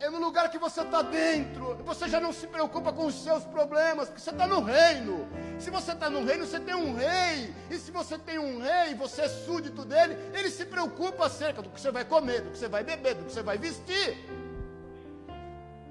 É 0.00 0.08
no 0.08 0.20
lugar 0.20 0.48
que 0.48 0.58
você 0.58 0.82
está 0.82 1.02
dentro. 1.02 1.74
Você 1.84 2.08
já 2.08 2.20
não 2.20 2.32
se 2.32 2.46
preocupa 2.46 2.92
com 2.92 3.06
os 3.06 3.16
seus 3.16 3.42
problemas, 3.44 4.08
porque 4.08 4.20
você 4.20 4.30
está 4.30 4.46
no 4.46 4.60
reino. 4.60 5.26
Se 5.58 5.70
você 5.70 5.92
está 5.92 6.08
no 6.08 6.24
reino, 6.24 6.46
você 6.46 6.60
tem 6.60 6.74
um 6.74 6.94
rei. 6.94 7.52
E 7.68 7.76
se 7.78 7.90
você 7.90 8.16
tem 8.16 8.38
um 8.38 8.60
rei, 8.60 8.94
você 8.94 9.22
é 9.22 9.28
súdito 9.28 9.84
dele, 9.84 10.14
ele 10.32 10.50
se 10.50 10.64
preocupa 10.66 11.26
acerca 11.26 11.62
do 11.62 11.68
que 11.70 11.80
você 11.80 11.90
vai 11.90 12.04
comer, 12.04 12.42
do 12.42 12.50
que 12.52 12.58
você 12.58 12.68
vai 12.68 12.84
beber, 12.84 13.16
do 13.16 13.24
que 13.24 13.32
você 13.32 13.42
vai 13.42 13.58
vestir. 13.58 14.16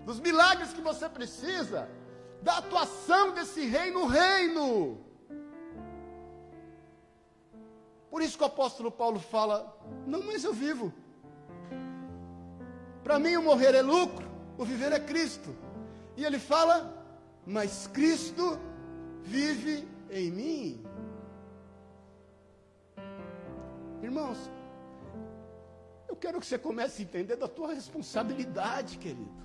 Dos 0.05 0.21
milagres 0.21 0.71
que 0.71 0.79
você 0.79 1.09
precisa, 1.09 1.89
da 2.41 2.59
atuação 2.59 3.31
desse 3.31 3.65
rei 3.65 3.91
no 3.91 4.05
reino. 4.07 5.05
Por 8.09 8.21
isso 8.21 8.37
que 8.37 8.43
o 8.43 8.47
apóstolo 8.47 8.89
Paulo 8.89 9.19
fala: 9.19 9.77
Não, 10.05 10.23
mas 10.23 10.45
eu 10.45 10.53
vivo. 10.53 10.93
Para 13.07 13.19
mim, 13.19 13.37
o 13.37 13.41
morrer 13.41 13.73
é 13.73 13.81
lucro, 13.81 14.27
o 14.57 14.65
viver 14.65 14.91
é 14.91 14.99
Cristo. 14.99 15.55
E 16.17 16.25
ele 16.25 16.37
fala: 16.37 16.75
Mas 17.45 17.87
Cristo 17.87 18.59
vive 19.23 19.87
em 20.11 20.29
mim. 20.29 20.83
Irmãos, 24.03 24.51
eu 26.09 26.17
quero 26.17 26.41
que 26.41 26.45
você 26.45 26.59
comece 26.59 27.01
a 27.01 27.05
entender 27.05 27.37
da 27.37 27.47
tua 27.47 27.73
responsabilidade, 27.73 28.97
querido. 28.97 29.41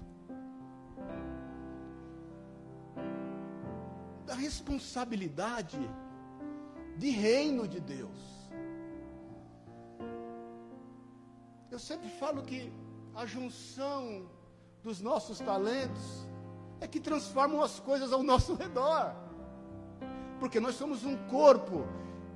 Da 4.26 4.34
responsabilidade 4.34 5.78
de 6.96 7.10
reino 7.10 7.68
de 7.68 7.78
Deus. 7.78 8.50
Eu 11.70 11.78
sempre 11.78 12.08
falo 12.18 12.42
que 12.42 12.72
a 13.14 13.26
junção 13.26 14.28
dos 14.82 15.00
nossos 15.00 15.38
talentos 15.38 16.26
é 16.80 16.86
que 16.86 17.00
transformam 17.00 17.62
as 17.62 17.78
coisas 17.78 18.12
ao 18.12 18.22
nosso 18.22 18.54
redor. 18.54 19.14
Porque 20.40 20.58
nós 20.58 20.74
somos 20.74 21.04
um 21.04 21.16
corpo, 21.28 21.86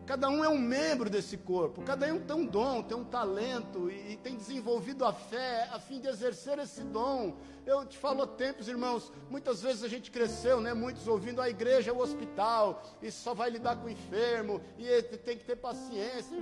cada 0.07 0.29
um 0.29 0.45
é 0.45 0.49
um 0.49 0.59
membro 0.59 1.11
desse 1.11 1.37
corpo, 1.37 1.83
cada 1.83 2.07
um 2.07 2.21
tem 2.21 2.37
um 2.37 2.47
dom, 2.47 2.83
tem 2.83 2.97
um 2.97 3.05
talento 3.05 3.91
e, 3.91 4.13
e 4.13 4.17
tem 4.17 4.37
desenvolvido 4.37 5.05
a 5.05 5.13
fé 5.13 5.69
a 5.73 5.81
fim 5.81 5.99
de 5.99 6.07
exercer 6.07 6.59
esse 6.61 6.83
dom. 6.83 7.37
Eu 7.65 7.85
te 7.85 7.99
falo 7.99 8.23
há 8.23 8.27
tempos, 8.27 8.69
irmãos, 8.69 9.13
muitas 9.29 9.63
vezes 9.63 9.83
a 9.83 9.89
gente 9.89 10.11
cresceu, 10.11 10.61
né? 10.61 10.73
Muitos 10.73 11.09
ouvindo 11.09 11.43
a 11.43 11.51
igreja 11.51 11.91
é 11.91 11.93
o 11.93 11.99
hospital, 11.99 12.81
e 13.03 13.11
só 13.11 13.35
vai 13.35 13.51
lidar 13.51 13.77
com 13.77 13.87
o 13.87 13.91
enfermo, 13.91 14.61
e 14.79 15.03
tem 15.03 15.37
que 15.37 15.45
ter 15.45 15.57
paciência 15.57 16.39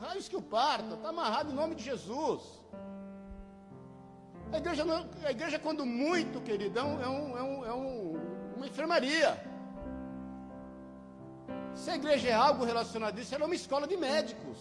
raios 0.00 0.28
que 0.28 0.36
o 0.36 0.42
parta, 0.42 0.94
está 0.94 1.10
amarrado 1.10 1.52
em 1.52 1.54
nome 1.54 1.74
de 1.74 1.84
Jesus. 1.84 2.42
A 4.52 4.58
igreja, 4.58 4.84
não, 4.84 5.08
a 5.24 5.30
igreja 5.30 5.58
quando 5.58 5.86
muito, 5.86 6.40
querido, 6.40 6.78
é, 6.78 6.82
um, 6.82 7.02
é, 7.02 7.08
um, 7.08 7.66
é, 7.66 7.72
um, 7.72 8.20
uma 8.56 8.66
enfermaria. 8.66 9.38
Se 11.74 11.90
a 11.90 11.94
igreja 11.94 12.28
é 12.28 12.32
algo 12.32 12.64
relacionado 12.64 13.16
a 13.16 13.20
isso, 13.20 13.34
ela 13.34 13.44
é 13.44 13.46
uma 13.46 13.54
escola 13.54 13.86
de 13.86 13.96
médicos. 13.96 14.58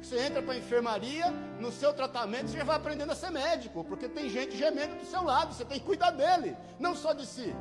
Você 0.00 0.18
entra 0.20 0.42
para 0.42 0.54
a 0.54 0.58
enfermaria, 0.58 1.30
no 1.58 1.72
seu 1.72 1.92
tratamento 1.92 2.48
você 2.48 2.58
já 2.58 2.64
vai 2.64 2.76
aprendendo 2.76 3.10
a 3.10 3.14
ser 3.14 3.30
médico, 3.30 3.82
porque 3.82 4.08
tem 4.08 4.28
gente 4.28 4.56
gemendo 4.56 4.94
do 4.94 5.04
seu 5.04 5.22
lado, 5.24 5.54
você 5.54 5.64
tem 5.64 5.80
que 5.80 5.86
cuidar 5.86 6.12
dele, 6.12 6.56
não 6.78 6.94
só 6.94 7.12
de 7.12 7.26
si. 7.26 7.54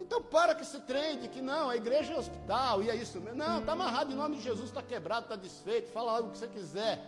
Então 0.00 0.22
para 0.22 0.54
com 0.54 0.60
esse 0.60 0.78
trem 0.80 1.18
de 1.18 1.28
que 1.28 1.40
não, 1.40 1.70
a 1.70 1.76
igreja 1.76 2.12
é 2.12 2.18
hospital 2.18 2.82
e 2.82 2.90
é 2.90 2.94
isso 2.94 3.20
mesmo. 3.20 3.38
Não, 3.38 3.60
está 3.60 3.72
amarrado 3.72 4.12
em 4.12 4.14
nome 4.14 4.36
de 4.36 4.42
Jesus, 4.42 4.68
está 4.68 4.82
quebrado, 4.82 5.24
está 5.24 5.34
desfeito, 5.34 5.90
fala 5.90 6.20
o 6.20 6.30
que 6.30 6.38
você 6.38 6.46
quiser. 6.46 7.00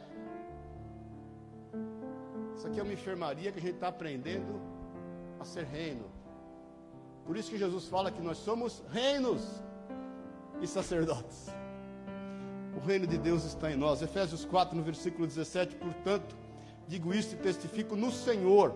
Isso 2.56 2.66
aqui 2.66 2.80
é 2.80 2.82
uma 2.82 2.92
enfermaria 2.92 3.52
que 3.52 3.58
a 3.58 3.62
gente 3.62 3.74
está 3.74 3.88
aprendendo 3.88 4.60
a 5.38 5.44
ser 5.44 5.64
reino. 5.64 6.06
Por 7.26 7.36
isso 7.36 7.50
que 7.50 7.58
Jesus 7.58 7.86
fala 7.86 8.10
que 8.10 8.22
nós 8.22 8.38
somos 8.38 8.82
reinos 8.90 9.42
e 10.62 10.66
sacerdotes. 10.66 11.48
O 12.74 12.80
reino 12.86 13.06
de 13.06 13.18
Deus 13.18 13.44
está 13.44 13.70
em 13.70 13.76
nós. 13.76 14.00
Efésios 14.00 14.44
4, 14.44 14.74
no 14.74 14.82
versículo 14.82 15.26
17, 15.26 15.76
portanto, 15.76 16.34
digo 16.88 17.12
isto 17.12 17.34
e 17.34 17.38
testifico 17.38 17.94
no 17.94 18.10
Senhor, 18.10 18.74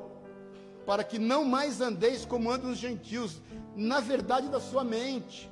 para 0.85 1.03
que 1.03 1.19
não 1.19 1.43
mais 1.45 1.81
andeis 1.81 2.27
como 2.27 2.51
andam 2.51 2.73
os 2.73 2.79
gentios, 2.79 3.41
na 3.75 4.01
verdade 4.01 4.49
da 4.49 4.61
sua 4.61 4.85
mente, 4.85 5.51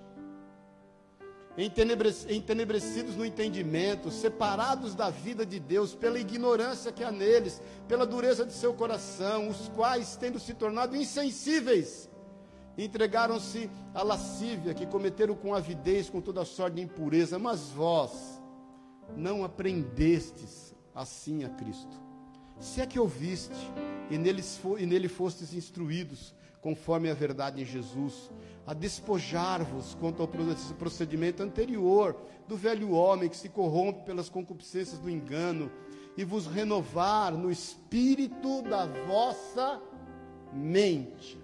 entenebrecidos 1.58 3.16
no 3.16 3.24
entendimento, 3.24 4.10
separados 4.10 4.94
da 4.94 5.10
vida 5.10 5.44
de 5.44 5.58
Deus 5.58 5.94
pela 5.94 6.18
ignorância 6.18 6.92
que 6.92 7.02
há 7.02 7.10
neles, 7.10 7.60
pela 7.88 8.06
dureza 8.06 8.46
de 8.46 8.52
seu 8.52 8.72
coração, 8.72 9.48
os 9.48 9.68
quais, 9.70 10.16
tendo 10.16 10.38
se 10.38 10.54
tornado 10.54 10.94
insensíveis, 10.94 12.08
entregaram-se 12.76 13.68
à 13.92 14.04
lascívia, 14.04 14.72
que 14.72 14.86
cometeram 14.86 15.34
com 15.34 15.52
avidez, 15.52 16.08
com 16.08 16.20
toda 16.20 16.44
sorte 16.44 16.76
de 16.76 16.82
impureza, 16.82 17.38
mas 17.38 17.70
vós, 17.70 18.40
não 19.16 19.42
aprendestes 19.42 20.72
assim 20.94 21.42
a 21.42 21.48
Cristo. 21.48 22.08
Se 22.60 22.80
é 22.80 22.86
que 22.86 23.00
ouviste 23.00 23.56
e 24.10 24.16
nele, 24.16 24.44
e 24.78 24.86
nele 24.86 25.08
fostes 25.08 25.52
instruídos, 25.52 26.34
conforme 26.60 27.10
a 27.10 27.14
verdade 27.14 27.62
em 27.62 27.64
Jesus, 27.64 28.30
a 28.66 28.74
despojar-vos 28.74 29.94
quanto 29.94 30.22
ao 30.22 30.28
procedimento 30.78 31.42
anterior 31.42 32.16
do 32.46 32.56
velho 32.56 32.92
homem 32.92 33.28
que 33.28 33.36
se 33.36 33.48
corrompe 33.48 34.04
pelas 34.04 34.28
concupiscências 34.28 34.98
do 34.98 35.08
engano, 35.08 35.70
e 36.16 36.24
vos 36.24 36.46
renovar 36.46 37.32
no 37.32 37.50
espírito 37.50 38.62
da 38.62 38.86
vossa 39.06 39.80
mente, 40.52 41.38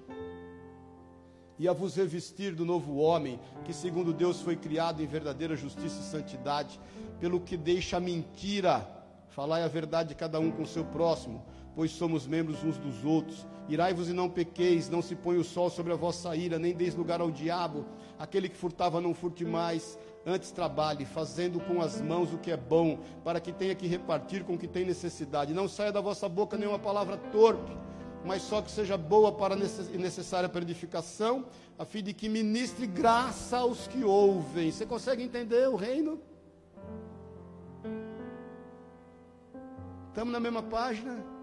e 1.57 1.69
a 1.69 1.73
vos 1.73 1.95
revestir 1.95 2.55
do 2.55 2.65
novo 2.65 2.97
homem, 2.97 3.39
que 3.65 3.73
segundo 3.73 4.12
Deus 4.12 4.41
foi 4.41 4.57
criado 4.57 5.01
em 5.01 5.07
verdadeira 5.07 5.55
justiça 5.55 6.01
e 6.01 6.05
santidade, 6.05 6.81
pelo 7.21 7.41
que 7.41 7.57
deixa 7.57 7.99
a 7.99 8.01
mentira, 8.01 8.85
falai 9.29 9.62
a 9.62 9.69
verdade 9.69 10.15
cada 10.15 10.41
um 10.41 10.51
com 10.51 10.62
o 10.62 10.67
seu 10.67 10.85
próximo, 10.85 11.45
pois 11.77 11.93
somos 11.93 12.27
membros 12.27 12.65
uns 12.65 12.77
dos 12.77 13.05
outros. 13.05 13.47
Irai-vos 13.69 14.11
e 14.11 14.12
não 14.12 14.29
pequeis, 14.29 14.91
não 14.91 15.01
se 15.01 15.15
põe 15.15 15.39
o 15.39 15.45
sol 15.45 15.71
sobre 15.71 15.93
a 15.93 15.97
vossa 15.97 16.37
ira, 16.37 16.59
nem 16.59 16.75
deis 16.75 16.95
lugar 16.95 17.21
ao 17.21 17.31
diabo. 17.31 17.87
Aquele 18.19 18.49
que 18.49 18.57
furtava, 18.57 19.01
não 19.01 19.15
furte 19.15 19.45
mais, 19.45 19.99
antes 20.27 20.51
trabalhe, 20.51 21.07
fazendo 21.07 21.59
com 21.61 21.81
as 21.81 22.01
mãos 22.01 22.33
o 22.33 22.39
que 22.39 22.51
é 22.51 22.57
bom, 22.57 22.99
para 23.25 23.41
que 23.41 23.53
tenha 23.53 23.75
que 23.75 23.87
repartir 23.87 24.45
com 24.45 24.55
o 24.55 24.59
que 24.59 24.69
tem 24.69 24.85
necessidade. 24.85 25.55
Não 25.55 25.67
saia 25.67 25.91
da 25.91 26.01
vossa 26.01 26.29
boca 26.29 26.59
nenhuma 26.59 26.79
palavra 26.79 27.17
torpe, 27.17 27.75
mas 28.23 28.43
só 28.43 28.61
que 28.61 28.71
seja 28.71 28.99
boa 28.99 29.33
para 29.33 29.57
necessária 29.57 30.49
para 30.49 30.62
edificação, 30.62 31.47
a 31.79 31.87
fim 31.87 32.03
de 32.03 32.12
que 32.12 32.29
ministre 32.29 32.87
graça 32.87 33.59
aos 33.59 33.89
que 33.89 34.05
ouvem. 34.05 34.71
Você 34.71 34.85
consegue 34.85 35.23
entender 35.23 35.69
o 35.69 35.77
reino? 35.77 36.21
Estamos 40.09 40.33
na 40.33 40.39
mesma 40.39 40.62
página? 40.62 41.34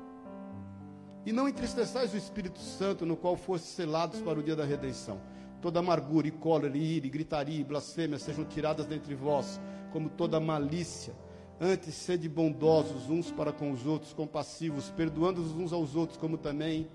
E 1.25 1.31
não 1.31 1.47
entristeçais 1.47 2.13
o 2.13 2.17
Espírito 2.17 2.59
Santo, 2.59 3.05
no 3.05 3.15
qual 3.15 3.35
fostes 3.35 3.71
selados 3.71 4.21
para 4.21 4.39
o 4.39 4.43
dia 4.43 4.55
da 4.55 4.65
redenção. 4.65 5.21
Toda 5.61 5.79
amargura 5.79 6.27
e 6.27 6.31
cólera, 6.31 6.75
e 6.75 6.97
ira, 6.97 7.05
e 7.05 7.09
gritaria 7.09 7.59
e 7.59 7.63
blasfêmia 7.63 8.17
sejam 8.17 8.43
tiradas 8.43 8.87
dentre 8.87 9.13
vós, 9.13 9.61
como 9.91 10.09
toda 10.09 10.39
malícia. 10.39 11.13
Antes, 11.59 11.93
sede 11.93 12.27
bondosos 12.27 13.07
uns 13.07 13.31
para 13.31 13.53
com 13.53 13.71
os 13.71 13.85
outros, 13.85 14.13
compassivos, 14.13 14.89
perdoando-os 14.89 15.51
uns 15.51 15.71
aos 15.71 15.95
outros, 15.95 16.17
como 16.17 16.37
também 16.37 16.87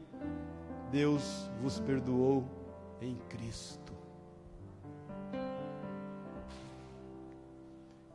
Deus 0.91 1.49
vos 1.63 1.79
perdoou 1.79 2.45
em 3.01 3.17
Cristo. 3.29 3.93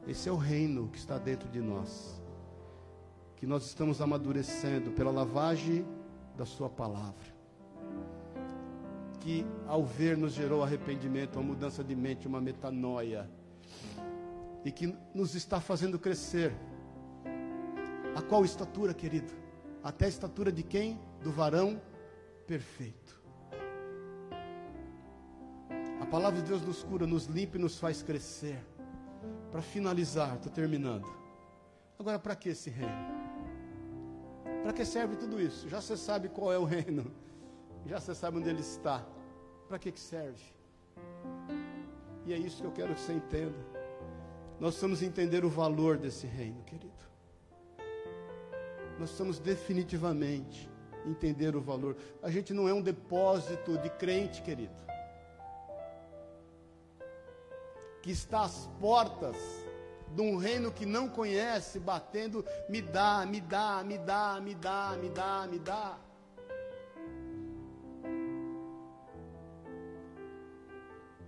Esse 0.05 0.27
é 0.27 0.31
o 0.31 0.35
reino 0.35 0.89
que 0.89 0.97
está 0.97 1.17
dentro 1.17 1.47
de 1.47 1.61
nós, 1.61 2.21
que 3.37 3.45
nós 3.45 3.65
estamos 3.65 4.01
amadurecendo 4.01 4.91
pela 4.91 5.11
lavagem 5.11 5.85
da 6.41 6.45
Sua 6.45 6.67
palavra. 6.67 7.29
Que 9.19 9.45
ao 9.67 9.85
ver 9.85 10.17
nos 10.17 10.33
gerou 10.33 10.63
arrependimento, 10.63 11.35
uma 11.35 11.43
mudança 11.43 11.83
de 11.83 11.95
mente, 11.95 12.27
uma 12.27 12.41
metanoia. 12.41 13.29
E 14.65 14.71
que 14.71 14.95
nos 15.13 15.35
está 15.35 15.61
fazendo 15.61 15.99
crescer. 15.99 16.51
A 18.15 18.23
qual 18.23 18.43
estatura, 18.43 18.91
querido? 18.91 19.31
Até 19.83 20.05
a 20.05 20.09
estatura 20.09 20.51
de 20.51 20.63
quem? 20.63 20.99
Do 21.21 21.31
varão 21.31 21.79
perfeito. 22.47 23.21
A 26.01 26.05
palavra 26.07 26.41
de 26.41 26.47
Deus 26.47 26.63
nos 26.63 26.83
cura, 26.83 27.05
nos 27.05 27.25
limpa 27.25 27.57
e 27.57 27.61
nos 27.61 27.77
faz 27.77 28.01
crescer. 28.01 28.59
Para 29.51 29.61
finalizar, 29.61 30.37
estou 30.37 30.51
terminando. 30.51 31.07
Agora, 31.99 32.17
para 32.17 32.35
que 32.35 32.49
esse 32.49 32.71
reino? 32.71 33.20
Para 34.63 34.73
que 34.73 34.85
serve 34.85 35.15
tudo 35.15 35.41
isso? 35.41 35.67
Já 35.67 35.81
você 35.81 35.97
sabe 35.97 36.29
qual 36.29 36.53
é 36.53 36.57
o 36.57 36.63
reino. 36.63 37.11
Já 37.85 37.99
você 37.99 38.13
sabe 38.13 38.37
onde 38.37 38.49
ele 38.49 38.61
está. 38.61 39.03
Para 39.67 39.79
que, 39.79 39.91
que 39.91 39.99
serve? 39.99 40.43
E 42.25 42.33
é 42.33 42.37
isso 42.37 42.61
que 42.61 42.67
eu 42.67 42.71
quero 42.71 42.93
que 42.93 42.99
você 42.99 43.13
entenda. 43.13 43.57
Nós 44.59 44.75
precisamos 44.75 45.01
entender 45.01 45.43
o 45.43 45.49
valor 45.49 45.97
desse 45.97 46.27
reino, 46.27 46.61
querido. 46.63 46.93
Nós 48.99 49.09
precisamos 49.09 49.39
definitivamente 49.39 50.69
entender 51.05 51.55
o 51.55 51.61
valor. 51.61 51.97
A 52.21 52.29
gente 52.29 52.53
não 52.53 52.69
é 52.69 52.73
um 52.73 52.81
depósito 52.81 53.77
de 53.79 53.89
crente, 53.89 54.43
querido. 54.43 54.75
Que 58.03 58.11
está 58.11 58.43
às 58.43 58.67
portas 58.79 59.35
de 60.15 60.21
um 60.21 60.37
reino 60.37 60.71
que 60.71 60.85
não 60.85 61.07
conhece, 61.07 61.79
batendo, 61.79 62.45
me 62.67 62.81
dá, 62.81 63.25
me 63.25 63.39
dá, 63.39 63.83
me 63.83 63.97
dá, 63.97 64.39
me 64.41 64.55
dá, 64.55 64.97
me 65.01 65.09
dá, 65.09 65.47
me 65.49 65.59
dá. 65.59 65.97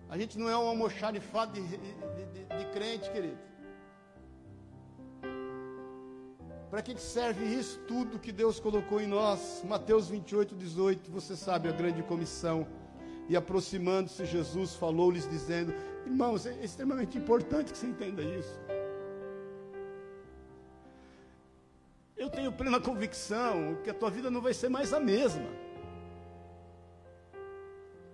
A 0.10 0.18
gente 0.18 0.38
não 0.38 0.50
é 0.50 0.56
um 0.56 0.68
almoxarifado 0.68 1.54
de, 1.54 1.62
de, 1.66 1.78
de, 1.78 2.46
de 2.46 2.66
crente, 2.72 3.10
querido. 3.10 3.38
Para 6.70 6.82
que 6.82 7.00
serve 7.00 7.46
isso 7.46 7.80
tudo 7.88 8.20
que 8.20 8.32
Deus 8.32 8.60
colocou 8.60 9.00
em 9.00 9.08
nós? 9.08 9.64
Mateus 9.64 10.08
28, 10.10 10.56
18, 10.56 11.12
você 11.12 11.36
sabe 11.36 11.70
a 11.70 11.72
grande 11.72 12.02
comissão. 12.04 12.68
E 13.30 13.36
aproximando-se, 13.38 14.26
Jesus 14.26 14.76
falou-lhes, 14.76 15.30
dizendo: 15.30 15.74
Irmãos, 16.06 16.46
é 16.46 16.64
extremamente 16.64 17.18
importante 17.18 17.72
que 17.72 17.78
você 17.78 17.88
entenda 17.88 18.22
isso. 18.22 18.60
Tenho 22.34 22.52
plena 22.52 22.80
convicção 22.80 23.78
que 23.84 23.90
a 23.90 23.94
tua 23.94 24.10
vida 24.10 24.30
não 24.30 24.42
vai 24.42 24.54
ser 24.54 24.70
mais 24.70 24.94
a 24.94 25.00
mesma. 25.00 25.48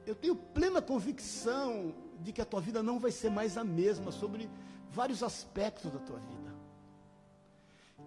Eu 0.05 0.15
tenho 0.15 0.35
plena 0.35 0.81
convicção 0.81 1.93
de 2.19 2.31
que 2.33 2.41
a 2.41 2.45
tua 2.45 2.59
vida 2.59 2.83
não 2.83 2.99
vai 2.99 3.11
ser 3.11 3.29
mais 3.29 3.57
a 3.57 3.63
mesma 3.63 4.11
sobre 4.11 4.49
vários 4.91 5.23
aspectos 5.23 5.91
da 5.91 5.99
tua 5.99 6.19
vida. 6.19 6.55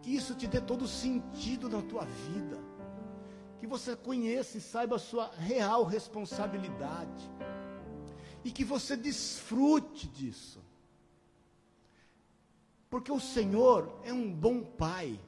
Que 0.03 0.15
isso 0.15 0.35
te 0.35 0.47
dê 0.47 0.61
todo 0.61 0.87
sentido 0.87 1.69
na 1.69 1.81
tua 1.83 2.05
vida. 2.05 2.59
Que 3.59 3.67
você 3.67 3.95
conheça 3.95 4.59
e 4.59 4.61
saiba 4.61 4.97
a 4.97 4.99
sua 4.99 5.31
real 5.37 5.85
responsabilidade. 5.85 7.31
E 8.45 8.51
que 8.51 8.65
você 8.65 8.97
desfrute 8.97 10.09
disso. 10.09 10.61
Porque 12.91 13.13
o 13.13 13.21
Senhor 13.21 14.01
é 14.05 14.13
um 14.13 14.31
bom 14.31 14.63
Pai 14.63 15.19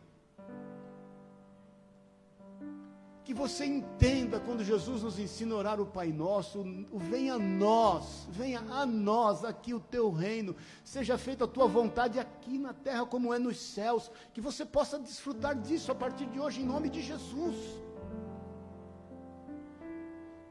que 3.24 3.32
você 3.32 3.64
entenda 3.64 4.38
quando 4.38 4.62
Jesus 4.62 5.02
nos 5.02 5.18
ensina 5.18 5.54
a 5.54 5.58
orar 5.58 5.80
o 5.80 5.86
Pai 5.86 6.12
Nosso, 6.12 6.62
venha 6.92 7.34
a 7.34 7.38
nós, 7.38 8.28
venha 8.30 8.60
a 8.60 8.84
nós 8.84 9.44
aqui 9.44 9.72
o 9.72 9.80
teu 9.80 10.10
reino, 10.10 10.54
seja 10.84 11.16
feita 11.16 11.44
a 11.44 11.48
tua 11.48 11.66
vontade 11.66 12.18
aqui 12.20 12.58
na 12.58 12.74
terra 12.74 13.06
como 13.06 13.32
é 13.32 13.38
nos 13.38 13.58
céus, 13.58 14.10
que 14.34 14.42
você 14.42 14.66
possa 14.66 14.98
desfrutar 14.98 15.54
disso 15.54 15.90
a 15.90 15.94
partir 15.94 16.26
de 16.26 16.38
hoje 16.38 16.60
em 16.60 16.66
nome 16.66 16.90
de 16.90 17.00
Jesus. 17.00 17.56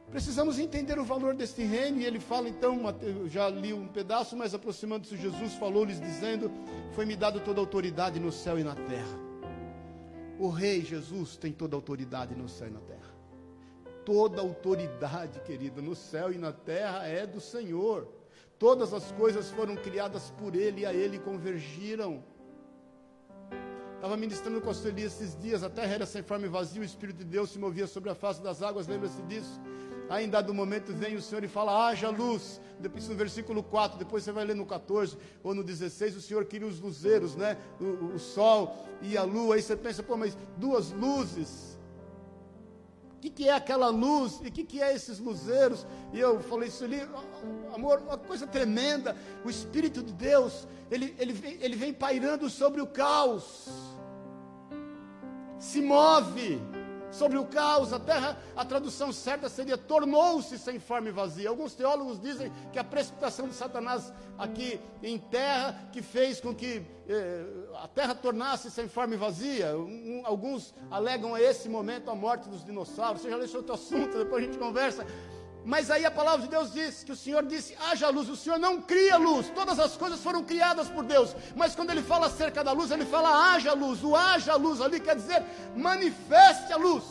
Precisamos 0.09 0.57
entender 0.57 0.97
o 0.97 1.03
valor 1.03 1.35
deste 1.35 1.63
reino, 1.63 1.99
e 1.99 2.05
ele 2.05 2.19
fala 2.19 2.49
então, 2.49 2.81
eu 3.01 3.29
já 3.29 3.49
li 3.49 3.71
um 3.71 3.87
pedaço, 3.87 4.35
mas 4.35 4.53
aproximando-se 4.53 5.15
Jesus 5.17 5.53
falou-lhes 5.55 5.99
dizendo: 5.99 6.51
Foi-me 6.91 7.15
dado 7.15 7.39
toda 7.39 7.59
a 7.59 7.63
autoridade 7.63 8.19
no 8.19 8.31
céu 8.31 8.59
e 8.59 8.63
na 8.63 8.75
terra. 8.75 9.22
O 10.43 10.49
Rei 10.49 10.81
Jesus 10.81 11.37
tem 11.37 11.53
toda 11.53 11.73
a 11.73 11.77
autoridade 11.77 12.35
no 12.35 12.49
céu 12.49 12.67
e 12.67 12.71
na 12.71 12.81
terra. 12.81 13.15
Toda 14.03 14.41
a 14.41 14.43
autoridade, 14.43 15.39
querido, 15.39 15.81
no 15.81 15.95
céu 15.95 16.33
e 16.33 16.37
na 16.37 16.51
terra 16.51 17.07
é 17.07 17.25
do 17.25 17.39
Senhor. 17.39 18.09
Todas 18.59 18.93
as 18.93 19.09
coisas 19.13 19.49
foram 19.51 19.77
criadas 19.77 20.31
por 20.31 20.53
Ele 20.53 20.81
e 20.81 20.85
a 20.85 20.93
Ele 20.93 21.17
convergiram. 21.17 22.21
Estava 23.95 24.17
ministrando 24.17 24.59
com 24.59 24.69
a 24.69 24.73
Sueli 24.73 25.03
esses 25.03 25.33
dias, 25.39 25.63
a 25.63 25.69
terra 25.69 25.93
era 25.93 26.05
sem 26.05 26.21
forma 26.21 26.45
e 26.45 26.49
vazia, 26.49 26.81
o 26.81 26.83
Espírito 26.83 27.19
de 27.19 27.23
Deus 27.23 27.51
se 27.51 27.57
movia 27.57 27.87
sobre 27.87 28.09
a 28.09 28.15
face 28.15 28.43
das 28.43 28.61
águas, 28.61 28.85
lembra-se 28.85 29.21
disso? 29.21 29.61
Aí 30.09 30.25
em 30.25 30.29
dado 30.29 30.53
momento 30.53 30.93
vem 30.93 31.15
o 31.15 31.21
Senhor 31.21 31.43
e 31.43 31.47
fala: 31.47 31.87
haja 31.87 32.09
luz. 32.09 32.61
Depois 32.79 33.07
no 33.07 33.15
versículo 33.15 33.63
4, 33.63 33.97
depois 33.97 34.23
você 34.23 34.31
vai 34.31 34.43
ler 34.43 34.55
no 34.55 34.65
14 34.65 35.17
ou 35.41 35.55
no 35.55 35.63
16, 35.63 36.17
o 36.17 36.21
Senhor 36.21 36.43
queria 36.45 36.67
os 36.67 36.79
luzeiros, 36.79 37.35
né? 37.35 37.57
O, 37.79 38.15
o 38.15 38.19
sol 38.19 38.75
e 39.01 39.17
a 39.17 39.23
lua. 39.23 39.55
Aí 39.55 39.61
você 39.61 39.75
pensa, 39.75 40.03
pô, 40.03 40.17
mas 40.17 40.37
duas 40.57 40.91
luzes. 40.91 41.79
O 43.15 43.19
que, 43.23 43.29
que 43.29 43.47
é 43.47 43.55
aquela 43.55 43.87
luz? 43.87 44.41
E 44.43 44.49
o 44.49 44.51
que, 44.51 44.65
que 44.65 44.81
é 44.81 44.93
esses 44.93 45.17
luzeiros? 45.17 45.87
E 46.11 46.19
eu 46.19 46.41
falei 46.41 46.67
isso 46.67 46.83
ali, 46.83 47.01
amor, 47.73 47.99
uma 47.99 48.17
coisa 48.17 48.45
tremenda. 48.45 49.15
O 49.45 49.49
Espírito 49.49 50.03
de 50.03 50.11
Deus, 50.11 50.67
ele, 50.91 51.15
ele, 51.17 51.31
vem, 51.31 51.57
ele 51.61 51.75
vem 51.77 51.93
pairando 51.93 52.49
sobre 52.49 52.81
o 52.81 52.87
caos. 52.87 53.69
Se 55.57 55.81
move 55.81 56.61
sobre 57.13 57.37
o 57.37 57.45
caos. 57.45 57.93
A 57.93 57.99
terra, 57.99 58.37
a 58.55 58.65
tradução 58.65 59.13
certa 59.13 59.47
seria 59.47 59.77
tornou-se 59.77 60.57
sem 60.57 60.79
forma 60.79 61.09
e 61.09 61.11
vazia. 61.11 61.47
Alguns 61.47 61.73
teólogos 61.73 62.19
dizem 62.19 62.51
que 62.71 62.79
a 62.79 62.83
precipitação 62.83 63.47
de 63.47 63.53
Satanás 63.53 64.11
aqui 64.37 64.79
em 65.01 65.17
terra 65.17 65.89
que 65.91 66.01
fez 66.01 66.41
com 66.41 66.53
que 66.53 66.81
eh, 67.07 67.45
a 67.81 67.87
terra 67.87 68.15
tornasse 68.15 68.69
sem 68.71 68.87
forma 68.87 69.13
e 69.13 69.17
vazia. 69.17 69.77
Um, 69.77 70.21
alguns 70.25 70.73
alegam 70.89 71.35
a 71.35 71.41
esse 71.41 71.69
momento 71.69 72.09
a 72.09 72.15
morte 72.15 72.49
dos 72.49 72.65
dinossauros. 72.65 73.21
Seja 73.21 73.37
esse 73.37 73.55
outro 73.55 73.73
assunto, 73.73 74.17
depois 74.17 74.43
a 74.43 74.45
gente 74.45 74.57
conversa. 74.57 75.05
Mas 75.65 75.89
aí 75.89 76.05
a 76.05 76.11
palavra 76.11 76.41
de 76.41 76.49
Deus 76.49 76.73
diz 76.73 77.03
que 77.03 77.11
o 77.11 77.15
Senhor 77.15 77.43
disse: 77.45 77.75
haja 77.87 78.09
luz. 78.09 78.29
O 78.29 78.35
Senhor 78.35 78.59
não 78.59 78.81
cria 78.81 79.17
luz, 79.17 79.49
todas 79.49 79.79
as 79.79 79.95
coisas 79.95 80.19
foram 80.19 80.43
criadas 80.43 80.89
por 80.89 81.03
Deus. 81.03 81.35
Mas 81.55 81.75
quando 81.75 81.91
ele 81.91 82.01
fala 82.01 82.27
acerca 82.27 82.63
da 82.63 82.73
luz, 82.73 82.91
ele 82.91 83.05
fala 83.05 83.53
haja 83.53 83.73
luz. 83.73 84.03
O 84.03 84.15
haja 84.15 84.55
luz 84.55 84.81
ali 84.81 84.99
quer 84.99 85.15
dizer 85.15 85.43
manifeste 85.75 86.73
a 86.73 86.77
luz. 86.77 87.03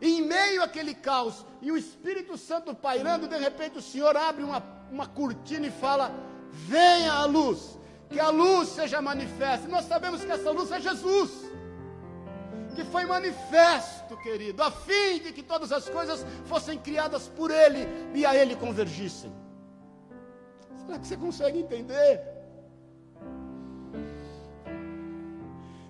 E 0.00 0.18
em 0.18 0.22
meio 0.22 0.62
àquele 0.62 0.94
caos 0.94 1.44
e 1.60 1.72
o 1.72 1.76
Espírito 1.76 2.36
Santo 2.36 2.74
pairando, 2.74 3.26
de 3.26 3.36
repente 3.36 3.78
o 3.78 3.82
Senhor 3.82 4.16
abre 4.16 4.44
uma, 4.44 4.62
uma 4.90 5.06
cortina 5.06 5.66
e 5.66 5.70
fala: 5.70 6.12
venha 6.52 7.12
a 7.12 7.24
luz, 7.24 7.76
que 8.08 8.20
a 8.20 8.28
luz 8.28 8.68
seja 8.68 9.02
manifesta. 9.02 9.66
E 9.66 9.70
nós 9.70 9.86
sabemos 9.86 10.24
que 10.24 10.30
essa 10.30 10.50
luz 10.52 10.70
é 10.70 10.80
Jesus 10.80 11.45
que 12.76 12.84
foi 12.84 13.06
manifesto, 13.06 14.16
querido, 14.18 14.62
a 14.62 14.70
fim 14.70 15.18
de 15.18 15.32
que 15.32 15.42
todas 15.42 15.72
as 15.72 15.88
coisas 15.88 16.24
fossem 16.44 16.78
criadas 16.78 17.26
por 17.28 17.50
Ele 17.50 17.88
e 18.14 18.24
a 18.26 18.36
Ele 18.36 18.54
convergissem. 18.54 19.32
Será 20.84 20.98
que 20.98 21.06
você 21.06 21.16
consegue 21.16 21.58
entender? 21.58 22.20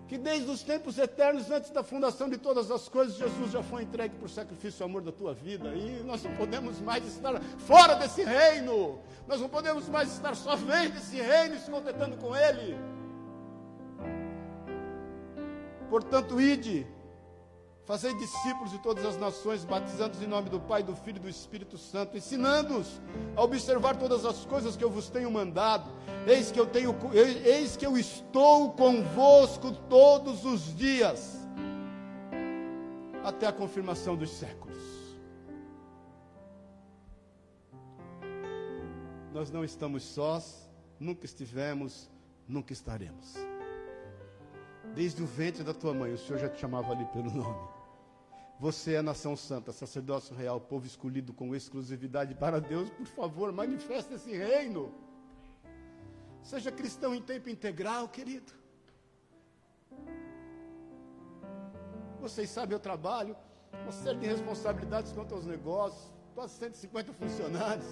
Que 0.07 0.16
desde 0.16 0.49
os 0.49 0.62
tempos 0.62 0.97
eternos, 0.97 1.51
antes 1.51 1.70
da 1.70 1.82
fundação 1.82 2.28
de 2.28 2.39
todas 2.39 2.70
as 2.70 2.89
coisas, 2.89 3.16
Jesus 3.16 3.51
já 3.51 3.62
foi 3.64 3.82
entregue 3.82 4.14
por 4.14 4.30
sacrifício 4.30 4.82
e 4.82 4.84
amor 4.84 5.03
da 5.03 5.11
tua 5.11 5.34
vida. 5.34 5.74
E 5.74 6.05
nós 6.05 6.22
não 6.22 6.34
podemos 6.37 6.80
mais 6.80 7.05
estar 7.05 7.41
fora 7.59 7.97
desse 7.97 8.22
reino. 8.22 9.01
Nós 9.26 9.41
não 9.41 9.49
podemos 9.49 9.89
mais 9.89 10.12
estar 10.12 10.37
só 10.37 10.55
vendo 10.55 10.97
esse 10.97 11.16
reino 11.16 11.57
e 11.57 11.59
se 11.59 11.68
contentando 11.68 12.16
com 12.18 12.34
ele. 12.37 12.78
Portanto, 15.89 16.41
ide, 16.41 16.87
fazei 17.84 18.12
discípulos 18.14 18.70
de 18.72 18.78
todas 18.80 19.05
as 19.05 19.16
nações, 19.16 19.64
batizando-os 19.64 20.22
em 20.22 20.26
nome 20.26 20.51
do 20.51 20.61
Pai, 20.61 20.82
do 20.82 20.95
Filho 20.97 21.18
e 21.18 21.20
do 21.20 21.28
Espírito 21.28 21.78
Santo, 21.78 22.16
ensinando-os 22.16 23.01
a 23.37 23.43
observar 23.43 23.97
todas 23.97 24.24
as 24.24 24.45
coisas 24.45 24.76
que 24.76 24.82
eu 24.82 24.91
vos 24.91 25.09
tenho 25.09 25.30
mandado. 25.30 25.91
Eis 26.26 26.51
que 26.51 26.59
eu 26.59 26.66
tenho, 26.66 26.95
eis 27.14 27.76
que 27.76 27.87
eu 27.87 27.97
estou 27.97 28.72
convosco 28.72 29.72
todos 29.89 30.45
os 30.45 30.76
dias, 30.76 31.47
até 33.22 33.47
a 33.47 33.53
confirmação 33.53 34.16
dos 34.16 34.30
séculos. 34.30 34.76
Nós 39.32 39.51
não 39.51 39.62
estamos 39.62 40.03
sós, 40.03 40.68
nunca 40.99 41.26
estivemos, 41.26 42.11
nunca 42.49 42.72
estaremos. 42.72 43.34
Desde 44.97 45.22
o 45.22 45.26
ventre 45.26 45.62
da 45.62 45.74
tua 45.74 45.92
mãe, 45.92 46.14
o 46.14 46.16
Senhor 46.16 46.38
já 46.38 46.49
te 46.49 46.59
chamava 46.59 46.90
ali 46.90 47.05
pelo 47.12 47.30
nome. 47.30 47.68
Você 48.59 48.94
é 48.94 49.03
nação 49.03 49.36
santa, 49.36 49.70
sacerdócio 49.70 50.34
real, 50.34 50.59
povo 50.59 50.86
escolhido 50.86 51.34
com 51.34 51.55
exclusividade 51.55 52.34
para 52.34 52.59
Deus. 52.62 52.88
Por 52.88 53.05
favor, 53.05 53.53
manifeste 53.53 54.14
esse 54.14 54.34
reino. 54.34 54.90
Seja 56.42 56.72
cristão 56.72 57.14
em 57.14 57.20
tempo 57.20 57.51
integral, 57.51 58.09
querido. 58.09 58.51
Vocês 62.18 62.49
sabem, 62.49 62.72
eu 62.72 62.80
trabalho, 62.80 63.36
uma 63.82 63.92
série 63.92 64.18
de 64.18 64.26
responsabilidades 64.26 65.12
quanto 65.12 65.34
aos 65.34 65.44
negócios, 65.44 66.11
quase 66.34 66.55
150 66.55 67.12
funcionários. 67.12 67.86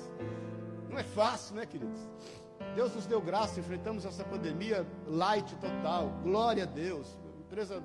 Não 0.89 0.99
é 0.99 1.05
fácil, 1.05 1.57
né, 1.57 1.67
queridos? 1.67 2.01
Deus 2.75 2.95
nos 2.95 3.07
deu 3.07 3.21
graça, 3.21 3.61
enfrentamos 3.61 4.05
essa 4.05 4.25
pandemia 4.25 4.87
light 5.07 5.55
total. 5.57 6.11
Glória 6.23 6.65
a 6.65 6.67
Deus. 6.67 7.17
Empresa 7.39 7.83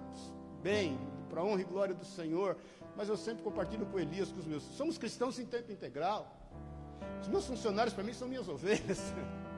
bem, 0.62 1.00
para 1.30 1.44
honra 1.44 1.62
e 1.62 1.66
glória 1.66 1.94
do 1.94 2.06
Senhor. 2.06 2.58
Mas 2.96 3.08
eu 3.08 3.16
sempre 3.16 3.44
compartilho 3.44 3.86
com 3.86 4.00
Elias, 4.00 4.32
com 4.32 4.40
os 4.40 4.46
meus. 4.46 4.64
Somos 4.64 4.98
cristãos 4.98 5.40
em 5.40 5.46
tempo 5.46 5.72
integral. 5.72 6.36
Os 7.22 7.28
meus 7.28 7.46
funcionários, 7.46 7.94
para 7.94 8.04
mim, 8.04 8.14
são 8.14 8.28
minhas 8.28 8.48
ovelhas. 8.48 9.14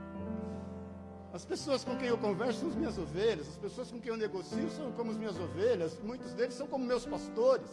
As 1.34 1.46
pessoas 1.46 1.84
com 1.84 1.96
quem 1.96 2.10
eu 2.10 2.18
converso 2.18 2.60
são 2.60 2.70
as 2.70 2.76
minhas 2.76 2.98
ovelhas. 2.98 3.48
As 3.48 3.56
pessoas 3.56 3.90
com 3.90 4.02
quem 4.02 4.12
eu 4.12 4.18
negocio 4.18 4.70
são 4.70 4.92
como 4.92 5.12
as 5.12 5.18
minhas 5.18 5.40
ovelhas. 5.40 5.98
Muitos 6.04 6.34
deles 6.34 6.54
são 6.54 6.68
como 6.68 6.84
meus 6.86 7.06
pastores. 7.06 7.70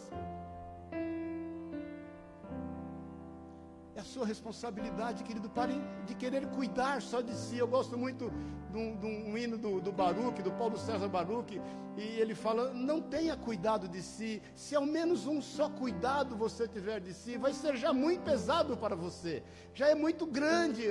É 3.99 4.01
a 4.01 4.05
sua 4.05 4.25
responsabilidade, 4.25 5.25
querido, 5.25 5.49
parem 5.49 5.81
de 6.05 6.15
querer 6.15 6.47
cuidar 6.51 7.01
só 7.01 7.19
de 7.19 7.35
si. 7.35 7.57
Eu 7.57 7.67
gosto 7.67 7.97
muito 7.97 8.31
de 8.71 8.77
um, 8.77 8.95
de 8.95 9.05
um 9.05 9.37
hino 9.37 9.57
do, 9.57 9.81
do 9.81 9.91
Baruch, 9.91 10.41
do 10.41 10.53
Paulo 10.53 10.77
César 10.77 11.09
Baruch, 11.09 11.61
e 11.97 12.01
ele 12.01 12.33
fala: 12.33 12.73
não 12.73 13.01
tenha 13.01 13.35
cuidado 13.35 13.89
de 13.89 14.01
si. 14.01 14.41
Se 14.55 14.73
ao 14.73 14.85
menos 14.85 15.27
um 15.27 15.41
só 15.41 15.69
cuidado 15.69 16.37
você 16.37 16.65
tiver 16.65 17.01
de 17.01 17.13
si, 17.13 17.37
vai 17.37 17.51
ser 17.51 17.75
já 17.75 17.91
muito 17.91 18.21
pesado 18.21 18.77
para 18.77 18.95
você. 18.95 19.43
Já 19.73 19.89
é 19.89 19.95
muito 19.95 20.25
grande. 20.25 20.85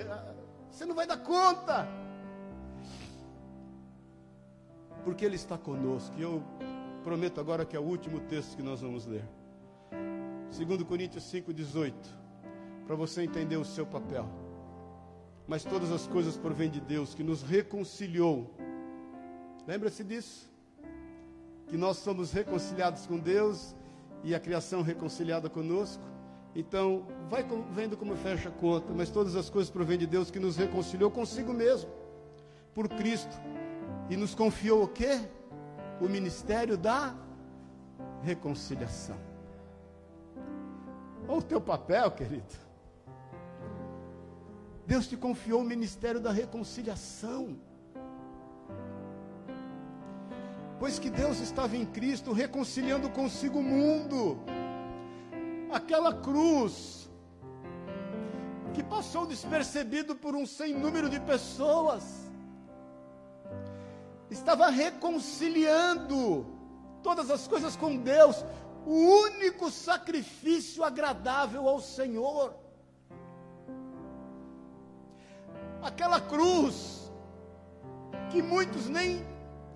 Você 0.71 0.85
não 0.85 0.95
vai 0.95 1.07
dar 1.07 1.17
conta. 1.17 1.89
Porque 5.03 5.25
Ele 5.25 5.37
está 5.37 5.57
conosco. 5.57 6.15
E 6.19 6.21
eu 6.21 6.45
prometo 7.03 7.41
agora 7.41 7.65
que 7.65 7.75
é 7.75 7.81
o 7.81 7.85
último 7.85 8.21
texto 8.21 8.55
que 8.55 8.63
nós 8.63 8.83
vamos 8.83 9.07
ler. 9.07 9.25
2 10.55 10.83
Coríntios 10.83 11.25
5,18 11.25 12.28
para 12.89 12.97
você 12.97 13.23
entender 13.23 13.59
o 13.59 13.67
seu 13.67 13.85
papel. 13.85 14.27
Mas 15.47 15.63
todas 15.63 15.93
as 15.93 16.07
coisas 16.07 16.39
provêm 16.39 16.71
de 16.71 16.81
Deus, 16.81 17.15
que 17.15 17.23
nos 17.23 17.43
reconciliou. 17.43 18.51
Lembra-se 19.67 20.03
disso? 20.03 20.51
Que 21.67 21.77
nós 21.77 21.99
somos 21.99 22.33
reconciliados 22.33 23.07
com 23.07 23.19
Deus 23.19 23.77
e 24.25 24.35
a 24.35 24.41
criação 24.41 24.81
reconciliada 24.81 25.51
conosco. 25.51 26.03
Então, 26.57 27.07
vai 27.29 27.47
vendo 27.73 27.95
como 27.95 28.17
fecha 28.17 28.49
a 28.49 28.53
conta, 28.53 28.95
mas 28.95 29.11
todas 29.11 29.37
as 29.37 29.51
coisas 29.51 29.71
provêm 29.71 29.99
de 29.99 30.07
Deus 30.07 30.31
que 30.31 30.41
nos 30.41 30.57
reconciliou 30.57 31.11
consigo 31.11 31.53
mesmo, 31.53 31.91
por 32.75 32.89
Cristo, 32.89 33.39
e 34.09 34.17
nos 34.17 34.35
confiou 34.35 34.83
o 34.83 34.89
quê? 34.89 35.21
O 36.01 36.09
ministério 36.09 36.79
da 36.79 37.15
reconciliação. 38.23 39.19
Olha 41.29 41.39
o 41.39 41.43
teu 41.43 41.61
papel, 41.61 42.11
querido. 42.13 42.68
Deus 44.91 45.07
te 45.07 45.19
confiou 45.19 45.61
o 45.61 45.71
ministério 45.73 46.19
da 46.19 46.33
reconciliação. 46.33 47.59
Pois 50.79 50.99
que 50.99 51.11
Deus 51.11 51.41
estava 51.41 51.77
em 51.77 51.85
Cristo 51.85 52.33
reconciliando 52.33 53.11
consigo 53.11 53.59
o 53.59 53.63
mundo. 53.63 54.39
Aquela 55.71 56.15
cruz 56.15 57.11
que 58.73 58.83
passou 58.83 59.27
despercebido 59.27 60.17
por 60.17 60.35
um 60.35 60.47
sem 60.47 60.73
número 60.73 61.11
de 61.11 61.21
pessoas. 61.21 62.05
Estava 64.31 64.71
reconciliando 64.71 66.47
todas 67.03 67.31
as 67.31 67.47
coisas 67.47 67.77
com 67.77 67.95
Deus, 67.95 68.43
o 68.87 68.95
único 69.27 69.71
sacrifício 69.71 70.83
agradável 70.83 71.69
ao 71.69 71.79
Senhor. 71.79 72.58
Aquela 75.83 76.21
cruz, 76.21 77.11
que 78.31 78.43
muitos 78.43 78.89
nem 78.89 79.27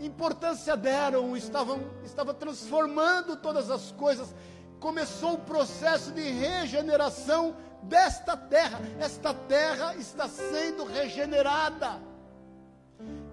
importância 0.01 0.77
deram, 0.77 1.37
estavam, 1.37 1.81
estava 2.05 2.35
transformando 2.35 3.37
todas 3.37 3.71
as 3.71 3.93
coisas. 3.93 4.35
Começou 4.81 5.35
o 5.35 5.39
processo 5.39 6.11
de 6.13 6.23
regeneração 6.23 7.55
desta 7.83 8.37
terra. 8.37 8.81
Esta 8.99 9.33
terra 9.33 9.95
está 9.95 10.29
sendo 10.29 10.85
regenerada. 10.85 12.01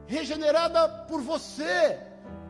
Regenerada 0.06 0.88
por 1.08 1.22
você, 1.22 2.00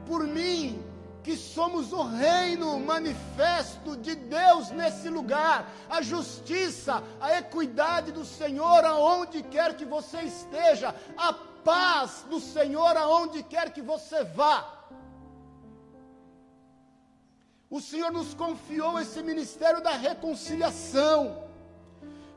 por 0.06 0.26
mim, 0.26 0.84
que 1.24 1.36
somos 1.36 1.92
o 1.92 2.04
reino 2.04 2.80
manifesto 2.80 3.96
de 3.98 4.16
Deus 4.16 4.72
nesse 4.72 5.10
lugar, 5.10 5.70
a 5.90 6.02
justiça, 6.02 7.04
a 7.20 7.38
equidade 7.38 8.12
do 8.12 8.24
Senhor 8.24 8.86
aonde 8.86 9.44
quer 9.44 9.76
que 9.76 9.86
você 9.86 10.22
esteja, 10.22 10.96
a 11.18 11.34
paz 11.34 12.26
do 12.30 12.40
Senhor 12.40 12.96
aonde 12.96 13.44
quer 13.44 13.72
que 13.72 13.82
você 13.82 14.24
vá. 14.24 14.76
O 17.70 17.80
Senhor 17.80 18.12
nos 18.12 18.34
confiou 18.34 19.00
esse 19.00 19.22
ministério 19.22 19.82
da 19.82 19.92
reconciliação, 19.92 21.44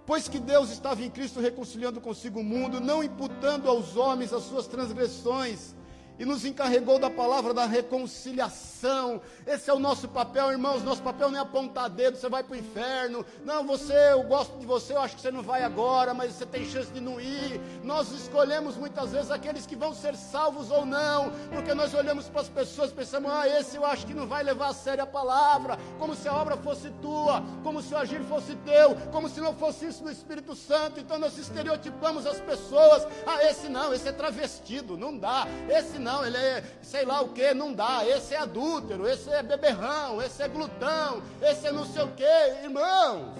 pois 0.04 0.28
que 0.28 0.38
Deus 0.38 0.70
estava 0.70 1.02
em 1.02 1.10
Cristo 1.10 1.40
reconciliando 1.40 2.00
consigo 2.00 2.40
o 2.40 2.44
mundo, 2.44 2.80
não 2.80 3.02
imputando 3.02 3.68
aos 3.68 3.96
homens 3.96 4.32
as 4.32 4.42
suas 4.42 4.66
transgressões 4.66 5.74
e 6.18 6.24
nos 6.24 6.44
encarregou 6.44 6.98
da 6.98 7.10
palavra 7.10 7.54
da 7.54 7.66
reconciliação. 7.66 9.20
Esse 9.46 9.70
é 9.70 9.74
o 9.74 9.78
nosso 9.78 10.08
papel, 10.08 10.50
irmãos. 10.50 10.82
Nosso 10.82 11.02
papel 11.02 11.30
não 11.30 11.38
é 11.38 11.42
apontar 11.42 11.88
dedo, 11.88 12.16
você 12.16 12.28
vai 12.28 12.42
para 12.42 12.54
o 12.54 12.58
inferno. 12.58 13.24
Não, 13.44 13.64
você, 13.66 13.92
eu 14.12 14.22
gosto 14.24 14.58
de 14.58 14.66
você, 14.66 14.92
eu 14.92 15.00
acho 15.00 15.16
que 15.16 15.22
você 15.22 15.30
não 15.30 15.42
vai 15.42 15.62
agora, 15.62 16.12
mas 16.14 16.32
você 16.32 16.46
tem 16.46 16.64
chance 16.64 16.90
de 16.92 17.00
não 17.00 17.20
ir. 17.20 17.60
Nós 17.82 18.10
escolhemos 18.12 18.76
muitas 18.76 19.12
vezes 19.12 19.30
aqueles 19.30 19.66
que 19.66 19.76
vão 19.76 19.94
ser 19.94 20.14
salvos 20.16 20.70
ou 20.70 20.84
não, 20.84 21.32
porque 21.52 21.74
nós 21.74 21.94
olhamos 21.94 22.28
para 22.28 22.40
as 22.40 22.48
pessoas 22.48 22.90
e 22.90 22.94
pensamos, 22.94 23.30
ah, 23.30 23.48
esse 23.48 23.76
eu 23.76 23.84
acho 23.84 24.06
que 24.06 24.14
não 24.14 24.26
vai 24.26 24.42
levar 24.42 24.68
a 24.68 24.74
sério 24.74 25.04
a 25.04 25.06
palavra, 25.06 25.78
como 25.98 26.14
se 26.14 26.28
a 26.28 26.34
obra 26.34 26.56
fosse 26.56 26.90
tua, 27.00 27.42
como 27.62 27.82
se 27.82 27.94
o 27.94 27.98
agir 27.98 28.22
fosse 28.24 28.54
teu, 28.56 28.94
como 29.10 29.28
se 29.28 29.40
não 29.40 29.54
fosse 29.54 29.86
isso 29.86 30.02
do 30.02 30.10
Espírito 30.10 30.54
Santo. 30.54 31.00
Então 31.00 31.18
nós 31.18 31.38
estereotipamos 31.38 32.26
as 32.26 32.40
pessoas. 32.40 33.06
Ah, 33.26 33.42
esse 33.44 33.68
não, 33.68 33.92
esse 33.92 34.08
é 34.08 34.12
travestido, 34.12 34.96
não 34.96 35.16
dá. 35.16 35.46
Esse 35.68 35.98
não, 36.02 36.24
ele 36.26 36.36
é 36.36 36.62
sei 36.82 37.04
lá 37.04 37.22
o 37.22 37.30
que, 37.30 37.54
não 37.54 37.72
dá. 37.72 38.06
Esse 38.06 38.34
é 38.34 38.38
adúltero, 38.38 39.08
esse 39.08 39.30
é 39.30 39.42
beberrão, 39.42 40.20
esse 40.20 40.42
é 40.42 40.48
glutão, 40.48 41.22
esse 41.40 41.66
é 41.66 41.72
não 41.72 41.86
sei 41.86 42.02
o 42.02 42.12
que, 42.12 42.24
irmãos. 42.62 43.34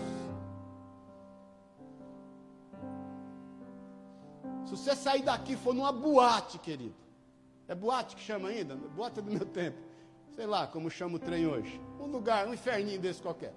Se 4.64 4.70
você 4.76 4.96
sair 4.96 5.22
daqui 5.22 5.54
for 5.54 5.74
numa 5.74 5.92
boate, 5.92 6.58
querido, 6.58 6.94
é 7.68 7.74
boate 7.74 8.16
que 8.16 8.22
chama 8.22 8.48
ainda? 8.48 8.74
Boate 8.74 9.20
do 9.20 9.30
meu 9.30 9.44
tempo. 9.44 9.78
Sei 10.34 10.46
lá 10.46 10.66
como 10.66 10.90
chama 10.90 11.16
o 11.16 11.18
trem 11.18 11.46
hoje. 11.46 11.78
Um 12.00 12.06
lugar, 12.06 12.46
um 12.46 12.54
inferninho 12.54 12.98
desse 12.98 13.20
qualquer. 13.20 13.52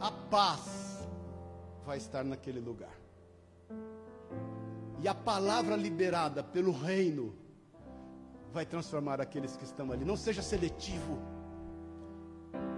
A 0.00 0.10
paz 0.30 1.06
vai 1.84 1.98
estar 1.98 2.24
naquele 2.24 2.60
lugar. 2.60 2.99
E 5.02 5.08
a 5.08 5.14
palavra 5.14 5.76
liberada 5.76 6.42
pelo 6.42 6.72
reino 6.72 7.34
vai 8.52 8.66
transformar 8.66 9.20
aqueles 9.20 9.56
que 9.56 9.64
estão 9.64 9.90
ali. 9.90 10.04
Não 10.04 10.16
seja 10.16 10.42
seletivo. 10.42 11.18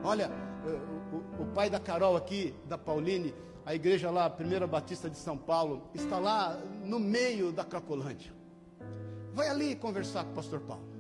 Olha, 0.05 0.31
o, 0.65 1.17
o, 1.17 1.43
o, 1.43 1.47
pai 1.47 1.69
da 1.69 1.81
Carol 1.81 2.17
aqui, 2.17 2.55
da 2.69 2.79
Pauline, 2.79 3.35
a 3.67 3.75
igreja 3.75 4.11
lá, 4.11 4.27
a 4.27 4.31
Primeira 4.31 4.67
Batista 4.67 5.11
de 5.11 5.17
São 5.17 5.37
Paulo, 5.37 5.89
está 5.95 6.19
lá 6.19 6.61
no 6.85 7.01
meio 7.01 7.51
da 7.51 7.65
Cracolândia. 7.65 8.33
Vai 9.33 9.49
ali 9.49 9.75
conversar 9.75 10.25
com 10.25 10.33
o 10.33 10.35
pastor 10.35 10.61
Paulo. 10.61 10.92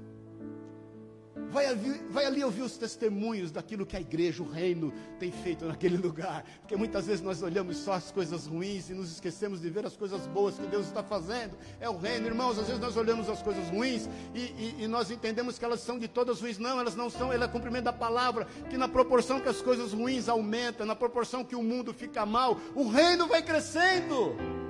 Vai 1.52 1.66
ali, 1.66 2.00
vai 2.08 2.24
ali 2.24 2.42
ouvir 2.42 2.62
os 2.62 2.78
testemunhos 2.78 3.50
daquilo 3.50 3.84
que 3.84 3.94
a 3.94 4.00
igreja, 4.00 4.42
o 4.42 4.50
reino, 4.50 4.90
tem 5.18 5.30
feito 5.30 5.66
naquele 5.66 5.98
lugar. 5.98 6.44
Porque 6.60 6.74
muitas 6.76 7.06
vezes 7.06 7.20
nós 7.20 7.42
olhamos 7.42 7.76
só 7.76 7.92
as 7.92 8.10
coisas 8.10 8.46
ruins 8.46 8.88
e 8.88 8.94
nos 8.94 9.12
esquecemos 9.12 9.60
de 9.60 9.68
ver 9.68 9.84
as 9.84 9.94
coisas 9.94 10.26
boas 10.28 10.56
que 10.56 10.66
Deus 10.66 10.86
está 10.86 11.02
fazendo. 11.02 11.54
É 11.78 11.90
o 11.90 11.98
reino, 11.98 12.26
irmãos. 12.26 12.58
Às 12.58 12.68
vezes 12.68 12.80
nós 12.80 12.96
olhamos 12.96 13.28
as 13.28 13.42
coisas 13.42 13.68
ruins 13.68 14.08
e, 14.34 14.40
e, 14.40 14.76
e 14.80 14.88
nós 14.88 15.10
entendemos 15.10 15.58
que 15.58 15.64
elas 15.64 15.80
são 15.80 15.98
de 15.98 16.08
todas 16.08 16.40
ruins. 16.40 16.58
Não, 16.58 16.80
elas 16.80 16.96
não 16.96 17.10
são. 17.10 17.30
Ele 17.30 17.44
é 17.44 17.48
cumprimento 17.48 17.84
da 17.84 17.92
palavra. 17.92 18.46
Que 18.70 18.78
na 18.78 18.88
proporção 18.88 19.38
que 19.38 19.48
as 19.48 19.60
coisas 19.60 19.92
ruins 19.92 20.30
aumentam, 20.30 20.86
na 20.86 20.96
proporção 20.96 21.44
que 21.44 21.54
o 21.54 21.62
mundo 21.62 21.92
fica 21.92 22.24
mal, 22.24 22.58
o 22.74 22.88
reino 22.88 23.26
vai 23.26 23.42
crescendo. 23.42 24.61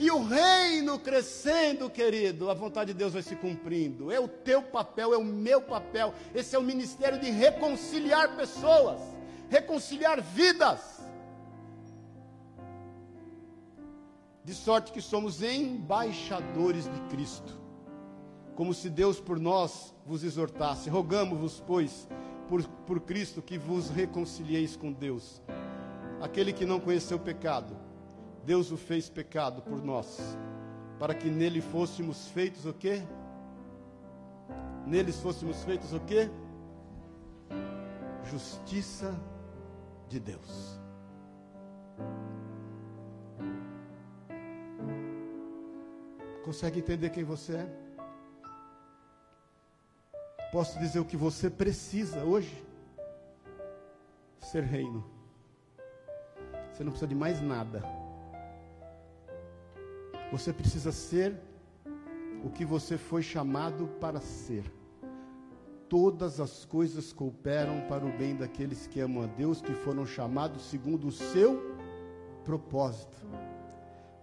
E 0.00 0.12
o 0.12 0.22
reino 0.22 0.96
crescendo, 0.96 1.90
querido, 1.90 2.48
a 2.48 2.54
vontade 2.54 2.92
de 2.92 2.98
Deus 2.98 3.14
vai 3.14 3.22
se 3.22 3.34
cumprindo. 3.34 4.12
É 4.12 4.20
o 4.20 4.28
teu 4.28 4.62
papel, 4.62 5.12
é 5.12 5.18
o 5.18 5.24
meu 5.24 5.60
papel. 5.60 6.14
Esse 6.32 6.54
é 6.54 6.58
o 6.58 6.62
ministério 6.62 7.18
de 7.18 7.28
reconciliar 7.30 8.36
pessoas, 8.36 9.00
reconciliar 9.50 10.22
vidas. 10.22 11.00
De 14.44 14.54
sorte 14.54 14.92
que 14.92 15.00
somos 15.00 15.42
embaixadores 15.42 16.84
de 16.84 17.00
Cristo. 17.10 17.60
Como 18.54 18.72
se 18.72 18.88
Deus 18.88 19.18
por 19.18 19.40
nós 19.40 19.92
vos 20.06 20.22
exortasse. 20.22 20.88
Rogamos-vos, 20.88 21.60
pois, 21.66 22.06
por, 22.48 22.62
por 22.86 23.00
Cristo, 23.00 23.42
que 23.42 23.58
vos 23.58 23.90
reconcilieis 23.90 24.76
com 24.76 24.92
Deus. 24.92 25.42
Aquele 26.20 26.52
que 26.52 26.64
não 26.64 26.78
conheceu 26.78 27.16
o 27.16 27.20
pecado 27.20 27.76
Deus 28.44 28.70
o 28.70 28.76
fez 28.76 29.08
pecado 29.08 29.62
por 29.62 29.84
nós, 29.84 30.36
para 30.98 31.14
que 31.14 31.28
nele 31.30 31.60
fôssemos 31.60 32.28
feitos 32.28 32.64
o 32.64 32.72
quê? 32.72 33.02
Neles 34.86 35.20
fôssemos 35.20 35.62
feitos 35.64 35.92
o 35.92 36.00
quê? 36.00 36.30
Justiça 38.24 39.14
de 40.08 40.18
Deus. 40.18 40.80
Consegue 46.42 46.78
entender 46.78 47.10
quem 47.10 47.24
você 47.24 47.56
é? 47.56 47.88
Posso 50.50 50.78
dizer 50.78 50.98
o 50.98 51.04
que 51.04 51.18
você 51.18 51.50
precisa 51.50 52.24
hoje? 52.24 52.64
Ser 54.40 54.62
reino. 54.62 55.04
Você 56.72 56.82
não 56.82 56.92
precisa 56.92 57.06
de 57.06 57.14
mais 57.14 57.42
nada. 57.42 57.82
Você 60.30 60.52
precisa 60.52 60.92
ser 60.92 61.34
o 62.44 62.50
que 62.50 62.64
você 62.64 62.98
foi 62.98 63.22
chamado 63.22 63.88
para 64.00 64.20
ser. 64.20 64.64
Todas 65.88 66.38
as 66.38 66.66
coisas 66.66 67.12
cooperam 67.12 67.80
para 67.88 68.04
o 68.04 68.12
bem 68.18 68.36
daqueles 68.36 68.86
que 68.86 69.00
amam 69.00 69.24
a 69.24 69.26
Deus, 69.26 69.62
que 69.62 69.72
foram 69.72 70.04
chamados 70.04 70.62
segundo 70.62 71.08
o 71.08 71.12
seu 71.12 71.62
propósito. 72.44 73.16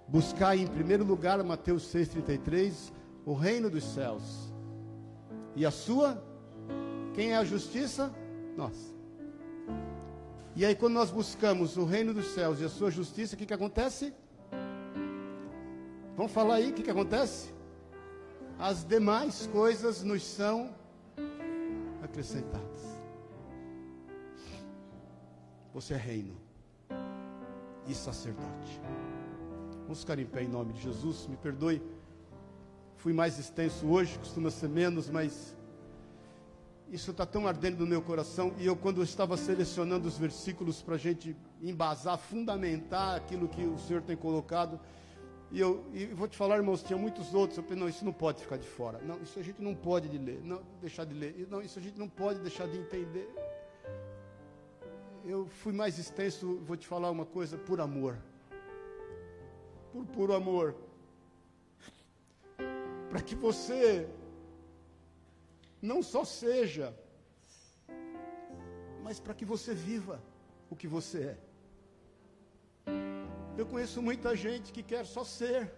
Buscar 0.07 0.55
em 0.55 0.67
primeiro 0.67 1.03
lugar, 1.03 1.43
Mateus 1.43 1.91
6,33, 1.91 2.91
o 3.25 3.33
reino 3.33 3.69
dos 3.69 3.83
céus. 3.83 4.53
E 5.55 5.65
a 5.65 5.71
sua? 5.71 6.23
Quem 7.15 7.31
é 7.31 7.37
a 7.37 7.43
justiça? 7.43 8.13
Nós. 8.55 8.95
E 10.55 10.63
aí, 10.63 10.75
quando 10.75 10.93
nós 10.93 11.09
buscamos 11.09 11.75
o 11.77 11.83
reino 11.83 12.13
dos 12.13 12.27
céus 12.27 12.61
e 12.61 12.65
a 12.65 12.69
sua 12.69 12.91
justiça, 12.91 13.35
o 13.35 13.37
que, 13.37 13.45
que 13.47 13.53
acontece? 13.53 14.13
Vamos 16.15 16.31
falar 16.31 16.55
aí 16.55 16.69
o 16.71 16.73
que, 16.73 16.81
que 16.81 16.89
acontece? 16.89 17.53
As 18.57 18.85
demais 18.85 19.47
coisas 19.47 20.01
nos 20.01 20.23
são 20.23 20.73
acrescentadas. 22.01 22.81
Você 25.73 25.93
é 25.93 25.97
reino 25.97 26.37
e 27.85 27.93
sacerdote. 27.93 28.81
Vamos 29.81 29.99
ficar 29.99 30.17
em 30.17 30.25
pé 30.25 30.43
em 30.43 30.47
nome 30.47 30.71
de 30.71 30.83
Jesus. 30.83 31.27
Me 31.27 31.35
perdoe, 31.35 31.83
fui 32.95 33.11
mais 33.11 33.37
extenso 33.37 33.85
hoje, 33.85 34.17
costuma 34.17 34.49
ser 34.49 34.69
menos, 34.69 35.09
mas 35.09 35.53
isso 36.89 37.11
está 37.11 37.25
tão 37.25 37.45
ardendo 37.45 37.79
no 37.79 37.87
meu 37.87 38.01
coração. 38.01 38.53
E 38.57 38.65
eu, 38.65 38.77
quando 38.77 38.99
eu 38.99 39.03
estava 39.03 39.35
selecionando 39.35 40.07
os 40.07 40.17
versículos 40.17 40.81
para 40.81 40.95
a 40.95 40.97
gente 40.97 41.35
embasar, 41.61 42.17
fundamentar 42.17 43.17
aquilo 43.17 43.49
que 43.49 43.65
o 43.65 43.77
Senhor 43.79 44.01
tem 44.01 44.15
colocado, 44.15 44.79
e 45.51 45.59
eu 45.59 45.85
e 45.93 46.05
vou 46.07 46.27
te 46.27 46.35
falar, 46.35 46.57
irmãos, 46.57 46.83
tinha 46.83 46.97
muitos 46.97 47.33
outros. 47.33 47.57
Eu 47.57 47.63
pensei, 47.63 47.79
não, 47.79 47.89
isso 47.89 48.03
não 48.03 48.13
pode 48.13 48.41
ficar 48.41 48.57
de 48.57 48.67
fora. 48.67 48.99
Não, 48.99 49.21
isso 49.21 49.39
a 49.39 49.43
gente 49.43 49.61
não 49.61 49.75
pode 49.75 50.09
de 50.09 50.17
ler. 50.17 50.41
Não, 50.43 50.61
deixar 50.81 51.05
de 51.05 51.13
ler. 51.13 51.47
Não, 51.49 51.61
isso 51.61 51.77
a 51.79 51.81
gente 51.81 51.97
não 51.97 52.09
pode 52.09 52.39
deixar 52.39 52.67
de 52.67 52.77
entender. 52.77 53.29
Eu 55.23 55.47
fui 55.47 55.73
mais 55.73 55.97
extenso, 55.97 56.57
vou 56.57 56.77
te 56.77 56.85
falar 56.85 57.09
uma 57.09 57.25
coisa, 57.25 57.57
por 57.57 57.79
amor. 57.79 58.17
Por 59.91 60.05
puro 60.05 60.33
amor. 60.33 60.75
Para 63.09 63.21
que 63.21 63.35
você 63.35 64.07
não 65.81 66.03
só 66.03 66.25
seja, 66.25 66.93
mas 69.03 69.19
para 69.19 69.33
que 69.33 69.45
você 69.45 69.73
viva 69.73 70.21
o 70.69 70.75
que 70.75 70.87
você 70.87 71.35
é. 71.35 71.37
Eu 73.57 73.65
conheço 73.65 74.01
muita 74.01 74.35
gente 74.35 74.73
que 74.73 74.83
quer 74.83 75.05
só 75.05 75.23
ser, 75.23 75.71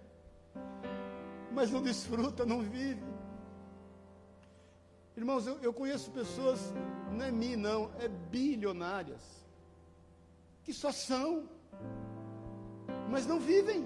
mas 1.51 1.69
não 1.69 1.81
desfruta, 1.81 2.43
não 2.43 2.61
vive. 2.61 3.05
Irmãos, 5.15 5.45
eu, 5.45 5.59
eu 5.59 5.71
conheço 5.71 6.09
pessoas, 6.11 6.59
não 7.11 7.23
é 7.23 7.31
mim 7.31 7.55
não, 7.55 7.91
é 7.99 8.07
bilionárias, 8.07 9.21
que 10.63 10.73
só 10.73 10.91
são, 10.91 11.47
mas 13.11 13.27
não 13.27 13.39
vivem. 13.39 13.85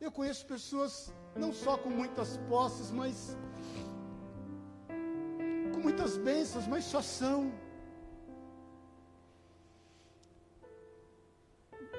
Eu 0.00 0.10
conheço 0.10 0.46
pessoas 0.46 1.12
não 1.34 1.52
só 1.52 1.76
com 1.76 1.90
muitas 1.90 2.38
posses, 2.48 2.90
mas 2.90 3.36
com 5.74 5.80
muitas 5.80 6.16
bênçãos, 6.16 6.66
mas 6.66 6.84
só 6.84 7.02
são. 7.02 7.52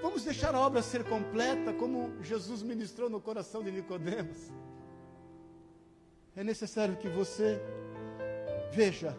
Vamos 0.01 0.23
deixar 0.23 0.53
a 0.53 0.59
obra 0.59 0.81
ser 0.81 1.03
completa, 1.03 1.73
como 1.73 2.21
Jesus 2.23 2.61
ministrou 2.61 3.09
no 3.09 3.19
coração 3.19 3.63
de 3.63 3.71
Nicodemos. 3.71 4.51
É 6.35 6.43
necessário 6.43 6.95
que 6.97 7.09
você 7.09 7.59
veja, 8.71 9.17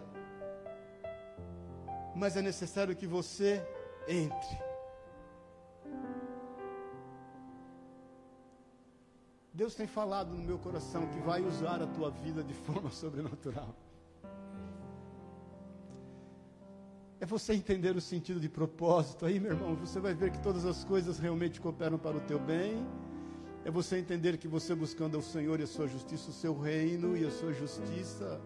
mas 2.15 2.37
é 2.37 2.43
necessário 2.43 2.95
que 2.95 3.07
você 3.07 3.61
entre. 4.07 4.69
Deus 9.53 9.75
tem 9.75 9.89
falado 9.89 10.33
no 10.33 10.45
meu 10.45 10.59
coração 10.61 11.09
que 11.09 11.19
vai 11.19 11.43
usar 11.43 11.83
a 11.83 11.87
tua 11.89 12.11
vida 12.11 12.45
de 12.45 12.55
forma 12.55 12.91
sobrenatural. 12.95 13.75
É 17.21 17.27
você 17.27 17.53
entender 17.53 17.97
o 17.97 18.01
sentido 18.01 18.39
de 18.39 18.49
propósito. 18.49 19.27
Aí, 19.27 19.41
meu 19.41 19.53
irmão, 19.53 19.75
você 19.75 19.99
vai 19.99 20.15
ver 20.15 20.31
que 20.31 20.39
todas 20.41 20.65
as 20.65 20.85
coisas 20.85 21.19
realmente 21.19 21.61
cooperam 21.61 21.99
para 21.99 22.17
o 22.17 22.21
teu 22.21 22.39
bem. 22.39 22.87
É 23.65 23.71
você 23.71 23.99
entender 23.99 24.39
que 24.39 24.47
você 24.47 24.73
buscando 24.75 25.17
ao 25.17 25.23
Senhor 25.23 25.59
e 25.59 25.65
a 25.65 25.67
sua 25.67 25.89
justiça, 25.89 26.31
o 26.31 26.33
seu 26.33 26.57
reino 26.57 27.17
e 27.17 27.27
a 27.27 27.31
sua 27.31 27.53
justiça, 27.53 28.41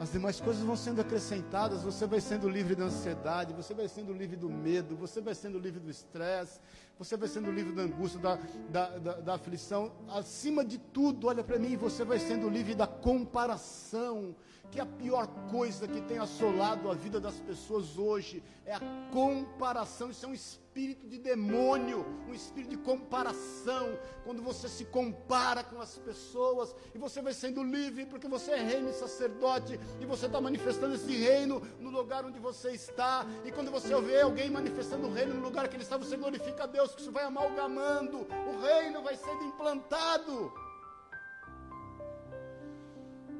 as 0.00 0.12
demais 0.12 0.40
coisas 0.40 0.62
vão 0.62 0.76
sendo 0.76 1.00
acrescentadas, 1.00 1.82
você 1.82 2.06
vai 2.06 2.20
sendo 2.20 2.48
livre 2.48 2.74
da 2.74 2.84
ansiedade, 2.84 3.52
você 3.52 3.72
vai 3.72 3.88
sendo 3.88 4.12
livre 4.12 4.36
do 4.36 4.50
medo, 4.50 4.96
você 4.96 5.20
vai 5.20 5.34
sendo 5.34 5.58
livre 5.58 5.80
do 5.80 5.90
estresse, 5.90 6.60
você 6.98 7.16
vai 7.16 7.28
sendo 7.28 7.52
livre 7.52 7.72
da 7.72 7.82
angústia, 7.82 8.18
da, 8.18 8.38
da, 8.70 8.98
da, 8.98 9.12
da 9.20 9.34
aflição. 9.34 9.92
Acima 10.08 10.64
de 10.64 10.78
tudo, 10.78 11.28
olha 11.28 11.44
para 11.44 11.58
mim, 11.58 11.76
você 11.76 12.04
vai 12.04 12.18
sendo 12.18 12.48
livre 12.48 12.74
da 12.74 12.86
comparação 12.86 14.34
que 14.70 14.80
a 14.80 14.86
pior 14.86 15.26
coisa 15.50 15.88
que 15.88 16.00
tem 16.02 16.18
assolado 16.18 16.90
a 16.90 16.94
vida 16.94 17.18
das 17.18 17.40
pessoas 17.40 17.96
hoje 17.96 18.42
é 18.66 18.74
a 18.74 18.80
comparação. 19.10 20.10
Isso 20.10 20.26
é 20.26 20.28
um 20.28 20.34
espírito 20.34 21.08
de 21.08 21.18
demônio, 21.18 22.04
um 22.28 22.34
espírito 22.34 22.70
de 22.70 22.76
comparação. 22.76 23.98
Quando 24.24 24.42
você 24.42 24.68
se 24.68 24.84
compara 24.84 25.64
com 25.64 25.80
as 25.80 25.96
pessoas 25.96 26.74
e 26.94 26.98
você 26.98 27.22
vai 27.22 27.32
sendo 27.32 27.62
livre 27.62 28.04
porque 28.04 28.28
você 28.28 28.52
é 28.52 28.62
reino 28.62 28.90
e 28.90 28.92
sacerdote 28.92 29.80
e 30.00 30.04
você 30.04 30.26
está 30.26 30.40
manifestando 30.40 30.94
esse 30.94 31.16
reino 31.16 31.62
no 31.80 31.90
lugar 31.90 32.24
onde 32.24 32.38
você 32.38 32.72
está. 32.72 33.26
E 33.44 33.50
quando 33.50 33.70
você 33.70 33.98
vê 34.02 34.20
alguém 34.20 34.50
manifestando 34.50 35.06
o 35.08 35.12
reino 35.12 35.34
no 35.34 35.40
lugar 35.40 35.66
que 35.68 35.76
ele 35.76 35.82
está, 35.82 35.96
você 35.96 36.16
glorifica 36.16 36.64
a 36.64 36.66
Deus, 36.66 36.87
que 36.94 37.02
isso 37.02 37.12
vai 37.12 37.24
amalgamando, 37.24 38.18
o 38.18 38.60
reino 38.60 39.02
vai 39.02 39.16
sendo 39.16 39.44
implantado. 39.44 40.52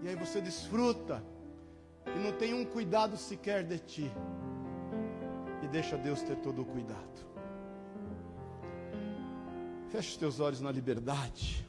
E 0.02 0.08
aí 0.08 0.14
você 0.14 0.40
desfruta 0.40 1.22
e 2.06 2.18
não 2.18 2.32
tem 2.32 2.54
um 2.54 2.64
cuidado 2.64 3.16
sequer 3.16 3.64
de 3.64 3.78
ti. 3.78 4.12
E 5.62 5.68
deixa 5.68 5.96
Deus 5.96 6.22
ter 6.22 6.36
todo 6.36 6.62
o 6.62 6.64
cuidado. 6.64 7.26
Feche 9.88 10.10
os 10.10 10.16
teus 10.16 10.40
olhos 10.40 10.60
na 10.60 10.70
liberdade. 10.70 11.66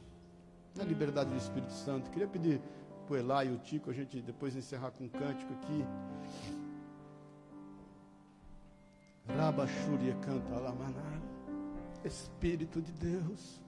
Na 0.76 0.84
liberdade 0.84 1.30
do 1.30 1.36
Espírito 1.36 1.72
Santo. 1.72 2.10
Queria 2.10 2.28
pedir 2.28 2.60
para 3.06 3.14
o 3.14 3.18
Elá 3.18 3.44
e 3.44 3.50
o 3.50 3.58
Tico 3.58 3.90
a 3.90 3.92
gente 3.92 4.20
depois 4.20 4.54
encerrar 4.54 4.92
com 4.92 5.04
um 5.04 5.08
cântico 5.08 5.52
aqui. 5.54 5.84
Rabachúria 9.36 10.14
canta 10.16 10.54
alamaná. 10.54 11.29
Espírito 12.04 12.80
de 12.80 12.92
Deus. 12.92 13.60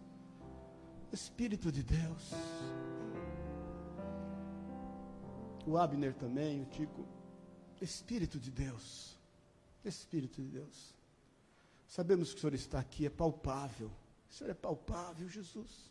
Espírito 1.13 1.71
de 1.71 1.83
Deus 1.83 2.33
o 5.67 5.77
Abner 5.77 6.15
também, 6.15 6.63
o 6.63 6.67
Tico. 6.67 7.07
Espírito 7.81 8.39
de 8.39 8.51
Deus. 8.51 9.19
Espírito 9.85 10.41
de 10.43 10.49
Deus. 10.49 10.95
Sabemos 11.87 12.33
que 12.33 12.39
o 12.39 12.41
Senhor 12.41 12.55
está 12.55 12.79
aqui, 12.79 13.07
é 13.07 13.11
palpável. 13.11 13.91
O 14.31 14.33
Senhor 14.33 14.51
é 14.51 14.55
palpável, 14.55 15.29
Jesus. 15.29 15.91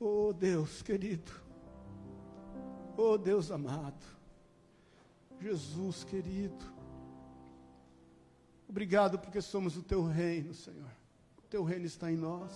Oh 0.00 0.32
Deus 0.32 0.82
querido. 0.82 1.32
Oh 2.96 3.16
Deus 3.16 3.50
amado. 3.50 4.04
Jesus 5.40 6.04
querido. 6.04 6.71
Obrigado 8.72 9.18
porque 9.18 9.42
somos 9.42 9.76
o 9.76 9.82
teu 9.82 10.02
reino, 10.02 10.54
Senhor. 10.54 10.90
O 11.36 11.42
teu 11.42 11.62
reino 11.62 11.84
está 11.84 12.10
em 12.10 12.16
nós. 12.16 12.50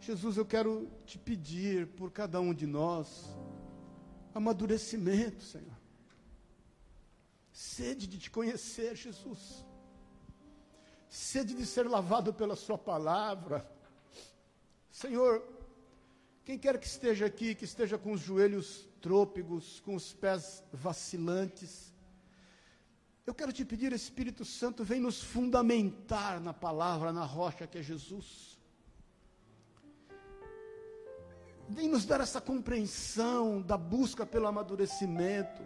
Jesus, 0.00 0.36
eu 0.36 0.44
quero 0.44 0.90
te 1.06 1.16
pedir 1.16 1.86
por 1.86 2.10
cada 2.10 2.40
um 2.40 2.52
de 2.52 2.66
nós 2.66 3.28
amadurecimento, 4.34 5.44
Senhor. 5.44 5.78
Sede 7.52 8.08
de 8.08 8.18
te 8.18 8.28
conhecer, 8.32 8.96
Jesus. 8.96 9.64
Sede 11.08 11.54
de 11.54 11.64
ser 11.64 11.86
lavado 11.86 12.34
pela 12.34 12.56
Sua 12.56 12.76
palavra. 12.76 13.64
Senhor, 14.90 15.40
quem 16.44 16.58
quer 16.58 16.80
que 16.80 16.86
esteja 16.88 17.26
aqui, 17.26 17.54
que 17.54 17.64
esteja 17.64 17.96
com 17.96 18.10
os 18.10 18.20
joelhos 18.20 18.88
trôpegos, 19.00 19.78
com 19.78 19.94
os 19.94 20.12
pés 20.12 20.64
vacilantes, 20.72 21.89
eu 23.26 23.34
quero 23.34 23.52
te 23.52 23.64
pedir, 23.64 23.92
Espírito 23.92 24.44
Santo, 24.44 24.82
vem 24.82 25.00
nos 25.00 25.22
fundamentar 25.22 26.40
na 26.40 26.52
palavra, 26.52 27.12
na 27.12 27.24
rocha 27.24 27.66
que 27.66 27.78
é 27.78 27.82
Jesus. 27.82 28.58
Vem 31.68 31.88
nos 31.88 32.04
dar 32.04 32.20
essa 32.20 32.40
compreensão 32.40 33.62
da 33.62 33.76
busca 33.76 34.26
pelo 34.26 34.48
amadurecimento. 34.48 35.62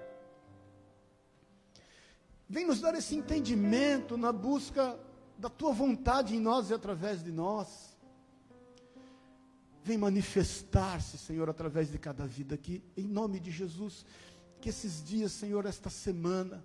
Vem 2.47 2.67
nos 2.67 2.81
dar 2.81 2.95
esse 2.95 3.15
entendimento 3.15 4.17
na 4.19 4.31
busca 4.31 4.99
da 5.39 5.49
tua 5.49 5.73
vontade 5.73 6.37
em 6.37 6.41
nós 6.41 6.69
e 6.69 6.75
através 6.75 7.23
de 7.23 7.33
nós. 7.33 7.97
Vem 9.83 9.97
manifestar-se, 9.97 11.17
Senhor, 11.17 11.49
através 11.49 11.91
de 11.91 11.99
cada 11.99 12.27
vida 12.27 12.55
aqui, 12.55 12.83
em 12.97 13.07
nome 13.07 13.41
de 13.41 13.51
Jesus. 13.51 14.05
Que 14.61 14.69
esses 14.69 15.03
dias, 15.03 15.33
Senhor, 15.33 15.65
esta 15.65 15.89
semana, 15.89 16.65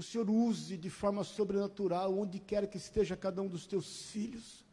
o 0.00 0.02
Senhor 0.02 0.28
use 0.28 0.76
de 0.76 0.90
forma 0.90 1.22
sobrenatural, 1.22 2.18
onde 2.18 2.38
quer 2.38 2.66
que 2.66 2.76
esteja 2.76 3.16
cada 3.16 3.40
um 3.40 3.48
dos 3.48 3.66
teus 3.66 4.06
filhos 4.06 4.64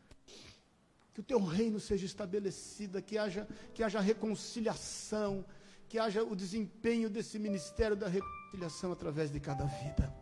que 1.17 1.21
o 1.21 1.23
teu 1.23 1.43
reino 1.43 1.80
seja 1.80 2.05
estabelecido, 2.05 3.01
que 3.01 3.17
haja, 3.17 3.47
que 3.73 3.82
haja 3.82 3.99
reconciliação, 3.99 5.43
que 5.89 5.97
haja 5.97 6.23
o 6.23 6.36
desempenho 6.36 7.09
desse 7.09 7.39
ministério 7.39 7.95
da 7.95 8.07
reconciliação 8.07 8.91
através 8.91 9.32
de 9.32 9.39
cada 9.39 9.65
vida. 9.65 10.13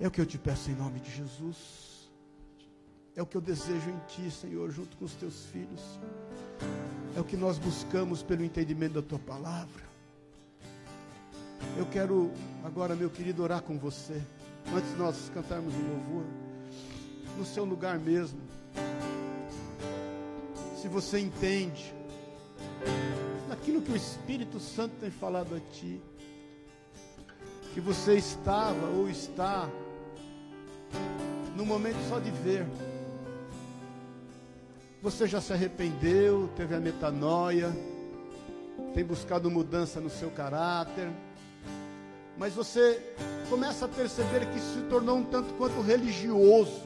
É 0.00 0.08
o 0.08 0.10
que 0.10 0.20
eu 0.20 0.26
te 0.26 0.36
peço 0.36 0.68
em 0.68 0.74
nome 0.74 0.98
de 0.98 1.12
Jesus. 1.12 2.10
É 3.14 3.22
o 3.22 3.26
que 3.26 3.36
eu 3.36 3.40
desejo 3.40 3.88
em 3.88 4.00
ti, 4.08 4.28
Senhor, 4.32 4.68
junto 4.72 4.96
com 4.96 5.04
os 5.04 5.14
teus 5.14 5.46
filhos. 5.46 6.00
É 7.16 7.20
o 7.20 7.24
que 7.24 7.36
nós 7.36 7.56
buscamos 7.56 8.20
pelo 8.20 8.42
entendimento 8.42 8.94
da 8.94 9.02
tua 9.02 9.20
palavra. 9.20 9.83
Eu 11.76 11.86
quero 11.86 12.30
agora, 12.64 12.94
meu 12.94 13.10
querido, 13.10 13.42
orar 13.42 13.62
com 13.62 13.78
você. 13.78 14.20
Antes 14.74 14.90
de 14.90 14.96
nós 14.96 15.30
cantarmos 15.34 15.74
um 15.74 15.88
louvor 15.88 16.24
no 17.36 17.44
seu 17.44 17.64
lugar 17.64 17.98
mesmo. 17.98 18.40
Se 20.80 20.88
você 20.88 21.18
entende 21.18 21.94
naquilo 23.48 23.82
que 23.82 23.92
o 23.92 23.96
Espírito 23.96 24.60
Santo 24.60 24.94
tem 25.00 25.10
falado 25.10 25.54
a 25.54 25.60
ti, 25.72 26.00
que 27.72 27.80
você 27.80 28.14
estava 28.14 28.86
ou 28.88 29.08
está 29.08 29.68
no 31.56 31.64
momento 31.64 31.98
só 32.08 32.18
de 32.18 32.30
ver. 32.30 32.66
Você 35.02 35.26
já 35.26 35.40
se 35.40 35.52
arrependeu, 35.52 36.48
teve 36.56 36.74
a 36.74 36.80
metanoia, 36.80 37.70
tem 38.94 39.04
buscado 39.04 39.50
mudança 39.50 40.00
no 40.00 40.08
seu 40.08 40.30
caráter, 40.30 41.10
mas 42.36 42.54
você 42.54 43.00
começa 43.48 43.84
a 43.84 43.88
perceber 43.88 44.46
que 44.46 44.60
se 44.60 44.80
tornou 44.88 45.18
um 45.18 45.24
tanto 45.24 45.52
quanto 45.54 45.80
religioso 45.80 46.82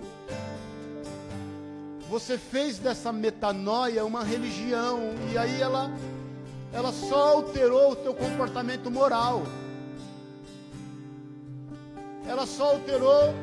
você 2.09 2.39
fez 2.39 2.79
dessa 2.79 3.13
metanoia 3.13 4.05
uma 4.05 4.25
religião 4.25 4.99
e 5.31 5.37
aí 5.37 5.61
ela 5.61 5.91
ela 6.73 6.91
só 6.93 7.35
alterou 7.35 7.93
o 7.93 7.97
teu 7.97 8.15
comportamento 8.15 8.91
moral. 8.91 9.43
Ela 12.27 12.47
só 12.47 12.73
alterou 12.73 13.35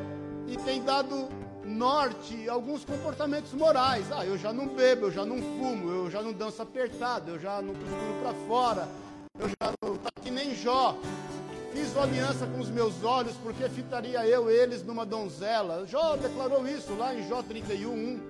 e 0.46 0.56
tem 0.56 0.82
dado 0.82 1.28
norte 1.64 2.48
alguns 2.48 2.84
comportamentos 2.84 3.52
morais. 3.52 4.06
Ah, 4.12 4.24
eu 4.24 4.38
já 4.38 4.52
não 4.52 4.68
bebo, 4.68 5.06
eu 5.06 5.12
já 5.12 5.24
não 5.24 5.38
fumo, 5.38 5.90
eu 5.90 6.10
já 6.10 6.22
não 6.22 6.32
danço 6.32 6.62
apertado, 6.62 7.32
eu 7.32 7.38
já 7.38 7.60
não 7.60 7.74
procuro 7.74 8.14
para 8.22 8.34
fora, 8.46 8.88
eu 9.38 9.48
já 9.48 9.72
não 9.82 9.96
tá 9.96 10.10
que 10.22 10.30
nem 10.30 10.54
Jó. 10.54 10.96
Fiz 11.76 11.94
aliança 11.94 12.46
com 12.46 12.58
os 12.58 12.70
meus 12.70 13.04
olhos, 13.04 13.34
porque 13.42 13.68
fitaria 13.68 14.26
eu 14.26 14.48
eles 14.48 14.82
numa 14.82 15.04
donzela. 15.04 15.86
Jó 15.86 16.16
declarou 16.16 16.66
isso 16.66 16.94
lá 16.94 17.14
em 17.14 17.28
Jó 17.28 17.42
31, 17.42 17.92
1 17.92 18.20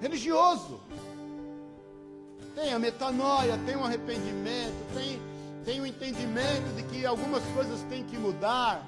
religioso. 0.00 0.80
Tem 2.56 2.72
a 2.72 2.78
metanoia, 2.80 3.56
tem 3.64 3.76
um 3.76 3.84
arrependimento, 3.84 4.74
tem, 4.94 5.22
tem 5.64 5.78
o 5.78 5.84
um 5.84 5.86
entendimento 5.86 6.74
de 6.74 6.82
que 6.82 7.06
algumas 7.06 7.44
coisas 7.54 7.80
têm 7.82 8.02
que 8.02 8.18
mudar. 8.18 8.84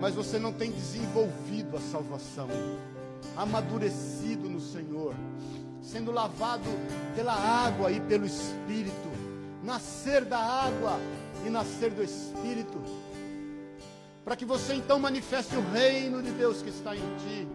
Mas 0.00 0.12
você 0.12 0.40
não 0.40 0.52
tem 0.52 0.72
desenvolvido 0.72 1.76
a 1.76 1.80
salvação, 1.80 2.48
amadurecido 3.36 4.50
no 4.50 4.60
Senhor, 4.60 5.14
sendo 5.84 6.10
lavado 6.10 6.68
pela 7.14 7.34
água 7.34 7.90
e 7.90 8.00
pelo 8.00 8.24
Espírito, 8.26 9.08
nascer 9.62 10.24
da 10.24 10.38
água 10.38 10.98
e 11.46 11.50
nascer 11.50 11.90
do 11.90 12.02
Espírito. 12.02 12.78
para 14.24 14.36
que 14.36 14.46
você 14.46 14.72
então 14.72 14.98
manifeste 14.98 15.54
o 15.54 15.60
reino 15.70 16.22
de 16.22 16.30
Deus 16.30 16.62
que 16.62 16.70
está 16.70 16.96
em 16.96 17.16
ti, 17.18 17.46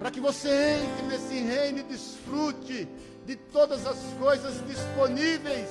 para 0.00 0.10
que 0.10 0.18
você 0.18 0.80
entre 0.82 1.06
nesse 1.06 1.38
reino 1.38 1.78
e 1.78 1.82
desfrute 1.84 2.88
de 3.24 3.36
todas 3.36 3.86
as 3.86 3.98
coisas 4.18 4.54
disponíveis 4.66 5.68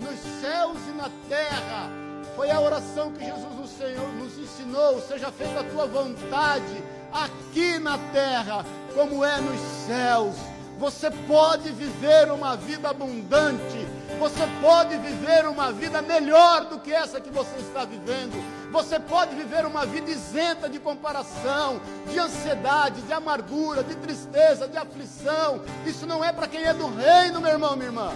nos 0.00 0.18
céus 0.40 0.78
e 0.88 0.96
na 0.96 1.08
terra. 1.28 1.88
Foi 2.34 2.50
a 2.50 2.60
oração 2.60 3.12
que 3.12 3.24
Jesus 3.24 3.60
o 3.62 3.66
Senhor 3.68 4.12
nos 4.14 4.36
ensinou, 4.36 5.00
seja 5.00 5.30
feita 5.30 5.60
a 5.60 5.64
tua 5.64 5.86
vontade 5.86 6.82
aqui 7.12 7.78
na 7.78 7.98
terra, 8.12 8.64
como 8.94 9.24
é 9.24 9.40
nos 9.40 9.60
céus. 9.86 10.49
Você 10.80 11.10
pode 11.10 11.70
viver 11.72 12.32
uma 12.32 12.56
vida 12.56 12.88
abundante, 12.88 13.86
você 14.18 14.48
pode 14.62 14.96
viver 14.96 15.46
uma 15.46 15.70
vida 15.70 16.00
melhor 16.00 16.64
do 16.64 16.78
que 16.78 16.90
essa 16.90 17.20
que 17.20 17.28
você 17.28 17.54
está 17.58 17.84
vivendo. 17.84 18.42
Você 18.72 18.98
pode 18.98 19.34
viver 19.34 19.66
uma 19.66 19.84
vida 19.84 20.10
isenta 20.10 20.70
de 20.70 20.78
comparação, 20.78 21.82
de 22.10 22.18
ansiedade, 22.18 23.02
de 23.02 23.12
amargura, 23.12 23.84
de 23.84 23.94
tristeza, 23.96 24.66
de 24.66 24.78
aflição. 24.78 25.60
Isso 25.84 26.06
não 26.06 26.24
é 26.24 26.32
para 26.32 26.48
quem 26.48 26.64
é 26.64 26.72
do 26.72 26.86
reino, 26.88 27.42
meu 27.42 27.50
irmão, 27.50 27.76
minha 27.76 27.88
irmã. 27.88 28.10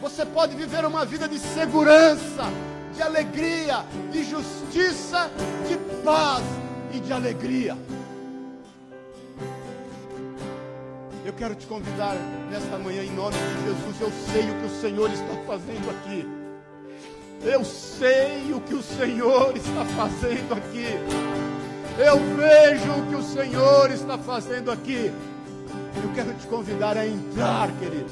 Você 0.00 0.24
pode 0.24 0.56
viver 0.56 0.86
uma 0.86 1.04
vida 1.04 1.28
de 1.28 1.38
segurança, 1.38 2.44
de 2.94 3.02
alegria, 3.02 3.84
de 4.10 4.24
justiça, 4.24 5.30
de 5.68 5.76
paz 6.02 6.42
e 6.90 7.00
de 7.00 7.12
alegria. 7.12 7.76
Eu 11.24 11.32
quero 11.32 11.54
te 11.54 11.66
convidar 11.68 12.16
nesta 12.50 12.76
manhã, 12.78 13.04
em 13.04 13.14
nome 13.14 13.36
de 13.36 13.64
Jesus. 13.64 14.00
Eu 14.00 14.10
sei 14.32 14.50
o 14.50 14.54
que 14.58 14.66
o 14.66 14.80
Senhor 14.80 15.10
está 15.12 15.36
fazendo 15.46 15.90
aqui. 15.90 16.28
Eu 17.44 17.64
sei 17.64 18.52
o 18.52 18.60
que 18.60 18.74
o 18.74 18.82
Senhor 18.82 19.56
está 19.56 19.84
fazendo 19.84 20.52
aqui. 20.52 20.86
Eu 21.96 22.18
vejo 22.36 22.90
o 22.90 23.06
que 23.06 23.14
o 23.14 23.22
Senhor 23.22 23.92
está 23.92 24.18
fazendo 24.18 24.72
aqui. 24.72 25.12
Eu 26.02 26.12
quero 26.12 26.34
te 26.34 26.46
convidar 26.48 26.96
a 26.96 27.06
entrar, 27.06 27.70
querido. 27.78 28.10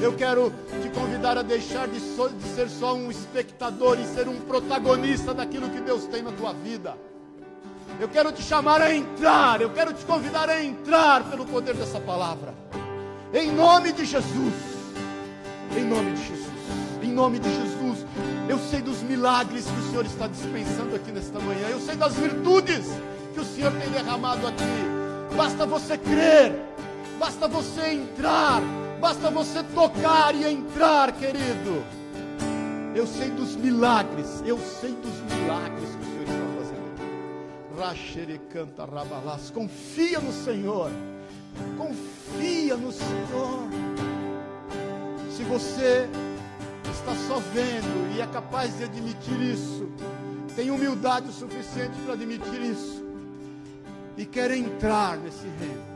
Eu 0.00 0.14
quero 0.14 0.50
te 0.80 0.88
convidar 0.98 1.36
a 1.36 1.42
deixar 1.42 1.88
de, 1.88 2.00
so, 2.00 2.30
de 2.30 2.48
ser 2.54 2.70
só 2.70 2.94
um 2.94 3.10
espectador 3.10 3.98
e 4.00 4.04
ser 4.14 4.26
um 4.28 4.40
protagonista 4.40 5.34
daquilo 5.34 5.68
que 5.68 5.80
Deus 5.80 6.06
tem 6.06 6.22
na 6.22 6.32
tua 6.32 6.54
vida. 6.54 6.96
Eu 8.00 8.08
quero 8.08 8.32
te 8.32 8.42
chamar 8.42 8.80
a 8.80 8.96
entrar, 8.96 9.60
eu 9.60 9.68
quero 9.68 9.92
te 9.92 10.06
convidar 10.06 10.48
a 10.48 10.64
entrar 10.64 11.22
pelo 11.24 11.44
poder 11.44 11.74
dessa 11.74 12.00
palavra. 12.00 12.54
Em 13.30 13.52
nome 13.52 13.92
de 13.92 14.06
Jesus. 14.06 14.54
Em 15.76 15.84
nome 15.84 16.12
de 16.12 16.26
Jesus. 16.26 16.50
Em 17.02 17.12
nome 17.12 17.38
de 17.38 17.54
Jesus. 17.54 18.06
Eu 18.48 18.58
sei 18.58 18.80
dos 18.80 19.02
milagres 19.02 19.66
que 19.66 19.80
o 19.80 19.90
Senhor 19.90 20.06
está 20.06 20.26
dispensando 20.26 20.96
aqui 20.96 21.12
nesta 21.12 21.38
manhã. 21.40 21.68
Eu 21.68 21.78
sei 21.78 21.94
das 21.94 22.14
virtudes 22.14 22.86
que 23.34 23.40
o 23.40 23.44
Senhor 23.44 23.70
tem 23.72 23.90
derramado 23.90 24.46
aqui. 24.46 25.36
Basta 25.36 25.66
você 25.66 25.98
crer. 25.98 26.58
Basta 27.18 27.46
você 27.48 27.86
entrar. 27.86 28.62
Basta 28.98 29.30
você 29.30 29.62
tocar 29.74 30.34
e 30.34 30.50
entrar, 30.50 31.12
querido. 31.12 31.84
Eu 32.94 33.06
sei 33.06 33.28
dos 33.28 33.54
milagres. 33.56 34.42
Eu 34.46 34.58
sei 34.58 34.92
dos 34.92 35.36
milagres 35.36 35.99
canta 38.52 38.84
rabalás. 38.84 39.50
Confia 39.50 40.20
no 40.20 40.32
Senhor. 40.32 40.90
Confia 41.78 42.76
no 42.76 42.92
Senhor. 42.92 43.68
Se 45.34 45.42
você 45.44 46.08
está 46.90 47.14
só 47.26 47.38
vendo 47.54 48.14
e 48.14 48.20
é 48.20 48.26
capaz 48.26 48.76
de 48.76 48.84
admitir 48.84 49.40
isso, 49.40 49.88
tem 50.54 50.70
humildade 50.70 51.28
o 51.30 51.32
suficiente 51.32 51.98
para 52.04 52.12
admitir 52.12 52.60
isso 52.60 53.02
e 54.16 54.26
quer 54.26 54.50
entrar 54.50 55.16
nesse 55.16 55.46
reino. 55.58 55.90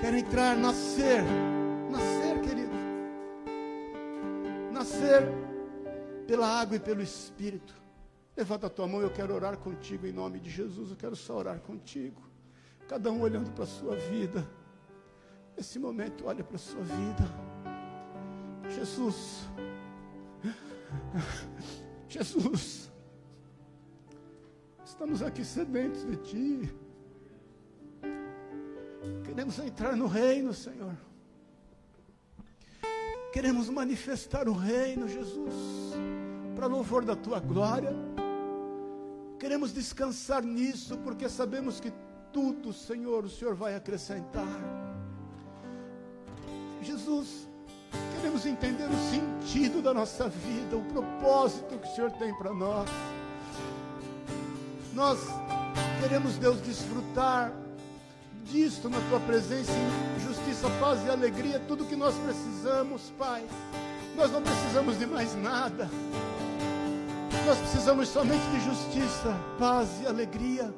Quer 0.00 0.14
entrar, 0.14 0.56
nascer, 0.56 1.24
nascer, 1.90 2.40
querido. 2.42 2.70
Nascer 4.72 5.28
pela 6.28 6.46
água 6.46 6.76
e 6.76 6.80
pelo 6.80 7.02
Espírito. 7.02 7.87
Levanta 8.38 8.68
a 8.68 8.70
tua 8.70 8.86
mão, 8.86 9.02
eu 9.02 9.10
quero 9.10 9.34
orar 9.34 9.58
contigo 9.58 10.06
em 10.06 10.12
nome 10.12 10.38
de 10.38 10.48
Jesus. 10.48 10.90
Eu 10.90 10.96
quero 10.96 11.16
só 11.16 11.38
orar 11.38 11.58
contigo. 11.58 12.22
Cada 12.86 13.10
um 13.10 13.20
olhando 13.20 13.50
para 13.50 13.64
a 13.64 13.66
sua 13.66 13.96
vida. 13.96 14.48
Nesse 15.56 15.76
momento, 15.76 16.24
olha 16.24 16.44
para 16.44 16.54
a 16.54 16.58
sua 16.60 16.80
vida. 16.84 17.24
Jesus. 18.70 19.48
Jesus. 22.08 22.92
Estamos 24.84 25.20
aqui 25.20 25.44
sedentos 25.44 26.06
de 26.06 26.16
Ti. 26.18 26.74
Queremos 29.24 29.58
entrar 29.58 29.96
no 29.96 30.06
reino, 30.06 30.54
Senhor. 30.54 30.96
Queremos 33.32 33.68
manifestar 33.68 34.48
o 34.48 34.52
reino, 34.52 35.08
Jesus, 35.08 35.92
para 36.54 36.66
louvor 36.66 37.04
da 37.04 37.16
Tua 37.16 37.40
glória. 37.40 37.96
Queremos 39.38 39.72
descansar 39.72 40.42
nisso, 40.42 40.98
porque 40.98 41.28
sabemos 41.28 41.78
que 41.78 41.92
tudo, 42.32 42.72
Senhor, 42.72 43.24
o 43.24 43.30
Senhor 43.30 43.54
vai 43.54 43.74
acrescentar. 43.74 44.46
Jesus, 46.82 47.48
queremos 48.16 48.44
entender 48.46 48.88
o 48.88 49.10
sentido 49.10 49.80
da 49.80 49.94
nossa 49.94 50.28
vida, 50.28 50.76
o 50.76 50.84
propósito 50.86 51.78
que 51.78 51.88
o 51.88 51.94
Senhor 51.94 52.10
tem 52.12 52.34
para 52.34 52.52
nós. 52.52 52.88
Nós 54.92 55.20
queremos, 56.00 56.36
Deus, 56.36 56.60
desfrutar 56.60 57.52
disto 58.44 58.88
na 58.88 59.00
tua 59.08 59.20
presença, 59.20 59.70
em 59.70 60.20
justiça, 60.20 60.68
paz 60.80 61.04
e 61.04 61.10
alegria, 61.10 61.60
tudo 61.68 61.84
que 61.84 61.96
nós 61.96 62.14
precisamos, 62.16 63.12
Pai. 63.18 63.44
Nós 64.16 64.32
não 64.32 64.42
precisamos 64.42 64.98
de 64.98 65.06
mais 65.06 65.34
nada. 65.36 65.88
Nós 67.46 67.58
precisamos 67.58 68.08
somente 68.08 68.44
de 68.50 68.60
justiça, 68.60 69.34
paz 69.58 69.88
e 70.02 70.06
alegria. 70.06 70.72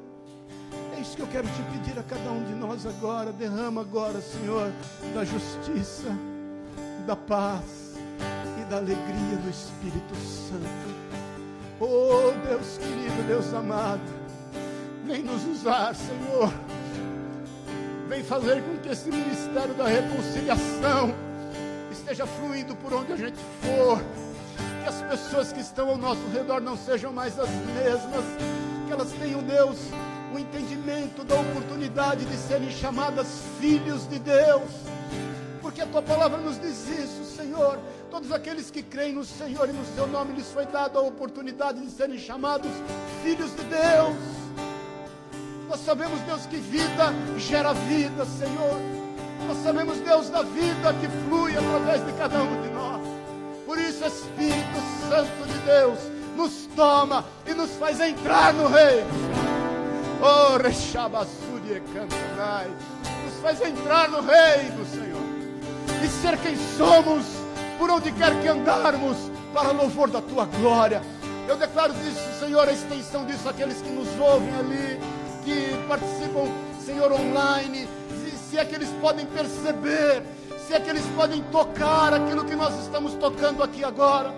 É 0.95 0.99
isso 1.01 1.15
que 1.15 1.21
eu 1.21 1.27
quero 1.27 1.47
te 1.47 1.61
pedir 1.71 1.99
a 1.99 2.03
cada 2.03 2.31
um 2.31 2.43
de 2.43 2.53
nós 2.53 2.85
agora. 2.85 3.31
Derrama 3.31 3.81
agora, 3.81 4.21
Senhor, 4.21 4.71
da 5.13 5.23
justiça, 5.25 6.07
da 7.05 7.15
paz 7.15 7.95
e 8.61 8.65
da 8.69 8.77
alegria 8.77 9.37
do 9.43 9.49
Espírito 9.49 10.15
Santo. 10.15 11.01
Oh, 11.79 12.31
Deus 12.47 12.77
querido, 12.77 13.27
Deus 13.27 13.53
amado, 13.53 14.01
vem 15.05 15.23
nos 15.23 15.43
usar, 15.45 15.95
Senhor. 15.95 16.53
Vem 18.07 18.23
fazer 18.23 18.61
com 18.61 18.77
que 18.77 18.89
esse 18.89 19.09
ministério 19.09 19.73
da 19.73 19.87
reconciliação 19.87 21.13
esteja 21.91 22.27
fluindo 22.27 22.75
por 22.75 22.93
onde 22.93 23.13
a 23.13 23.15
gente 23.15 23.37
for 23.61 24.01
que 24.81 24.89
as 24.89 25.01
pessoas 25.03 25.53
que 25.53 25.61
estão 25.61 25.89
ao 25.89 25.97
nosso 25.97 26.25
redor 26.33 26.59
não 26.59 26.75
sejam 26.75 27.13
mais 27.13 27.37
as 27.39 27.49
mesmas, 27.49 28.25
que 28.87 28.91
elas 28.91 29.11
tenham, 29.11 29.41
Deus, 29.43 29.77
o 30.33 30.39
entendimento 30.39 31.23
da 31.23 31.35
oportunidade 31.35 32.25
de 32.25 32.37
serem 32.37 32.69
chamadas 32.71 33.27
filhos 33.59 34.07
de 34.07 34.19
Deus, 34.19 34.69
porque 35.61 35.81
a 35.81 35.85
tua 35.85 36.01
palavra 36.01 36.37
nos 36.39 36.59
diz 36.59 36.87
isso, 36.89 37.35
Senhor. 37.35 37.79
Todos 38.09 38.31
aqueles 38.31 38.71
que 38.71 38.81
creem 38.81 39.13
no 39.13 39.23
Senhor 39.23 39.69
e 39.69 39.71
no 39.71 39.85
seu 39.95 40.07
nome 40.07 40.33
lhes 40.33 40.51
foi 40.51 40.65
dada 40.65 40.99
a 40.99 41.01
oportunidade 41.01 41.79
de 41.79 41.91
serem 41.91 42.17
chamados 42.17 42.71
filhos 43.23 43.55
de 43.55 43.63
Deus. 43.63 44.17
Nós 45.69 45.79
sabemos, 45.85 46.19
Deus, 46.21 46.45
que 46.47 46.57
vida 46.57 47.13
gera 47.37 47.73
vida, 47.73 48.25
Senhor. 48.25 48.77
Nós 49.47 49.57
sabemos, 49.63 49.97
Deus, 49.99 50.29
da 50.29 50.43
vida 50.43 50.93
que 50.99 51.07
flui 51.25 51.55
através 51.55 52.05
de 52.05 52.11
cada 52.13 52.43
um 52.43 52.61
de 52.61 52.69
nós. 52.69 52.90
Isso, 54.01 54.07
Espírito 54.07 54.81
Santo 55.07 55.47
de 55.47 55.59
Deus 55.59 55.99
nos 56.35 56.67
toma 56.75 57.23
e 57.45 57.53
nos 57.53 57.69
faz 57.75 57.99
entrar 57.99 58.51
no 58.51 58.67
reino. 58.67 59.07
Oh, 60.19 60.57
Rechabassuri 60.57 61.83
Cantanai. 61.93 62.71
Nos 63.23 63.41
faz 63.43 63.61
entrar 63.61 64.09
no 64.09 64.21
reino, 64.21 64.85
Senhor. 64.87 65.21
E 66.03 66.07
ser 66.07 66.35
quem 66.39 66.55
somos, 66.77 67.25
por 67.77 67.91
onde 67.91 68.11
quer 68.13 68.41
que 68.41 68.47
andarmos, 68.47 69.17
para 69.53 69.71
louvor 69.71 70.09
da 70.09 70.21
tua 70.21 70.45
glória. 70.45 71.03
Eu 71.47 71.55
declaro 71.55 71.93
isso, 71.93 72.39
Senhor, 72.39 72.67
a 72.67 72.73
extensão 72.73 73.23
disso 73.25 73.47
àqueles 73.47 73.81
que 73.81 73.89
nos 73.89 74.07
ouvem 74.19 74.49
ali, 74.55 74.99
que 75.43 75.77
participam, 75.87 76.47
Senhor, 76.83 77.11
online. 77.11 77.87
Se, 78.09 78.49
se 78.49 78.57
é 78.57 78.65
que 78.65 78.73
eles 78.73 78.89
podem 78.99 79.27
perceber 79.27 80.23
se 80.67 80.73
é 80.73 80.79
que 80.79 80.89
eles 80.89 81.05
podem 81.15 81.41
tocar 81.43 82.13
aquilo 82.13 82.45
que 82.45 82.55
nós 82.55 82.77
estamos 82.79 83.13
tocando 83.15 83.63
aqui 83.63 83.83
agora, 83.83 84.33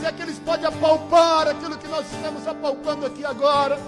se 0.00 0.06
é 0.06 0.12
que 0.12 0.22
eles 0.22 0.38
podem 0.38 0.66
apalpar 0.66 1.48
aquilo 1.48 1.76
que 1.76 1.88
nós 1.88 2.06
estamos 2.12 2.46
apalpando 2.46 3.06
aqui 3.06 3.24
agora, 3.24 3.78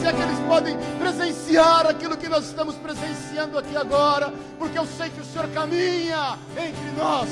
se 0.00 0.06
é 0.06 0.12
que 0.12 0.20
eles 0.20 0.38
podem 0.40 0.76
presenciar 0.98 1.86
aquilo 1.86 2.16
que 2.16 2.28
nós 2.28 2.44
estamos 2.44 2.74
presenciando 2.76 3.58
aqui 3.58 3.76
agora, 3.76 4.32
porque 4.58 4.78
eu 4.78 4.86
sei 4.86 5.10
que 5.10 5.20
o 5.20 5.24
Senhor 5.24 5.48
caminha 5.48 6.38
entre 6.56 6.90
nós. 6.96 7.28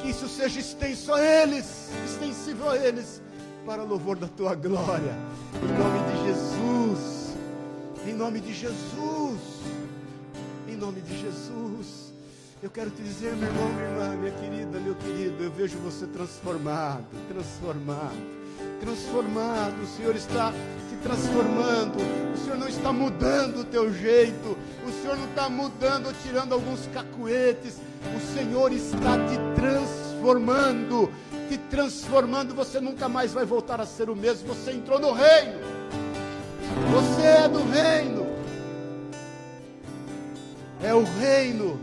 Que 0.00 0.10
isso 0.10 0.28
seja 0.28 0.60
extenso 0.60 1.12
a 1.12 1.20
eles, 1.20 1.90
extensível 2.04 2.70
a 2.70 2.76
eles, 2.76 3.22
para 3.64 3.82
louvor 3.82 4.16
da 4.16 4.28
tua 4.28 4.54
glória. 4.54 5.14
Em 5.62 5.78
nome 5.78 5.98
de 6.10 6.24
Jesus. 6.26 7.36
Em 8.06 8.12
nome 8.12 8.40
de 8.40 8.52
Jesus. 8.52 9.40
Em 10.76 10.78
nome 10.78 11.00
de 11.00 11.18
Jesus. 11.18 12.12
Eu 12.62 12.68
quero 12.68 12.90
te 12.90 13.00
dizer, 13.02 13.34
meu 13.34 13.48
irmão, 13.48 13.66
minha 13.70 13.88
irmã, 13.88 14.16
minha 14.16 14.32
querida, 14.32 14.78
meu 14.78 14.94
querido, 14.94 15.42
eu 15.42 15.50
vejo 15.50 15.78
você 15.78 16.06
transformado, 16.06 17.06
transformado, 17.28 18.18
transformado. 18.78 19.82
O 19.82 19.86
Senhor 19.86 20.14
está 20.14 20.52
te 20.52 20.96
transformando. 21.02 21.96
O 22.34 22.44
Senhor 22.44 22.58
não 22.58 22.68
está 22.68 22.92
mudando 22.92 23.60
o 23.60 23.64
teu 23.64 23.90
jeito. 23.90 24.54
O 24.86 24.92
Senhor 25.00 25.16
não 25.16 25.24
está 25.24 25.48
mudando 25.48 26.08
ou 26.08 26.12
tirando 26.22 26.52
alguns 26.52 26.86
cacuetes. 26.88 27.80
O 28.14 28.34
Senhor 28.34 28.70
está 28.70 29.16
te 29.28 29.38
transformando, 29.58 31.10
te 31.48 31.56
transformando. 31.56 32.54
Você 32.54 32.80
nunca 32.80 33.08
mais 33.08 33.32
vai 33.32 33.46
voltar 33.46 33.80
a 33.80 33.86
ser 33.86 34.10
o 34.10 34.14
mesmo. 34.14 34.48
Você 34.48 34.72
entrou 34.72 34.98
no 34.98 35.14
reino. 35.14 35.58
Você 36.92 37.22
é 37.22 37.48
do 37.48 37.64
reino. 37.64 38.35
É 40.82 40.94
o 40.94 41.02
reino 41.02 41.80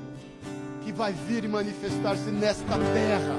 que 0.83 0.91
vai 0.91 1.13
vir 1.13 1.43
e 1.43 1.47
manifestar-se 1.47 2.29
nesta 2.29 2.77
terra. 2.93 3.35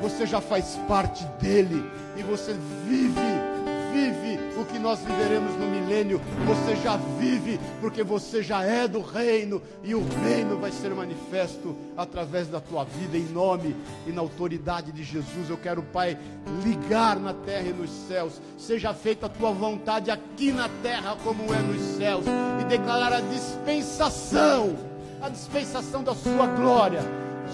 Você 0.00 0.26
já 0.26 0.40
faz 0.40 0.78
parte 0.88 1.24
dele 1.40 1.82
e 2.16 2.22
você 2.22 2.54
vive 2.86 3.53
vive 3.94 4.40
o 4.60 4.64
que 4.64 4.76
nós 4.76 4.98
viveremos 5.00 5.54
no 5.54 5.68
milênio, 5.68 6.20
você 6.44 6.74
já 6.82 6.96
vive, 7.18 7.60
porque 7.80 8.02
você 8.02 8.42
já 8.42 8.64
é 8.64 8.88
do 8.88 9.00
reino, 9.00 9.62
e 9.84 9.94
o 9.94 10.02
reino 10.24 10.58
vai 10.58 10.72
ser 10.72 10.90
manifesto 10.90 11.76
através 11.96 12.48
da 12.48 12.60
tua 12.60 12.84
vida, 12.84 13.16
em 13.16 13.32
nome 13.32 13.76
e 14.04 14.10
na 14.10 14.20
autoridade 14.20 14.90
de 14.90 15.04
Jesus. 15.04 15.48
Eu 15.48 15.56
quero, 15.56 15.80
Pai, 15.82 16.18
ligar 16.64 17.16
na 17.20 17.32
terra 17.32 17.68
e 17.68 17.72
nos 17.72 17.90
céus, 18.08 18.40
seja 18.58 18.92
feita 18.92 19.26
a 19.26 19.28
tua 19.28 19.52
vontade 19.52 20.10
aqui 20.10 20.50
na 20.50 20.68
terra, 20.82 21.16
como 21.22 21.54
é 21.54 21.58
nos 21.60 21.80
céus, 21.96 22.24
e 22.60 22.64
declarar 22.64 23.12
a 23.12 23.20
dispensação, 23.20 24.76
a 25.22 25.28
dispensação 25.28 26.02
da 26.02 26.14
sua 26.14 26.46
glória 26.48 27.02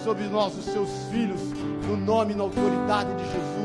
sobre 0.02 0.24
nós, 0.24 0.56
os 0.56 0.64
seus 0.64 0.88
filhos, 1.10 1.40
no 1.86 1.96
nome 1.98 2.32
e 2.32 2.36
na 2.36 2.44
autoridade 2.44 3.12
de 3.14 3.24
Jesus 3.24 3.59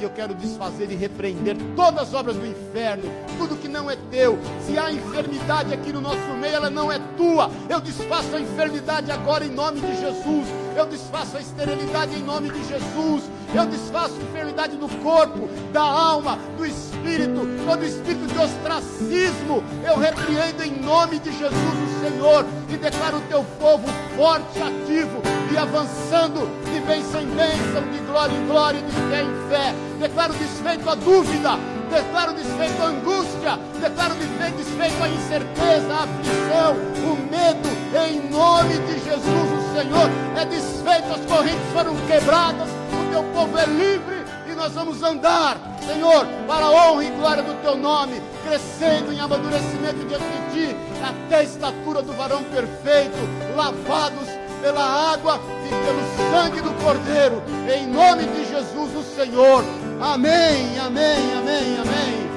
e 0.00 0.04
eu 0.04 0.10
quero 0.10 0.34
desfazer 0.34 0.90
e 0.90 0.94
repreender 0.94 1.56
todas 1.76 2.08
as 2.08 2.14
obras 2.14 2.36
do 2.36 2.46
inferno, 2.46 3.04
tudo 3.38 3.56
que 3.56 3.68
não 3.68 3.90
é 3.90 3.96
teu. 4.10 4.38
Se 4.66 4.78
há 4.78 4.90
enfermidade 4.90 5.74
aqui 5.74 5.92
no 5.92 6.00
nosso 6.00 6.34
meio, 6.40 6.54
ela 6.54 6.70
não 6.70 6.90
é 6.90 6.98
tua. 7.16 7.50
Eu 7.68 7.80
desfaço 7.80 8.34
a 8.34 8.40
enfermidade 8.40 9.10
agora 9.10 9.44
em 9.44 9.50
nome 9.50 9.80
de 9.80 10.00
Jesus. 10.00 10.48
Eu 10.74 10.86
desfaço 10.86 11.36
a 11.36 11.40
esterilidade 11.40 12.14
em 12.14 12.22
nome 12.22 12.50
de 12.50 12.64
Jesus. 12.66 13.24
Eu 13.54 13.66
desfaço 13.66 14.14
a 14.14 14.22
enfermidade 14.22 14.76
do 14.76 14.88
corpo, 15.02 15.48
da 15.72 15.82
alma, 15.82 16.38
do 16.56 16.64
espírito, 16.64 17.40
todo 17.66 17.84
espírito 17.84 18.26
de 18.26 18.38
ostracismo. 18.38 19.62
Eu 19.86 19.98
repreendo 19.98 20.62
em 20.62 20.80
nome 20.80 21.18
de 21.18 21.30
Jesus 21.36 21.89
Senhor 22.00 22.46
e 22.68 22.76
declaro 22.76 23.18
o 23.18 23.20
teu 23.22 23.44
povo 23.58 23.86
forte, 24.16 24.58
ativo 24.58 25.20
e 25.52 25.58
avançando 25.58 26.48
de 26.64 26.80
bênção 26.80 27.20
em 27.20 27.26
bênção, 27.26 27.82
de 27.92 27.98
glória 28.10 28.34
em 28.34 28.46
glória, 28.46 28.80
de 28.80 28.92
fé 28.92 29.22
em 29.22 29.48
fé. 29.50 29.74
Declaro 29.98 30.32
desfeito 30.32 30.88
a 30.88 30.94
dúvida, 30.94 31.58
declaro 31.90 32.32
desfeito 32.32 32.82
a 32.82 32.86
angústia, 32.86 33.58
declaro 33.80 34.14
desfeito 34.14 35.02
a 35.02 35.08
incerteza, 35.08 35.92
a 35.92 36.04
aflição, 36.04 36.76
o 37.04 37.16
medo, 37.30 37.68
em 38.08 38.30
nome 38.30 38.78
de 38.78 39.04
Jesus, 39.04 39.26
o 39.26 39.74
Senhor 39.76 40.10
é 40.36 40.44
desfeito, 40.46 41.12
as 41.12 41.26
correntes 41.26 41.72
foram 41.74 41.94
quebradas, 42.06 42.68
o 42.68 43.10
teu 43.10 43.22
povo 43.24 43.58
é 43.58 43.66
livre 43.66 44.19
nós 44.60 44.74
vamos 44.74 45.02
andar, 45.02 45.56
Senhor, 45.86 46.26
para 46.46 46.66
a 46.66 46.70
honra 46.70 47.04
e 47.04 47.10
glória 47.12 47.42
do 47.42 47.54
teu 47.62 47.78
nome, 47.78 48.20
crescendo 48.46 49.10
em 49.10 49.18
amadurecimento 49.18 50.04
diante 50.06 50.22
de 50.22 50.52
ti, 50.52 50.76
até 51.02 51.36
a 51.36 51.42
estatura 51.42 52.02
do 52.02 52.12
varão 52.12 52.44
perfeito, 52.44 53.16
lavados 53.56 54.28
pela 54.60 55.14
água 55.14 55.40
e 55.64 55.68
pelo 55.70 56.30
sangue 56.30 56.60
do 56.60 56.74
Cordeiro, 56.84 57.42
em 57.74 57.86
nome 57.86 58.24
de 58.24 58.50
Jesus, 58.50 58.94
o 58.96 59.02
Senhor. 59.16 59.64
Amém, 59.98 60.78
amém, 60.78 61.32
amém, 61.38 61.78
amém. 61.78 62.28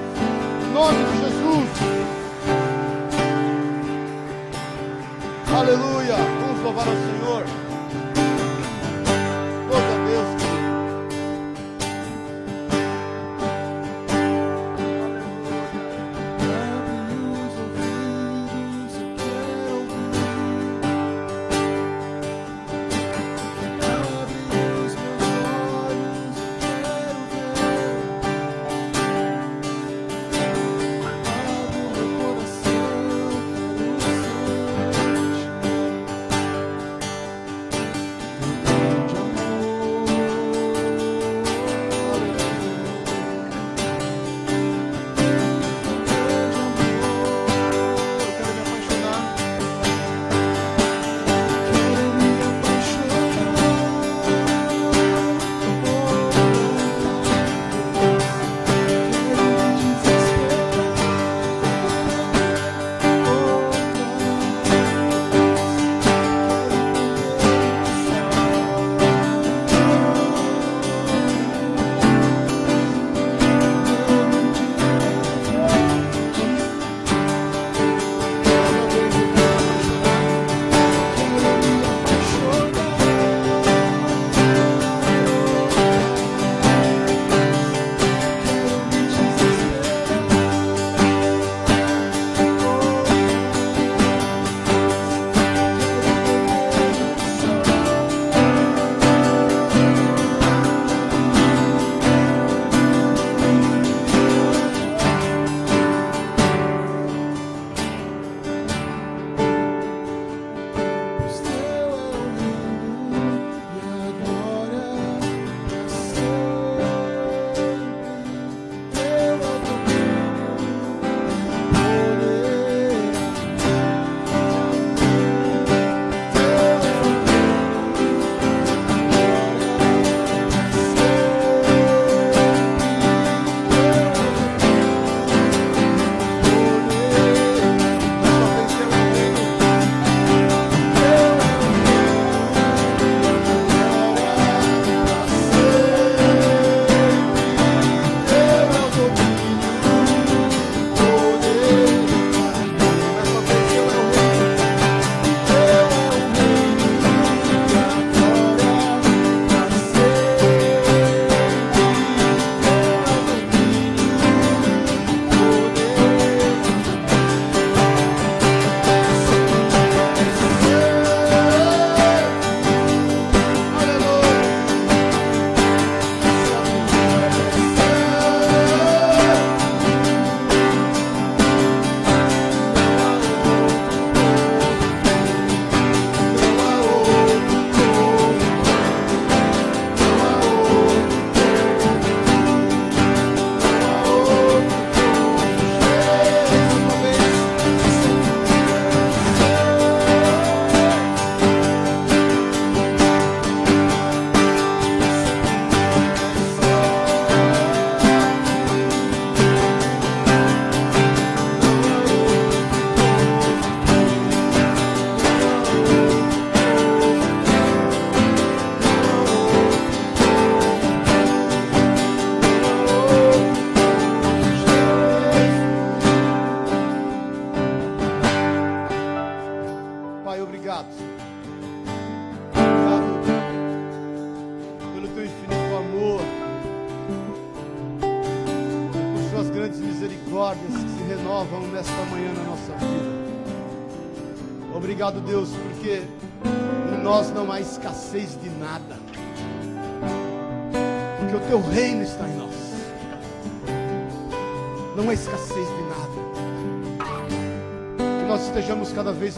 Em 0.63 0.74
nome 0.74 1.03
de 1.03 1.17
Jesus. 1.26 1.69
Aleluia. 5.53 6.15
Vamos 6.15 6.63
louvar 6.63 6.88
ao 6.88 6.93
Senhor. 6.93 7.62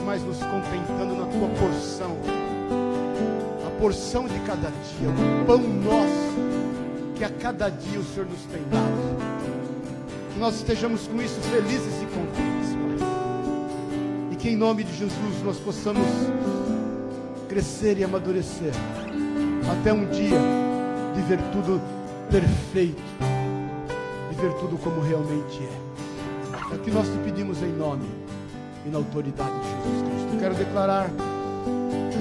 Mais 0.05 0.21
nos 0.21 0.37
contentando 0.37 1.15
na 1.15 1.25
tua 1.25 1.49
porção. 1.59 2.15
A 3.65 3.79
porção 3.81 4.27
de 4.27 4.39
cada 4.41 4.69
dia, 4.69 5.09
o 5.09 5.45
pão 5.45 5.57
nosso, 5.57 6.35
que 7.15 7.23
a 7.23 7.29
cada 7.29 7.69
dia 7.69 7.99
o 7.99 8.03
Senhor 8.03 8.27
nos 8.27 8.41
tem 8.43 8.61
dado. 8.69 9.17
Que 10.31 10.39
nós 10.39 10.55
estejamos 10.55 11.07
com 11.07 11.19
isso 11.21 11.39
felizes 11.41 12.01
e 12.03 12.05
contentes, 12.05 12.69
Pai. 12.99 13.07
E 14.31 14.35
que 14.35 14.49
em 14.49 14.55
nome 14.55 14.83
de 14.83 14.95
Jesus 14.95 15.43
nós 15.43 15.57
possamos 15.57 16.07
crescer 17.49 17.97
e 17.97 18.03
amadurecer 18.03 18.73
até 19.71 19.91
um 19.91 20.05
dia 20.11 20.37
de 21.15 21.21
ver 21.21 21.39
tudo 21.51 21.81
perfeito, 22.29 23.01
de 24.29 24.35
ver 24.35 24.53
tudo 24.59 24.77
como 24.77 25.01
realmente 25.01 25.63
é. 25.63 26.73
É 26.73 26.75
o 26.75 26.79
que 26.79 26.91
nós 26.91 27.07
te 27.07 27.17
pedimos 27.23 27.61
em 27.63 27.71
nome 27.71 28.05
e 28.85 28.89
na 28.89 28.97
autoridade 28.97 29.64
quero 30.45 30.53
declarar 30.53 31.09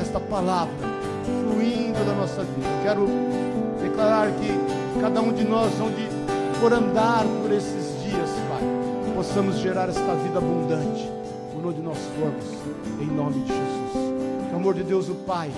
esta 0.00 0.18
palavra 0.18 0.72
fluindo 1.42 2.02
da 2.06 2.14
nossa 2.14 2.42
vida. 2.42 2.66
Eu 2.66 2.82
quero 2.82 3.06
declarar 3.82 4.28
que 4.28 4.98
cada 4.98 5.20
um 5.20 5.30
de 5.30 5.44
nós, 5.44 5.70
onde 5.78 6.08
for 6.58 6.72
andar 6.72 7.22
por 7.42 7.52
esses 7.52 7.84
possamos 9.14 9.56
gerar 9.56 9.90
esta 9.90 10.14
vida 10.14 10.38
abundante 10.38 11.06
por 11.52 11.66
onde 11.66 11.82
nós 11.82 11.98
formos, 12.18 12.44
em 12.98 13.06
nome 13.06 13.42
de 13.42 13.48
Jesus. 13.48 14.14
Que 14.48 14.54
o 14.54 14.56
amor 14.56 14.74
de 14.74 14.84
Deus, 14.84 15.08
o 15.10 15.14
Pai, 15.14 15.50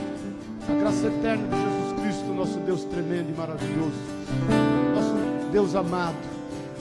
a 0.69 0.73
graça 0.73 1.07
eterna 1.07 1.47
de 1.47 1.57
Jesus 1.57 2.01
Cristo, 2.01 2.35
nosso 2.35 2.59
Deus 2.59 2.85
tremendo 2.85 3.31
e 3.31 3.37
maravilhoso, 3.37 3.95
nosso 4.95 5.51
Deus 5.53 5.75
amado, 5.77 6.17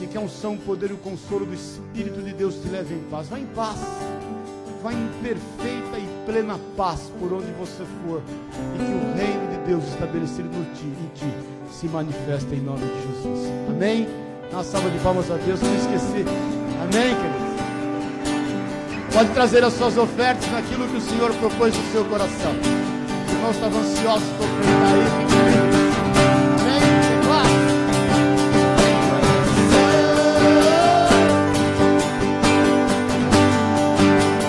e 0.00 0.06
que 0.06 0.18
a 0.18 0.20
unção, 0.20 0.54
o 0.54 0.58
poder 0.58 0.90
e 0.90 0.94
o 0.94 0.98
consolo 0.98 1.46
do 1.46 1.54
Espírito 1.54 2.20
de 2.22 2.32
Deus 2.32 2.56
te 2.56 2.68
leve 2.68 2.94
em 2.94 3.02
paz. 3.10 3.28
Vá 3.28 3.38
em 3.38 3.46
paz, 3.46 3.78
vá 4.86 4.92
em 4.92 5.08
perfeita 5.20 5.98
e 5.98 6.08
plena 6.24 6.60
paz 6.76 7.10
por 7.18 7.32
onde 7.32 7.50
você 7.58 7.82
for, 8.06 8.22
e 8.22 8.78
que 8.78 8.92
o 8.92 9.14
reino 9.16 9.50
de 9.50 9.56
Deus 9.66 9.82
estabelecido 9.88 10.48
ti, 10.74 10.84
em 10.84 11.10
ti 11.12 11.26
se 11.72 11.88
manifeste 11.88 12.54
em 12.54 12.60
nome 12.60 12.82
de 12.82 13.02
Jesus. 13.02 13.52
Amém? 13.68 14.06
Uma 14.52 14.62
salva 14.62 14.88
de 14.88 14.98
palmas 15.00 15.28
a 15.28 15.34
Deus, 15.38 15.60
não 15.60 15.74
esqueci. 15.74 16.24
Amém, 16.80 17.16
queridos? 17.16 17.56
Pode 19.12 19.30
trazer 19.30 19.64
as 19.64 19.72
suas 19.72 19.98
ofertas 19.98 20.48
naquilo 20.52 20.86
que 20.86 20.98
o 20.98 21.00
Senhor 21.00 21.34
propôs 21.34 21.76
no 21.76 21.90
seu 21.90 22.04
coração. 22.04 22.52
Os 23.26 23.32
irmãos 23.32 23.56
estavam 23.56 23.80
ansiosos 23.80 24.28
por 24.36 24.44
ofertar 24.44 24.98
isso. 25.80 25.85